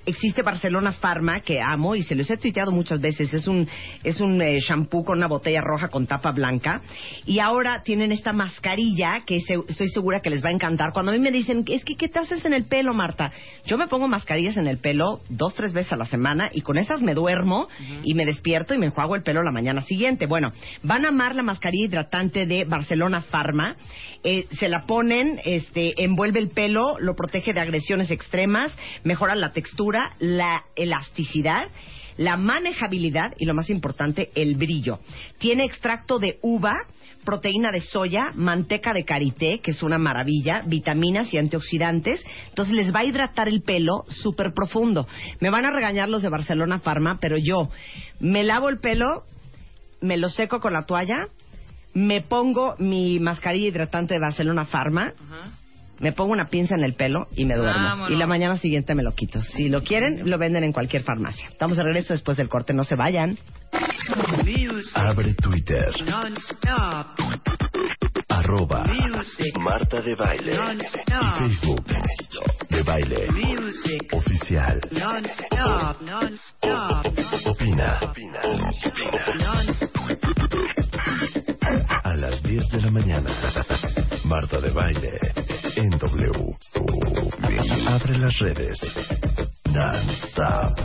[0.06, 3.32] existe Barcelona Pharma que amo y se los he tuiteado muchas veces.
[3.34, 3.68] Es un
[4.02, 6.82] es un eh, shampoo con una botella roja con tapa blanca
[7.26, 10.92] y ahora tienen esta mascarilla que se- estoy segura que les va a encantar.
[10.92, 13.32] Cuando a mí me dicen es que qué te haces en el pelo, Marta,
[13.64, 16.78] yo me pongo mascarillas en el pelo dos tres veces a la semana y con
[16.78, 17.68] esas me duermo
[18.04, 20.26] y me despierto y me enjuago el pelo la mañana siguiente.
[20.26, 20.52] Bueno,
[20.82, 23.76] van a amar la mascarilla hidratante de Barcelona Pharma.
[24.24, 28.72] Eh, se la ponen, este, envuelve el pelo, lo protege de agresiones extremas,
[29.02, 31.68] mejora la textura, la elasticidad,
[32.16, 35.00] la manejabilidad y lo más importante, el brillo.
[35.38, 36.76] Tiene extracto de uva,
[37.24, 42.24] proteína de soya, manteca de karité, que es una maravilla, vitaminas y antioxidantes.
[42.48, 45.06] Entonces les va a hidratar el pelo súper profundo.
[45.40, 47.70] Me van a regañar los de Barcelona Pharma, pero yo
[48.20, 49.24] me lavo el pelo,
[50.00, 51.28] me lo seco con la toalla,
[51.94, 55.12] me pongo mi mascarilla hidratante de Barcelona Pharma,
[56.01, 57.81] me pongo una pinza en el pelo y me duermo.
[57.81, 58.10] Vámonos.
[58.10, 59.40] Y la mañana siguiente me lo quito.
[59.40, 61.48] Si lo quieren, lo venden en cualquier farmacia.
[61.48, 63.39] Estamos de regreso después del corte, no se vayan.
[64.94, 65.89] Abre Twitter.
[68.28, 68.85] Arroba
[69.60, 70.52] Marta de Baile.
[70.52, 71.85] y Facebook.
[72.69, 73.28] De Baile.
[74.12, 74.81] Oficial.
[77.47, 78.01] Opina.
[78.43, 80.71] A las
[82.52, 83.30] 10 de la mañana.
[84.24, 85.18] Marta de Baile.
[85.74, 86.54] En W.
[87.88, 88.78] Abre las redes.
[89.72, 90.78] Non-stop.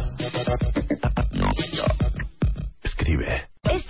[2.84, 3.47] Escribe.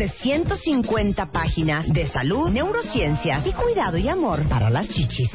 [0.00, 5.30] de 150 páginas de salud, neurociencias y cuidado y amor para las chichis.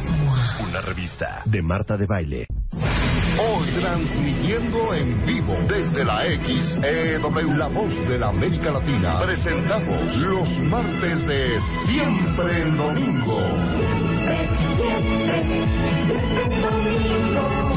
[0.59, 2.47] Una revista de Marta de Baile.
[2.73, 10.49] Hoy transmitiendo en vivo desde la XEW, la voz de la América Latina, presentamos los
[10.61, 13.37] martes de Siempre en Domingo.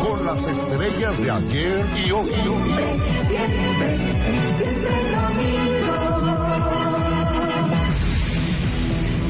[0.06, 2.30] Con las estrellas de ayer y hoy.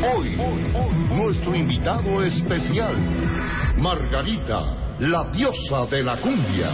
[0.01, 0.37] Hoy,
[1.11, 2.95] nuestro invitado especial,
[3.79, 6.71] Margarita, la diosa de la cumbia.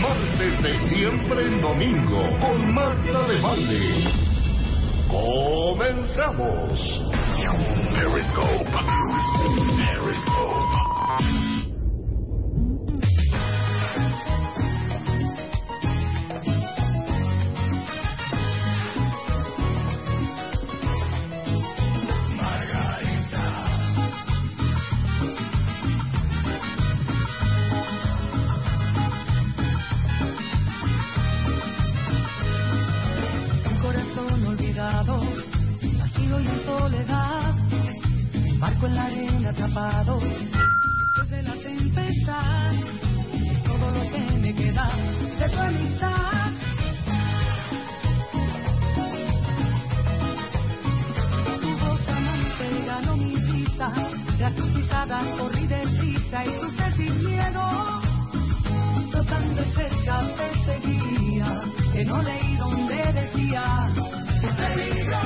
[0.00, 4.04] Martes de siempre en domingo, con Marta de Valle.
[5.08, 6.78] Comenzamos.
[7.96, 8.70] Periscope.
[9.76, 11.59] Periscope.
[35.00, 35.20] Olvidado,
[35.98, 37.54] vacío y en soledad,
[38.58, 40.20] barco en la arena atrapado,
[41.16, 42.74] desde la tempestad,
[43.32, 44.90] es todo lo que me queda
[45.38, 46.52] de tu amistad.
[51.60, 53.40] Tu voz amante ganó mi
[54.56, 58.00] tus pisadas corrí deprisa y supe sin miedo,
[59.30, 61.62] tan de cerca te seguía
[61.92, 63.62] que no leí donde decía
[64.42, 65.20] un peligro,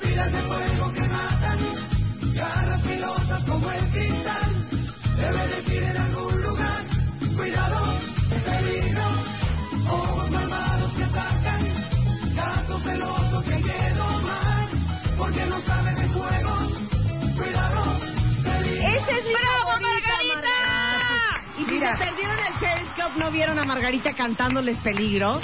[0.00, 1.58] pilas de fuego que matan,
[2.34, 4.50] garras filosas como el cristal,
[5.16, 6.17] debe decir en algo
[22.60, 25.40] Periscope no vieron a Margarita cantándoles peligro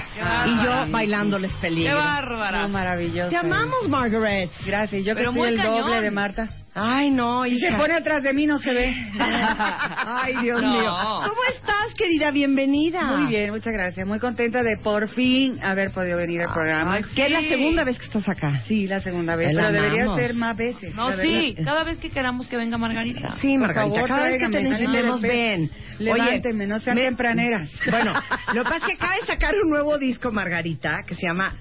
[0.46, 1.90] y yo bailándoles peligro.
[1.90, 2.62] Qué bárbara.
[2.62, 3.30] Muy maravilloso.
[3.30, 4.50] Te amamos, Margaret.
[4.66, 5.04] Gracias.
[5.04, 5.80] Yo que Pero soy el cañón.
[5.82, 6.48] doble de Marta.
[6.76, 8.92] Ay, no, Si se pone atrás de mí no se ve.
[9.18, 10.72] Ay, Dios No.
[10.72, 10.90] mío.
[10.90, 12.32] ¿Cómo estás, querida?
[12.32, 13.00] Bienvenida.
[13.16, 14.04] Muy bien, muchas gracias.
[14.04, 16.94] Muy contenta de por fin haber podido venir al programa.
[16.94, 18.58] Ay, que es la segunda vez que estás acá.
[18.66, 19.48] Sí, la segunda vez.
[19.50, 20.92] Te Pero debería ser más veces.
[20.96, 23.36] No, sí, cada vez que queramos que venga Margarita.
[23.40, 25.70] Sí, Por Margarita, favor, cada vez que te necesitemos, ven.
[26.00, 27.70] Levántenme, no sean tempraneras.
[27.94, 28.12] Bueno,
[28.52, 31.52] lo que pasa es que acaba de sacar un nuevo disco, Margarita, que se llama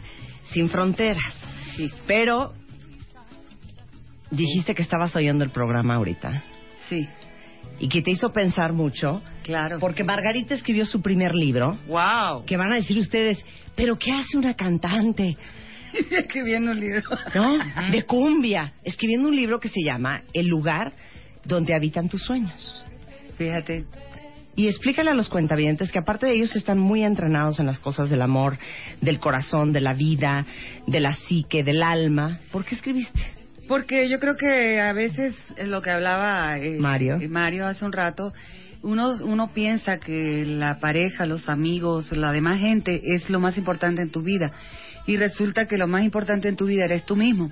[0.52, 1.22] Sin Fronteras.
[1.78, 1.92] Sí.
[2.08, 2.54] Pero
[4.34, 6.44] dijiste que estabas oyendo el programa ahorita.
[6.90, 7.08] Sí.
[7.80, 9.22] Y que te hizo pensar mucho.
[9.44, 9.80] Claro.
[9.80, 11.78] Porque Margarita escribió su primer libro.
[11.88, 12.46] ¡Wow!
[12.46, 13.44] Que van a decir ustedes,
[13.76, 15.38] ¿pero qué hace una cantante?
[16.12, 17.04] Escribiendo un libro.
[17.34, 17.58] ¿No?
[17.92, 18.74] De cumbia.
[18.84, 20.94] Escribiendo un libro que se llama El lugar
[21.46, 22.84] donde habitan tus sueños.
[23.38, 23.86] Fíjate.
[24.56, 28.10] Y explícale a los cuentavientes que aparte de ellos están muy entrenados en las cosas
[28.12, 28.60] del amor,
[29.02, 30.46] del corazón, de la vida,
[30.86, 32.40] de la psique, del alma.
[32.52, 33.43] ¿Por qué escribiste?
[33.68, 37.18] Porque yo creo que a veces eh, lo que hablaba eh, Mario.
[37.22, 38.34] eh, Mario hace un rato,
[38.82, 44.02] uno, uno piensa que la pareja, los amigos, la demás gente es lo más importante
[44.02, 44.52] en tu vida.
[45.08, 47.50] Y resulta que lo más importante en tu vida eres tú mismo.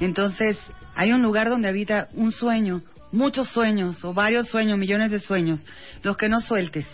[0.00, 0.58] Entonces,
[0.94, 5.60] hay un lugar donde habita un sueño, muchos sueños, o varios sueños, millones de sueños,
[6.02, 6.86] los que no sueltes.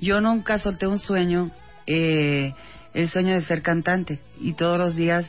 [0.00, 1.50] Yo nunca solté un sueño,
[1.86, 2.52] eh,
[2.94, 5.26] el sueño de ser cantante, y todos los días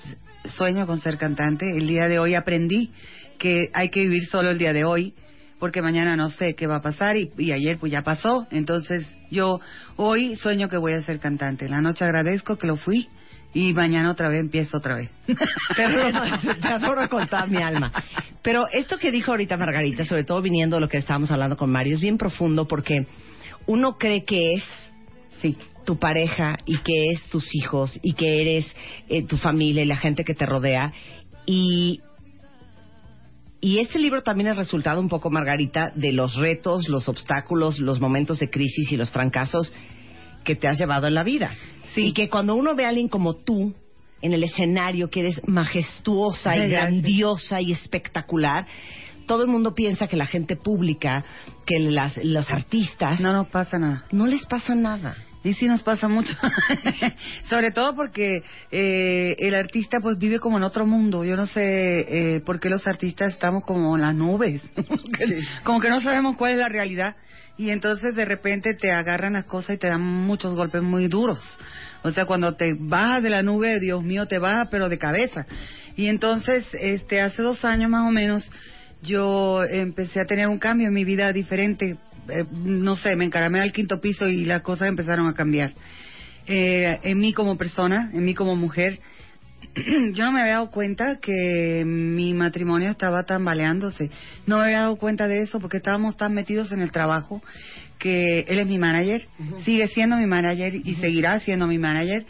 [0.56, 1.66] sueño con ser cantante.
[1.76, 2.92] El día de hoy aprendí
[3.40, 5.14] que hay que vivir solo el día de hoy,
[5.60, 8.48] porque mañana no sé qué va a pasar, y, y ayer pues ya pasó.
[8.52, 9.60] Entonces, yo
[9.96, 11.68] hoy sueño que voy a ser cantante.
[11.68, 13.10] La noche agradezco que lo fui,
[13.54, 15.10] y mañana otra vez empiezo otra vez.
[15.76, 17.92] Te adoro, te adoro con toda mi alma.
[18.42, 21.72] Pero esto que dijo ahorita Margarita, sobre todo viniendo de lo que estábamos hablando con
[21.72, 23.08] Mario, es bien profundo porque
[23.66, 24.64] uno cree que es
[25.42, 25.58] sí.
[25.86, 28.76] Tu pareja y que es tus hijos y que eres
[29.08, 30.92] eh, tu familia y la gente que te rodea.
[31.46, 32.02] Y,
[33.62, 38.02] y este libro también es resultado un poco, Margarita, de los retos, los obstáculos, los
[38.02, 39.72] momentos de crisis y los fracasos
[40.44, 41.52] que te has llevado en la vida.
[41.96, 43.74] Y que cuando uno ve a alguien como tú
[44.22, 48.66] en el escenario, que eres majestuosa y grandiosa y espectacular,
[49.26, 51.24] todo el mundo piensa que la gente pública,
[51.66, 53.20] que las, los artistas...
[53.20, 54.06] No nos pasa nada.
[54.12, 55.16] No les pasa nada.
[55.46, 56.34] Y sí nos pasa mucho,
[57.50, 58.42] sobre todo porque
[58.72, 61.24] eh, el artista pues vive como en otro mundo.
[61.24, 64.64] Yo no sé eh, por qué los artistas estamos como en las nubes,
[65.64, 67.16] como que no sabemos cuál es la realidad
[67.58, 71.40] y entonces de repente te agarran las cosas y te dan muchos golpes muy duros.
[72.02, 75.46] O sea, cuando te bajas de la nube, Dios mío, te baja pero de cabeza.
[75.96, 78.50] Y entonces, este, hace dos años más o menos,
[79.04, 81.98] yo empecé a tener un cambio en mi vida diferente.
[82.30, 85.74] Eh, no sé, me encaramé al quinto piso y las cosas empezaron a cambiar.
[86.48, 89.00] Eh, en mí como persona, en mí como mujer,
[90.14, 94.12] yo no me había dado cuenta que mi matrimonio estaba tambaleándose.
[94.46, 97.42] No me había dado cuenta de eso porque estábamos tan metidos en el trabajo
[98.00, 99.26] que él es mi manager,
[99.64, 102.26] sigue siendo mi manager y seguirá siendo mi manager.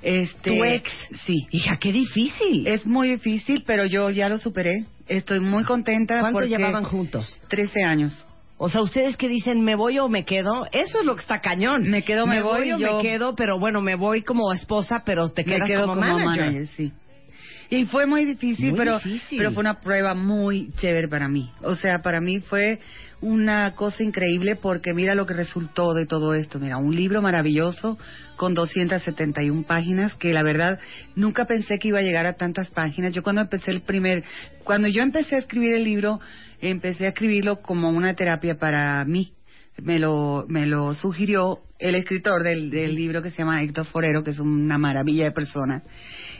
[0.00, 0.90] Este, ¿Tu ex?
[1.24, 1.46] Sí.
[1.50, 2.66] Hija, qué difícil.
[2.66, 4.84] Es muy difícil, pero yo ya lo superé.
[5.08, 6.20] Estoy muy contenta.
[6.20, 7.40] ¿Cuánto porque llevaban juntos?
[7.48, 8.27] 13 años.
[8.60, 11.40] O sea, ustedes que dicen, me voy o me quedo, eso es lo que está
[11.40, 11.88] cañón.
[11.88, 15.28] Me quedo, me voy, o yo- me quedo, pero bueno, me voy como esposa, pero
[15.28, 16.44] te Me quedas quedo como, como manager.
[16.46, 16.92] manager, sí.
[17.70, 19.38] Y fue muy difícil, Muy pero difícil.
[19.38, 21.50] pero fue una prueba muy chévere para mí.
[21.62, 22.80] O sea, para mí fue
[23.20, 26.58] una cosa increíble porque mira lo que resultó de todo esto.
[26.58, 27.98] Mira, un libro maravilloso
[28.36, 30.80] con 271 páginas que la verdad
[31.14, 33.12] nunca pensé que iba a llegar a tantas páginas.
[33.12, 34.24] Yo cuando empecé el primer,
[34.64, 36.20] cuando yo empecé a escribir el libro,
[36.60, 39.32] empecé a escribirlo como una terapia para mí.
[39.80, 44.24] Me lo, me lo sugirió el escritor del, del libro que se llama Héctor Forero,
[44.24, 45.82] que es una maravilla de persona.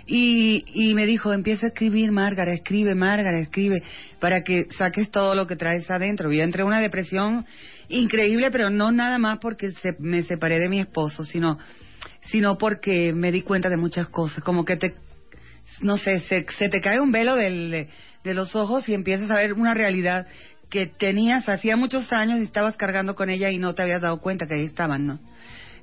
[0.07, 3.83] Y, y me dijo, empieza a escribir, Márgara, escribe, Márgara, escribe,
[4.19, 6.33] para que saques todo lo que traes adentro.
[6.33, 7.47] Yo entré en una depresión
[7.89, 11.59] increíble, pero no nada más porque se- me separé de mi esposo, sino,
[12.31, 14.95] sino porque me di cuenta de muchas cosas, como que te,
[15.83, 17.87] no sé, se, se te cae un velo del,
[18.25, 20.27] de los ojos y empiezas a ver una realidad
[20.71, 24.19] que tenías hacía muchos años y estabas cargando con ella y no te habías dado
[24.19, 25.19] cuenta que ahí estaban, ¿no?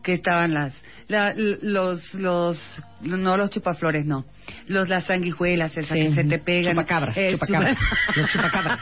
[0.05, 0.71] Que estaban las,
[1.07, 2.59] la- los, los,
[3.01, 4.23] no los chupaflores, no,
[4.67, 6.03] los las sanguijuelas, esas Sí.
[6.05, 6.73] que se te pegan.
[6.75, 7.75] Chupacabras, Eh, chupacabras.
[7.77, 8.79] chupa- Los chupacabras.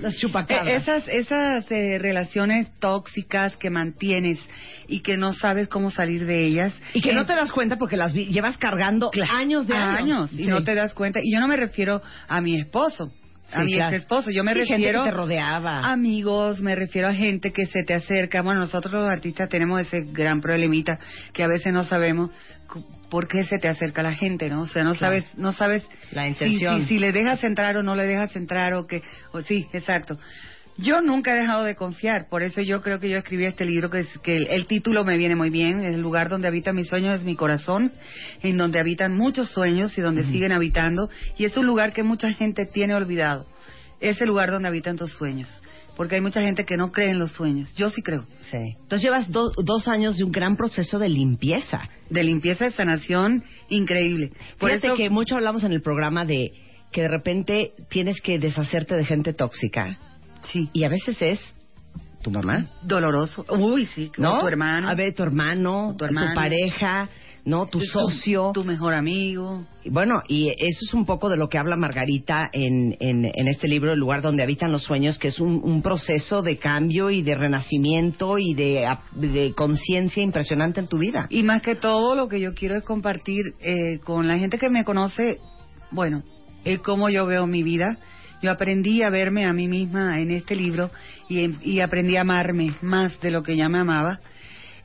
[0.00, 0.66] Los chupacabras.
[0.68, 4.38] Eh, Esas, esas eh, relaciones tóxicas que mantienes
[4.88, 6.74] y que no sabes cómo salir de ellas.
[6.92, 9.98] Y que Eh, no te das cuenta porque las vi- llevas cargando años de años.
[9.98, 10.50] años y Sí.
[10.50, 11.20] no te das cuenta.
[11.22, 13.10] Y yo no me refiero a mi esposo,
[13.52, 13.94] a Sí, mi claro.
[13.96, 14.30] ex esposo.
[14.30, 15.78] Yo me Sí, gente refiero que te rodeaba.
[15.90, 18.42] amigos, me refiero a gente que se te acerca.
[18.42, 20.98] Bueno, nosotros los artistas tenemos ese gran problemita
[21.32, 22.30] que a veces no sabemos
[23.10, 24.62] por qué se te acerca la gente, ¿no?
[24.62, 25.14] O sea, no Claro.
[25.16, 26.80] sabes, no sabes La si- intención.
[26.82, 29.02] Si, si le dejas entrar o no le dejas entrar o que,
[29.32, 30.18] o sí, exacto.
[30.80, 33.90] Yo nunca he dejado de confiar, por eso yo creo que yo escribí este libro,
[33.90, 36.86] que, es, que el, el título me viene muy bien, el lugar donde habitan mis
[36.86, 37.92] sueños es mi corazón,
[38.42, 42.32] en donde habitan muchos sueños y donde siguen habitando, y es un lugar que mucha
[42.32, 43.46] gente tiene olvidado,
[44.00, 45.48] es el lugar donde habitan tus sueños,
[45.96, 48.24] porque hay mucha gente que no cree en los sueños, yo sí creo.
[48.42, 48.56] Sí.
[48.80, 51.88] Entonces llevas do- dos años de un gran proceso de limpieza.
[52.08, 54.30] De limpieza de sanación increíble.
[54.60, 56.52] Por Fíjate eso- que mucho hablamos en el programa de
[56.92, 59.98] que de repente tienes que deshacerte de gente tóxica.
[60.42, 60.68] Sí.
[60.72, 61.40] Y a veces es
[62.22, 62.66] tu mamá.
[62.82, 63.44] Doloroso.
[63.50, 64.40] Uy, sí, ¿No?
[64.40, 64.88] tu hermano.
[64.88, 66.32] A ver, tu hermano, tu, hermano.
[66.34, 67.08] pareja,
[67.44, 67.66] ¿no?
[67.66, 68.50] Tu Tu- socio.
[68.52, 69.64] tu mejor amigo.
[69.86, 73.68] Bueno, y eso es un poco de lo que habla Margarita en, en, en este
[73.68, 77.22] libro, El lugar donde habitan los sueños, que es un, un proceso de cambio y
[77.22, 78.84] de renacimiento y de,
[79.14, 81.26] de conciencia impresionante en tu vida.
[81.30, 84.68] Y más que todo, lo que yo quiero es compartir eh, con la gente que
[84.70, 85.38] me conoce,
[85.92, 86.22] bueno,
[86.64, 87.96] el cómo yo veo mi vida.
[88.42, 90.90] Yo aprendí a verme a mí misma en este libro
[91.28, 94.20] y, y aprendí a amarme más de lo que ya me amaba.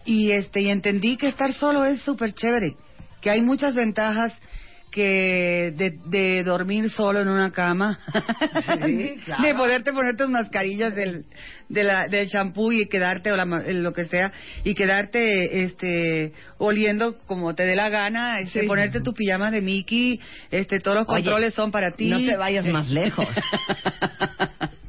[0.06, 2.76] Y este y entendí que estar solo es súper chévere,
[3.22, 4.34] que hay muchas ventajas
[4.94, 8.00] que de, de dormir solo en una cama,
[9.26, 9.44] claro.
[9.44, 11.26] de poderte poner tus mascarillas del
[11.70, 14.32] de la, del champú y quedarte o la ma- lo que sea
[14.64, 18.68] y quedarte este oliendo como te dé la gana, este, Sí.
[18.68, 20.20] ponerte tu pijama de Mickey,
[20.52, 22.10] este todos los Oye, controles son para ti.
[22.10, 23.28] No te vayas más lejos.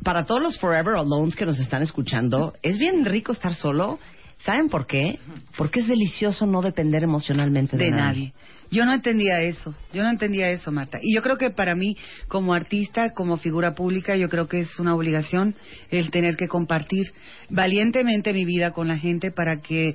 [0.02, 3.98] Para todos los Forever Alones que nos están escuchando, es bien rico estar solo.
[4.38, 5.18] ¿Saben por qué?
[5.56, 8.34] Porque es delicioso no depender emocionalmente de, de nadie.
[8.74, 10.98] Yo no entendía eso, yo no entendía eso, Marta.
[11.00, 11.96] Y yo creo que para mí,
[12.26, 15.54] como artista, como figura pública, yo creo que es una obligación
[15.92, 17.12] el tener que compartir
[17.48, 19.94] valientemente mi vida con la gente para que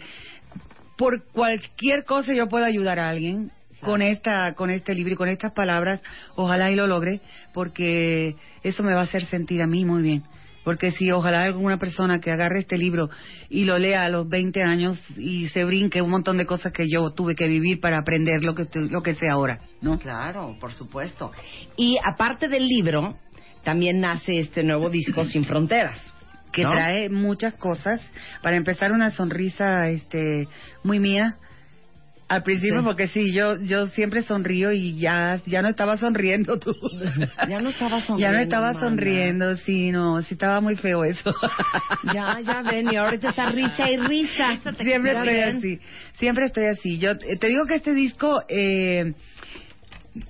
[0.98, 3.52] por cualquier cosa yo pueda ayudar a alguien
[3.82, 6.02] con esta con este libro y con estas palabras
[6.36, 7.20] ojalá y lo logre
[7.54, 10.24] porque eso me va a hacer sentir a mí muy bien
[10.64, 13.10] porque si ojalá alguna persona que agarre este libro
[13.50, 16.88] y lo lea a los 20 años y se brinque un montón de cosas que
[16.90, 19.98] yo tuve que vivir para aprender lo que estoy- lo que sé ahora, ¿no?
[20.00, 21.32] Claro, por supuesto.
[21.78, 23.18] Y aparte del libro,
[23.64, 26.14] también nace este nuevo disco Sin Fronteras.
[26.52, 26.72] que ¿no?
[26.72, 28.02] trae muchas cosas.
[28.42, 30.48] Para empezar, una sonrisa este
[30.84, 31.38] muy mía.
[32.30, 32.86] Al principio, Sí.
[32.86, 36.72] porque sí, yo yo siempre sonrío y ya ya no estaba sonriendo tú.
[37.50, 38.32] Ya no estaba Ya sonriendo.
[38.34, 38.80] no estaba mana.
[38.80, 41.34] sonriendo, sí, no, sí estaba muy feo eso.
[42.14, 44.58] Ya, ya ven, y ahorita está risa y risa.
[44.78, 45.80] Siempre Ya estoy así,
[46.14, 47.00] siempre estoy así.
[47.00, 49.14] Yo eh, te digo que este disco eh,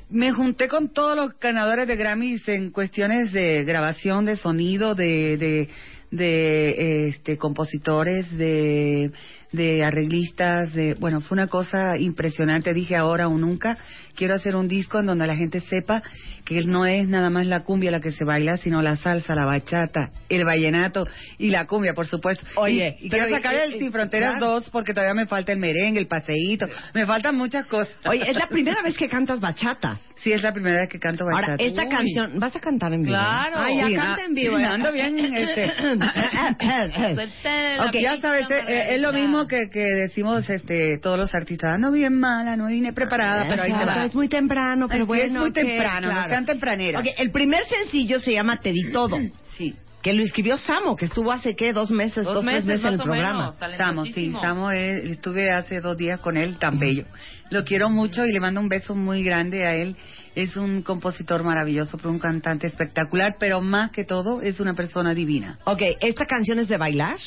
[0.09, 5.37] me junté con todos los ganadores de Grammys en cuestiones de grabación, de sonido, de
[5.37, 5.69] de,
[6.11, 9.11] de este compositores, de
[9.51, 12.73] de arreglistas, de bueno, fue una cosa impresionante.
[12.73, 13.77] Dije ahora o nunca
[14.15, 16.03] quiero hacer un disco en donde la gente sepa
[16.45, 19.45] que no es nada más la cumbia la que se baila, sino la salsa, la
[19.45, 21.05] bachata, el vallenato
[21.37, 22.45] y la cumbia, por supuesto.
[22.55, 24.53] Oye, y, quiero sacar el Sin Fronteras claro.
[24.53, 27.95] 2 porque todavía me falta el merengue, el paseíto, me faltan muchas cosas.
[28.05, 29.99] Oye, es la primera vez que cantas bachata.
[30.15, 31.51] Sí, es la primera vez que canto bachata.
[31.53, 31.89] Ahora, esta Uy.
[31.89, 33.13] canción, ¿vas a cantar en vivo?
[33.13, 33.55] Claro.
[33.57, 34.59] Ah, ya Sí, canta ah, en vivo.
[34.59, 34.65] ¿eh?
[34.65, 35.71] ando bien, este.
[37.99, 41.73] Ya sabes, eh, es lo mismo que, que decimos este todos los artistas.
[41.73, 44.05] Ando bien mala, no vine preparada, pero ahí te Exacto, va.
[44.05, 45.23] Es muy temprano, pero Así bueno.
[45.23, 46.29] es muy que- temprano, no claro.
[46.29, 47.01] sean tempraneras.
[47.01, 49.17] Ok, el primer sencillo se llama Te di todo.
[49.59, 49.75] Sí.
[50.01, 51.73] Que lo escribió Samo, que estuvo hace, ¿qué?
[51.73, 53.51] Dos meses, dos, tres meses en el programa.
[53.75, 57.03] Samo, sí, Samo, eh, estuve hace dos días con él, tan bello.
[57.49, 59.97] Lo quiero mucho y le mando un beso muy grande a él.
[60.35, 65.13] Es un compositor maravilloso, pero un cantante espectacular, pero más que todo es una persona
[65.13, 65.59] divina.
[65.65, 67.17] Ok, ¿esta canción es de bailar?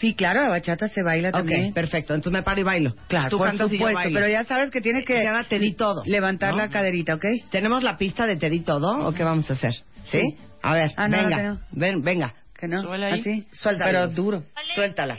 [0.00, 1.66] Sí, claro, la bachata se baila también.
[1.70, 2.14] Ok, perfecto.
[2.14, 2.94] Entonces me paro y bailo.
[3.08, 4.14] Claro, Tú por cantas y yo supuesto, bailo.
[4.14, 6.02] pero ya sabes que tienes que Y ahora te di todo.
[6.04, 6.58] levantar ¿no?
[6.58, 7.24] la caderita, ¿ok?
[7.50, 9.72] ¿Tenemos la pista de Te di todo o qué vamos a hacer?
[10.04, 10.20] ¿Sí?
[10.20, 10.36] Sí.
[10.62, 11.36] A ver, Ah, no, venga.
[11.36, 11.60] que no.
[11.72, 12.34] Ven, venga.
[12.58, 13.20] Que no, Súbele ahí.
[13.20, 13.90] así, Suéltala.
[13.90, 14.42] pero duro.
[14.74, 15.16] Suéltala.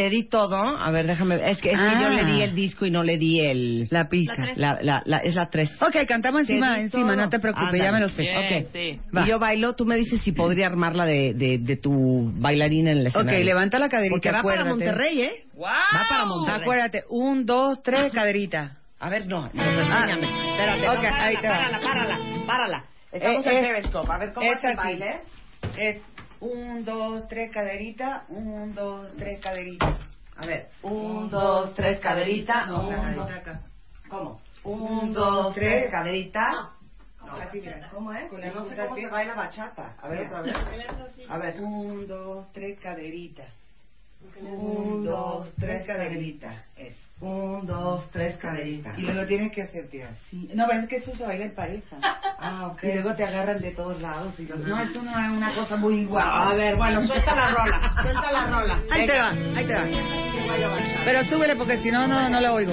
[0.00, 0.56] Te di todo.
[0.56, 1.34] A ver, déjame.
[1.50, 1.98] Es que, es que Ah.
[2.00, 3.86] yo le di el disco y no le di el.
[3.90, 4.46] La pista.
[4.56, 5.70] La, la, la- es la 3.
[5.82, 8.22] Ok, cantamos encima, encima, no te preocupes, ya me lo sé.
[8.34, 9.14] Ok.
[9.14, 9.24] Va.
[9.24, 12.98] Y yo bailo, tú me dices si podría armarla de, de, de tu bailarina en
[13.00, 13.44] el Ok, escenario.
[13.44, 14.70] levanta la caderita, Porque va para acuérdate.
[14.70, 15.44] Monterrey, ¿eh?
[15.62, 16.62] Va para Monterrey.
[16.62, 18.78] Acuérdate, un, dos, tres, caderita.
[19.00, 20.28] A ver, no, entonces enséñame.
[20.52, 21.56] Espérate, Ok, no, párala, ahí te va.
[21.58, 22.84] párala, párala, párala.
[23.12, 24.08] Estamos Eh, en eh, Periscope.
[24.12, 24.76] A ver, ¿cómo es es el así.
[24.78, 25.20] baile?
[25.78, 26.02] Es
[26.40, 29.94] un, dos, tres, caderita, un, dos, tres, caderita.
[30.36, 32.66] A ver, un, dos, tres, caderita.
[32.66, 33.30] No, un, caderita dos.
[33.30, 33.60] acá.
[34.08, 34.40] ¿Cómo?
[34.64, 36.70] Un, dos, tres, caderita.
[37.24, 37.90] No, así, mira.
[37.90, 38.30] ¿Cómo es?
[38.30, 39.94] Con la no sé cómo se baila bachata.
[40.00, 40.54] A ver, otra vez.
[41.28, 41.60] A ver.
[41.60, 43.44] Un, dos, tres, caderita.
[44.40, 46.64] Un, dos, tres, caderita.
[46.76, 46.94] Es.
[47.20, 48.94] Un, dos, tres, caderita.
[48.96, 50.08] Y luego tienes que hacer, tía.
[50.30, 50.48] Sí.
[50.54, 51.96] No, pero es que eso se baila en pareja.
[52.42, 52.82] Ah, ok.
[52.84, 54.32] Y luego te agarran de todos lados.
[54.38, 57.50] Y luego- No, eso no es una cosa muy Wow, a ver, bueno, suelta la
[57.50, 57.94] rola.
[58.00, 58.80] Suelta la rola.
[58.90, 59.84] Ahí te va, ahí te va.
[61.04, 62.72] Pero súbele porque si no, no, no la oigo.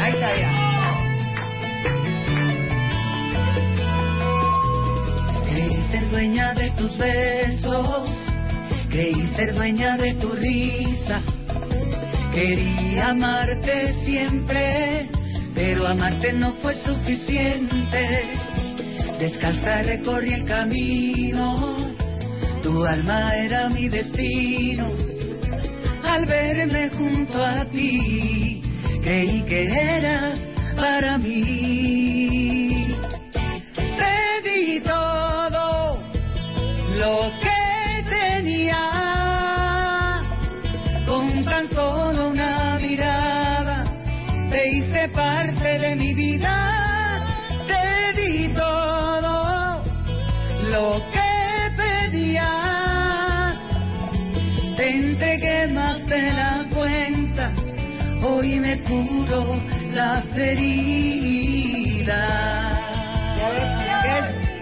[0.00, 0.50] Ahí está, ya.
[5.90, 8.08] Ser dueña de tus besos,
[8.92, 11.22] creí ser dueña de tu risa.
[12.32, 15.08] Quería amarte siempre,
[15.54, 18.28] pero amarte no fue suficiente.
[19.18, 21.76] Descalza recorrí el camino,
[22.62, 24.92] tu alma era mi destino.
[26.04, 28.62] Al verme junto a ti,
[29.02, 30.38] creí que eras
[30.76, 32.94] para mí.
[33.74, 35.98] Te di todo
[36.98, 37.61] lo que
[41.06, 43.84] con tan solo una mirada.
[44.50, 47.24] Te hice parte de mi vida,
[47.68, 49.84] te di todo
[50.64, 51.30] lo que
[51.76, 53.54] pedía.
[54.76, 57.52] Te entregué más de la cuenta,
[58.24, 59.56] hoy me curo
[59.92, 61.62] las heridas.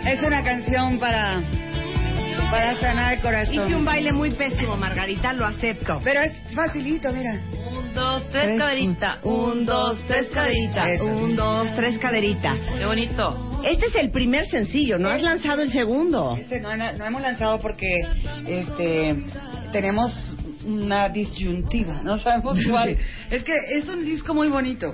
[0.07, 1.40] Es una canción para,
[2.51, 3.55] para sanar el corazón.
[3.55, 6.01] Hice un baile muy pésimo, Margarita, lo acepto.
[6.02, 7.32] Pero es facilito, mira.
[7.32, 9.18] Un, dos, tres, caderita.
[9.22, 10.85] Un, dos, tres, caderita.
[11.02, 12.55] Un, dos, tres, caderita.
[12.78, 13.62] Qué bonito.
[13.70, 16.36] Este es el primer sencillo, no has lanzado el segundo.
[16.36, 17.90] Este no, no, no hemos lanzado porque
[18.47, 19.24] este
[19.70, 22.97] tenemos una disyuntiva, no sabemos cuál.
[23.31, 24.93] Es que es un disco muy bonito.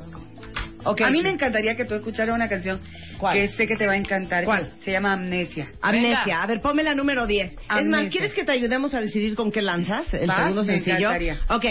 [0.85, 2.81] A mí me encantaría que tú escucharas una canción
[3.33, 4.45] que sé que te va a encantar.
[4.45, 4.73] ¿Cuál?
[4.85, 5.69] Se llama Amnesia.
[5.83, 6.43] Amnesia.
[6.43, 7.51] A ver, ponme la número 10.
[7.53, 8.11] Es más, Amnesia.
[8.11, 10.97] ¿quieres que te ayudemos a decidir con qué lanzas el segundo me sencillo?
[10.99, 11.39] encantaría.
[11.49, 11.65] Ok,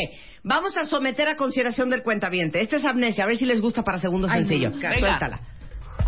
[0.43, 2.61] vamos a someter a consideración del cuentaviente.
[2.61, 4.71] Esta es Amnesia, a ver si les gusta para segundo Ay, sencillo.
[4.71, 4.99] me encanta.
[4.99, 5.39] Suéltala.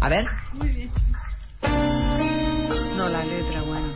[0.02, 0.26] A ver.
[2.98, 3.88] No, la letra, bueno.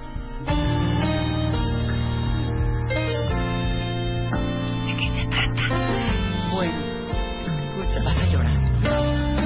[4.85, 6.00] ¿De qué se trata?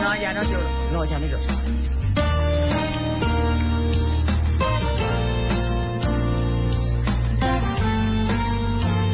[0.06, 0.92] No, ya no lloro.
[0.92, 1.50] No, ya no llores.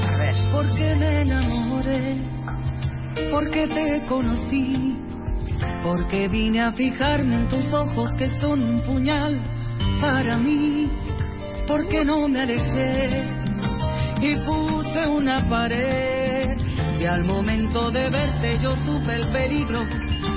[0.05, 0.35] A ver.
[0.51, 2.17] Porque me enamoré,
[3.31, 4.97] porque te conocí,
[5.81, 9.39] porque vine a fijarme en tus ojos que son un puñal
[10.01, 10.91] para mí,
[11.67, 13.27] porque no me alejé
[14.19, 16.57] y puse una pared.
[16.99, 19.87] Y al momento de verte yo supe el peligro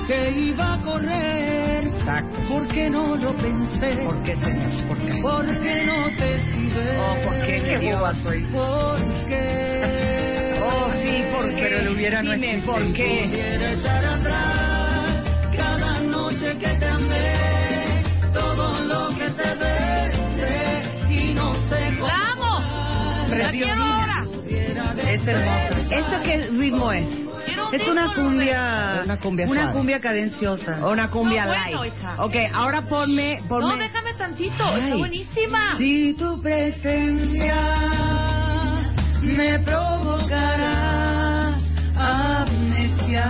[0.07, 1.87] que iba a correr.
[1.87, 2.37] Exacto.
[2.49, 3.95] Porque no lo pensé.
[4.03, 4.87] ¿Por qué, señor?
[4.87, 5.21] ¿Por qué?
[5.21, 6.97] Porque no te esquivé.
[6.99, 7.77] Oh, ¿por qué?
[7.79, 8.41] Qué boba soy.
[8.51, 9.41] Porque.
[10.63, 11.61] Oh, sí, ¿por qué?
[11.61, 12.61] Pero el hubiera no Dime.
[12.65, 13.27] ¿por qué?
[13.29, 15.25] Pudiera echar atrás
[15.55, 18.03] cada noche que te amé,
[18.33, 22.07] todo lo que te besé y no sé cómo.
[22.07, 23.27] ¡La amo!
[23.29, 24.27] ¡La quiero ahora!
[25.07, 25.95] Es hermoso.
[25.95, 27.24] ¿Esto qué ritmo es?
[27.71, 29.73] Es una cumbia, Una cumbia una suave.
[29.73, 30.85] cumbia cadenciosa.
[30.85, 31.93] O una cumbia No, bueno, light.
[31.97, 32.15] hija.
[32.23, 33.67] Ok, ahora ponme, ponme.
[33.67, 34.63] No, déjame tantito.
[34.65, 34.81] Ay.
[34.83, 35.77] Está buenísima.
[35.77, 37.55] Si tu presencia
[39.21, 41.53] me provocará
[41.97, 43.25] amnesia.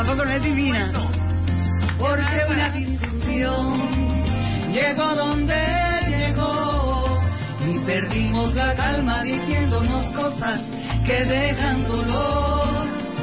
[0.00, 0.90] ¿A poco no es divina?
[1.98, 5.54] Porque una discusión llegó donde
[6.08, 7.20] llegó
[7.66, 10.60] y perdimos la calma diciéndonos cosas
[11.06, 12.61] que dejan dolor.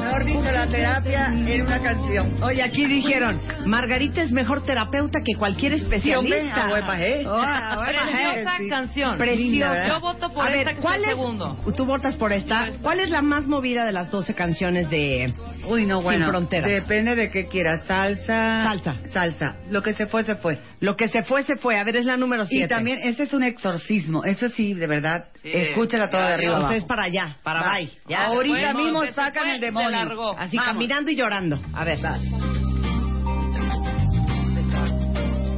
[0.10, 2.42] Mejor dicho, la terapia en una canción.
[2.42, 6.72] Oye, aquí dijeron, Margarita es mejor terapeuta que cualquier especialista.
[6.72, 8.70] Oh, Preciosa Sí.
[8.70, 9.18] canción.
[9.20, 9.88] Preciosa.
[9.88, 11.58] Yo voto por A esta ver, que ¿cuál es segundo.
[11.78, 12.72] Tú votas por esta.
[12.82, 15.32] ¿Cuál es la más movida de las 12 canciones de
[15.68, 16.26] Uy, no, bueno.
[16.26, 16.72] Sin Fronteras?
[16.72, 17.84] Depende de qué quieras.
[17.86, 18.64] Salsa.
[18.64, 18.96] Salsa.
[19.14, 19.56] Salsa.
[19.70, 20.58] Lo que se fue, se fue.
[20.80, 21.78] Lo que se fue, se fue.
[21.78, 22.66] A ver, es la número 7.
[22.66, 24.24] Y también, ese es un exorcismo.
[24.24, 25.26] Eso sí, de verdad.
[25.44, 25.52] Sí.
[25.54, 26.54] Escúchala toda Ya, de arriba.
[26.54, 27.90] Entonces es para allá, para bye.
[28.08, 29.99] Ya, Ahorita mismo sacan el demonio.
[30.38, 30.74] Así Vamos.
[30.74, 31.60] caminando y llorando.
[31.74, 32.18] A ver, va.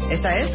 [0.09, 0.49] ¿Esta es?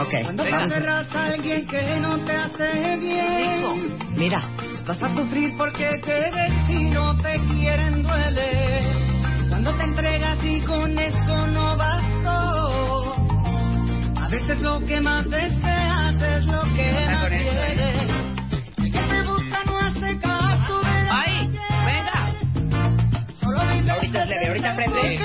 [0.00, 0.10] Ok.
[0.22, 0.62] ¿Cuándo vamos.
[0.62, 3.98] Encerras a alguien que no te hace bien.
[4.16, 4.48] Mira.
[4.86, 8.82] Vas a sufrir porque quieres y no te quieren duele.
[9.48, 13.14] Cuando te entregas y con eso no bastó.
[14.20, 18.11] A veces lo que más deseas es lo que más quieres.
[24.12, 25.18] salsa, Cele, ahorita prende.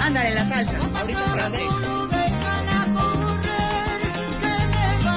[0.00, 1.62] Ándale, la salsa, ahorita prende.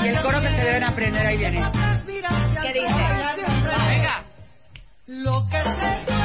[0.03, 1.64] Y el coro que se deben aprender ahí viene.
[2.61, 2.94] ¿Qué dice?
[3.90, 4.23] Venga.
[5.07, 6.24] Lo que se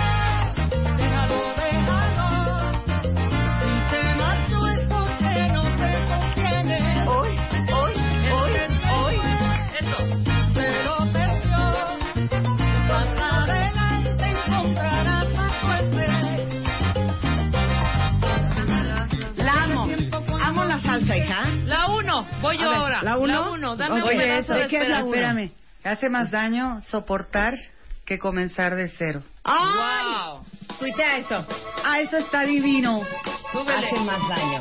[22.20, 22.40] uno.
[22.40, 23.02] Voy yo ahora.
[23.02, 23.26] ¿la uno?
[23.26, 23.76] La uno.
[23.76, 25.42] Dame un Oye, pedazo de ¿qué es la esperanza.
[25.42, 25.52] Espérame.
[25.84, 27.54] Hace más daño soportar
[28.04, 29.22] que comenzar de cero.
[29.44, 30.44] Wow.
[30.78, 31.46] Tuitea eso.
[31.84, 33.02] Ah, eso está divino.
[33.52, 33.86] Súbele.
[33.86, 34.60] Hace más daño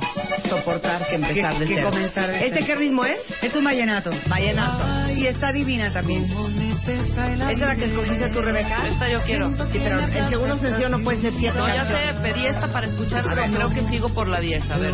[0.49, 1.89] soportar que empezar Que- de que cero.
[1.91, 2.65] comenzar de ¿Este cero.
[2.67, 3.19] qué ritmo es?
[3.43, 4.09] Es un vallenato.
[4.27, 5.11] Vallenato.
[5.13, 6.25] Y está divina también.
[6.25, 8.87] ¿Esta es la que escogiste tú, Rebeca?
[8.87, 9.49] Esta yo quiero.
[9.71, 11.93] Sí, pero el segundo sencillo no puede ser siete No, ya sé,
[12.23, 14.69] pedí esta para escuchar, pero creo que sigo por la 10.
[14.71, 14.93] A ver,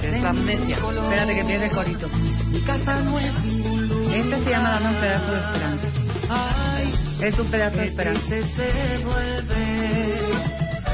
[0.00, 0.76] que es amnesia.
[0.78, 2.06] Espérate que empiece el corito.
[4.14, 5.86] Este se llama Dame un pedazo de esperanza.
[7.20, 8.34] Es un pedazo de esperanza.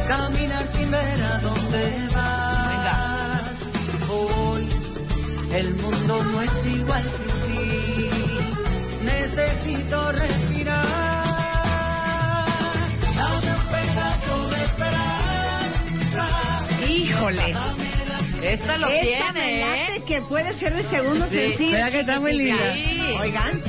[0.09, 3.51] Caminar sin ver a dónde vas.
[4.11, 4.69] Hoy
[5.53, 8.11] el mundo no es igual sin ti.
[9.05, 10.91] Necesito respirar.
[13.17, 16.27] Dame un pedazo de esperanza.
[16.89, 17.55] Híjole.
[18.43, 19.89] Esta lo Esta tiene, me ¿eh?
[19.89, 21.35] late que puede ser de segundo Sí.
[21.35, 21.73] sencillo.
[21.73, 22.73] ¿Verdad que está muy linda?
[22.73, 23.17] Sí.
[23.21, 23.63] Oigan.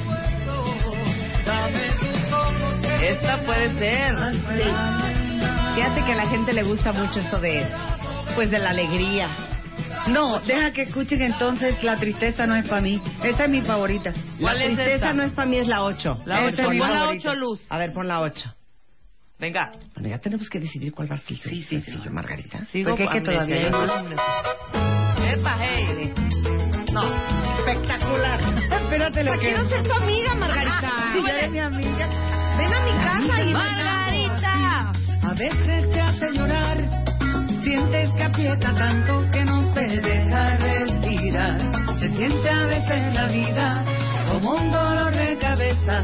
[3.04, 4.16] Esta puede ser.
[4.34, 5.21] Sí.
[5.76, 7.66] Fíjate que a la gente le gusta mucho eso de,
[8.36, 9.30] pues, de la alegría.
[10.08, 13.02] No, deja que escuchen entonces La tristeza no es para mí.
[13.24, 14.12] Esa es mi favorita.
[14.12, 15.14] La ¿Cuál es tristeza esta?
[15.14, 16.24] no es para mí, es la 8.
[16.26, 16.62] La Esta ocho.
[16.64, 17.30] es mi Pon la favorita.
[17.30, 17.60] 8 luz.
[17.70, 18.56] A ver, pon la 8.
[19.40, 19.72] Venga.
[19.96, 22.66] Bueno, ya tenemos que decidir cuál va a ser el sí, sencillo, Margarita.
[22.66, 23.70] Sigo Porque que todavía...
[23.70, 23.78] yo
[25.24, 26.14] Epa, hey.
[26.92, 27.06] No.
[27.60, 28.40] Espectacular.
[28.84, 30.92] Espérate lo que Quiero ser tu amiga, Margarita.
[31.14, 32.08] Sí, ya eres mi amiga.
[32.58, 33.54] Ven a mi casa y...
[33.54, 34.92] Margarita.
[35.24, 36.78] A veces te hace llorar,
[37.64, 41.58] sientes que aprieta tanto que no te deja respirar.
[42.00, 43.86] Se siente a veces la vida
[44.32, 46.04] como un dolor de cabeza,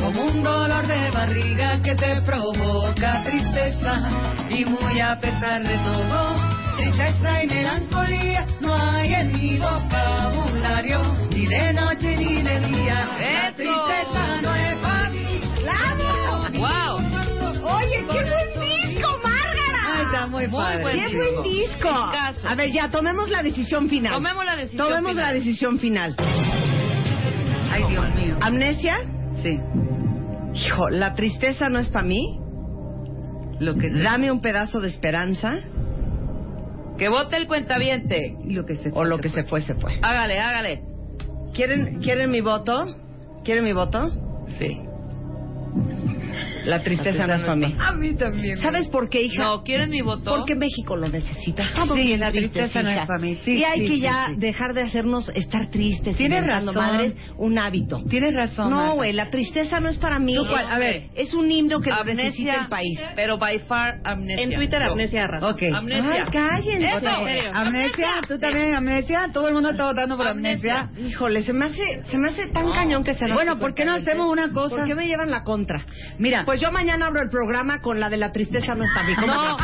[0.00, 4.10] como un dolor de barriga que te provoca tristeza.
[4.50, 6.36] Y muy a pesar de todo,
[6.76, 13.08] tristeza y melancolía no hay en mi vocabulario, ni de noche ni de día.
[13.18, 15.40] La tristeza no es para mí.
[15.62, 16.06] ¡Claro!
[16.58, 17.16] Wow.
[17.68, 18.55] Oye, qué buen disco, Márgara.
[18.55, 18.55] Ay,
[20.16, 20.82] está muy Muy padre.
[20.82, 21.18] buen ¡Qué disco.
[21.32, 21.88] buen disco!
[21.88, 22.48] Discazo.
[22.48, 24.12] A ver, ya, tomemos la decisión final.
[24.12, 25.24] Tomemos la decisión Tomemos final.
[25.26, 26.16] la decisión final.
[27.70, 28.36] Ay, Dios mío.
[28.40, 28.96] ¿Amnesia?
[29.42, 29.60] Sí.
[30.54, 32.38] Hijo, la tristeza no es para mí.
[33.60, 35.58] Lo que Dame un pedazo de esperanza.
[36.98, 38.36] Que vote el cuentaviente.
[38.44, 39.98] lo que se O lo que se fue, se fue.
[40.02, 40.82] Hágale, hágale.
[41.54, 42.86] ¿Quieren, ¿quieren mi voto?
[43.44, 44.10] ¿Quieren mi voto?
[44.58, 44.80] Sí.
[46.66, 47.74] La tristeza no es para mí.
[47.78, 48.58] A mí también.
[48.58, 49.42] ¿Sabes por qué, hija?
[49.44, 50.36] No, ¿quieren mi voto?
[50.36, 51.62] Porque México lo necesita.
[51.62, 53.36] Estamos Sí, bien la tristeza no es para mí.
[53.44, 54.36] Sí, y hay sí, que sí, ya sí.
[54.36, 56.16] dejar de hacernos estar tristes.
[56.16, 56.74] Tienes razón.
[56.74, 58.02] madres un hábito.
[58.10, 58.70] Tienes razón.
[58.70, 60.34] No, güey, la tristeza no es para mí.
[60.34, 60.66] ¿Tú cuál?
[60.70, 61.04] A ver.
[61.14, 63.00] es un himno que lo Amnesia, necesita el país.
[63.14, 64.44] Pero by far amnesia.
[64.44, 64.92] En Twitter, Yo.
[64.92, 65.52] amnesia razón.
[65.54, 65.62] Ok.
[65.74, 66.24] Amnesia.
[66.24, 66.86] Ay, cállense.
[66.96, 67.48] Eso.
[67.52, 69.28] Amnesia, tú también, amnesia.
[69.32, 70.90] Todo el mundo está votando por amnesia.
[70.98, 72.72] Híjole, se me hace, se me hace tan No.
[72.74, 74.76] cañón que se Bueno, ¿por qué no hacemos una cosa?
[74.76, 75.84] ¿Por qué me llevan la contra?
[76.18, 79.18] Mira, Pues yo mañana abro el programa con la de la tristeza no está bien.
[79.26, 79.56] No,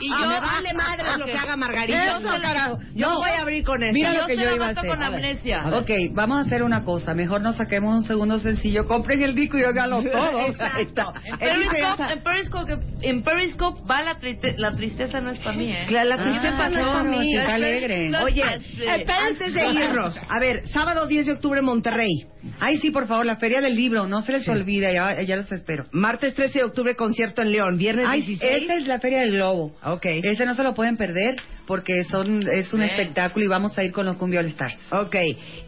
[0.00, 2.20] y yo- me vale madre lo que haga Margarita.
[2.42, 2.78] Carajo.
[2.94, 3.16] Yo No.
[3.18, 3.92] voy a abrir con eso.
[3.92, 4.88] Mira lo que yo iba a hacer.
[4.88, 5.64] con amnesia.
[5.72, 7.14] Ok, vamos a hacer una cosa.
[7.14, 8.86] Mejor nos saquemos un segundo sencillo.
[8.86, 10.46] Compren el disco y óiganlo todo.
[10.46, 11.12] Exacto.
[11.26, 12.72] En Periscope, está- en, Periscope,
[13.02, 15.84] en Periscope va la, triste- la tristeza no es para mí, ¿eh?
[15.88, 17.32] Claro, la tristeza Ah, no es no, para no, mí.
[17.32, 18.10] que está alegre.
[18.22, 22.26] Oye, antes de irnos, a ver, sábado 10 de octubre Monterrey,
[22.60, 24.06] Ay, sí, por favor, la feria del libro.
[24.06, 24.50] No se les Sí.
[24.50, 25.86] olvide, ya, ya los espero.
[25.92, 28.62] martes 13 de octubre concierto en León, viernes Ay, 16.
[28.62, 29.74] esa es la feria del globo.
[29.82, 30.06] Ok.
[30.22, 31.34] Ese no se lo pueden perder
[31.68, 32.90] porque son es un Bien.
[32.90, 34.76] espectáculo y vamos a ir con los Cumbia All Stars.
[34.90, 35.16] Ok,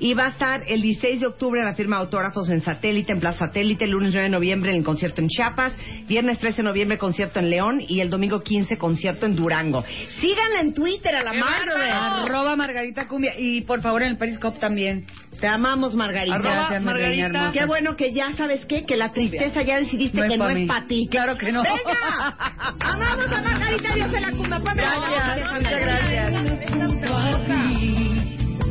[0.01, 3.13] y va a estar el 16 de octubre en la firma de autógrafos en Satélite,
[3.13, 5.77] en Plaza Satélite, el lunes 9 de noviembre en el concierto en Chiapas,
[6.09, 9.85] viernes 13 de noviembre concierto en León y el domingo 15 concierto en Durango.
[10.21, 11.67] Síganla en Twitter a la ¡Qué madre.
[11.69, 12.25] bárbaro!
[12.25, 15.05] Arroba Margarita Cumbia y por favor en el Periscope también.
[15.39, 16.35] Te amamos, Margarita.
[16.37, 17.51] Arroba Gracias, Margarita.
[17.53, 20.69] Qué bueno que ya sabes qué, que la tristeza ya decidiste No que no es
[20.69, 21.09] para ti.
[21.11, 21.63] Claro que no.
[21.63, 22.35] ¡Venga!
[22.81, 23.95] ¡Amamos a Margarita!
[23.95, 24.61] ¡Dios se la cumba!
[24.61, 27.51] Ponme la Gracias, gracias.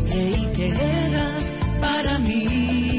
[0.05, 1.37] Creí que era
[1.81, 2.98] para mí.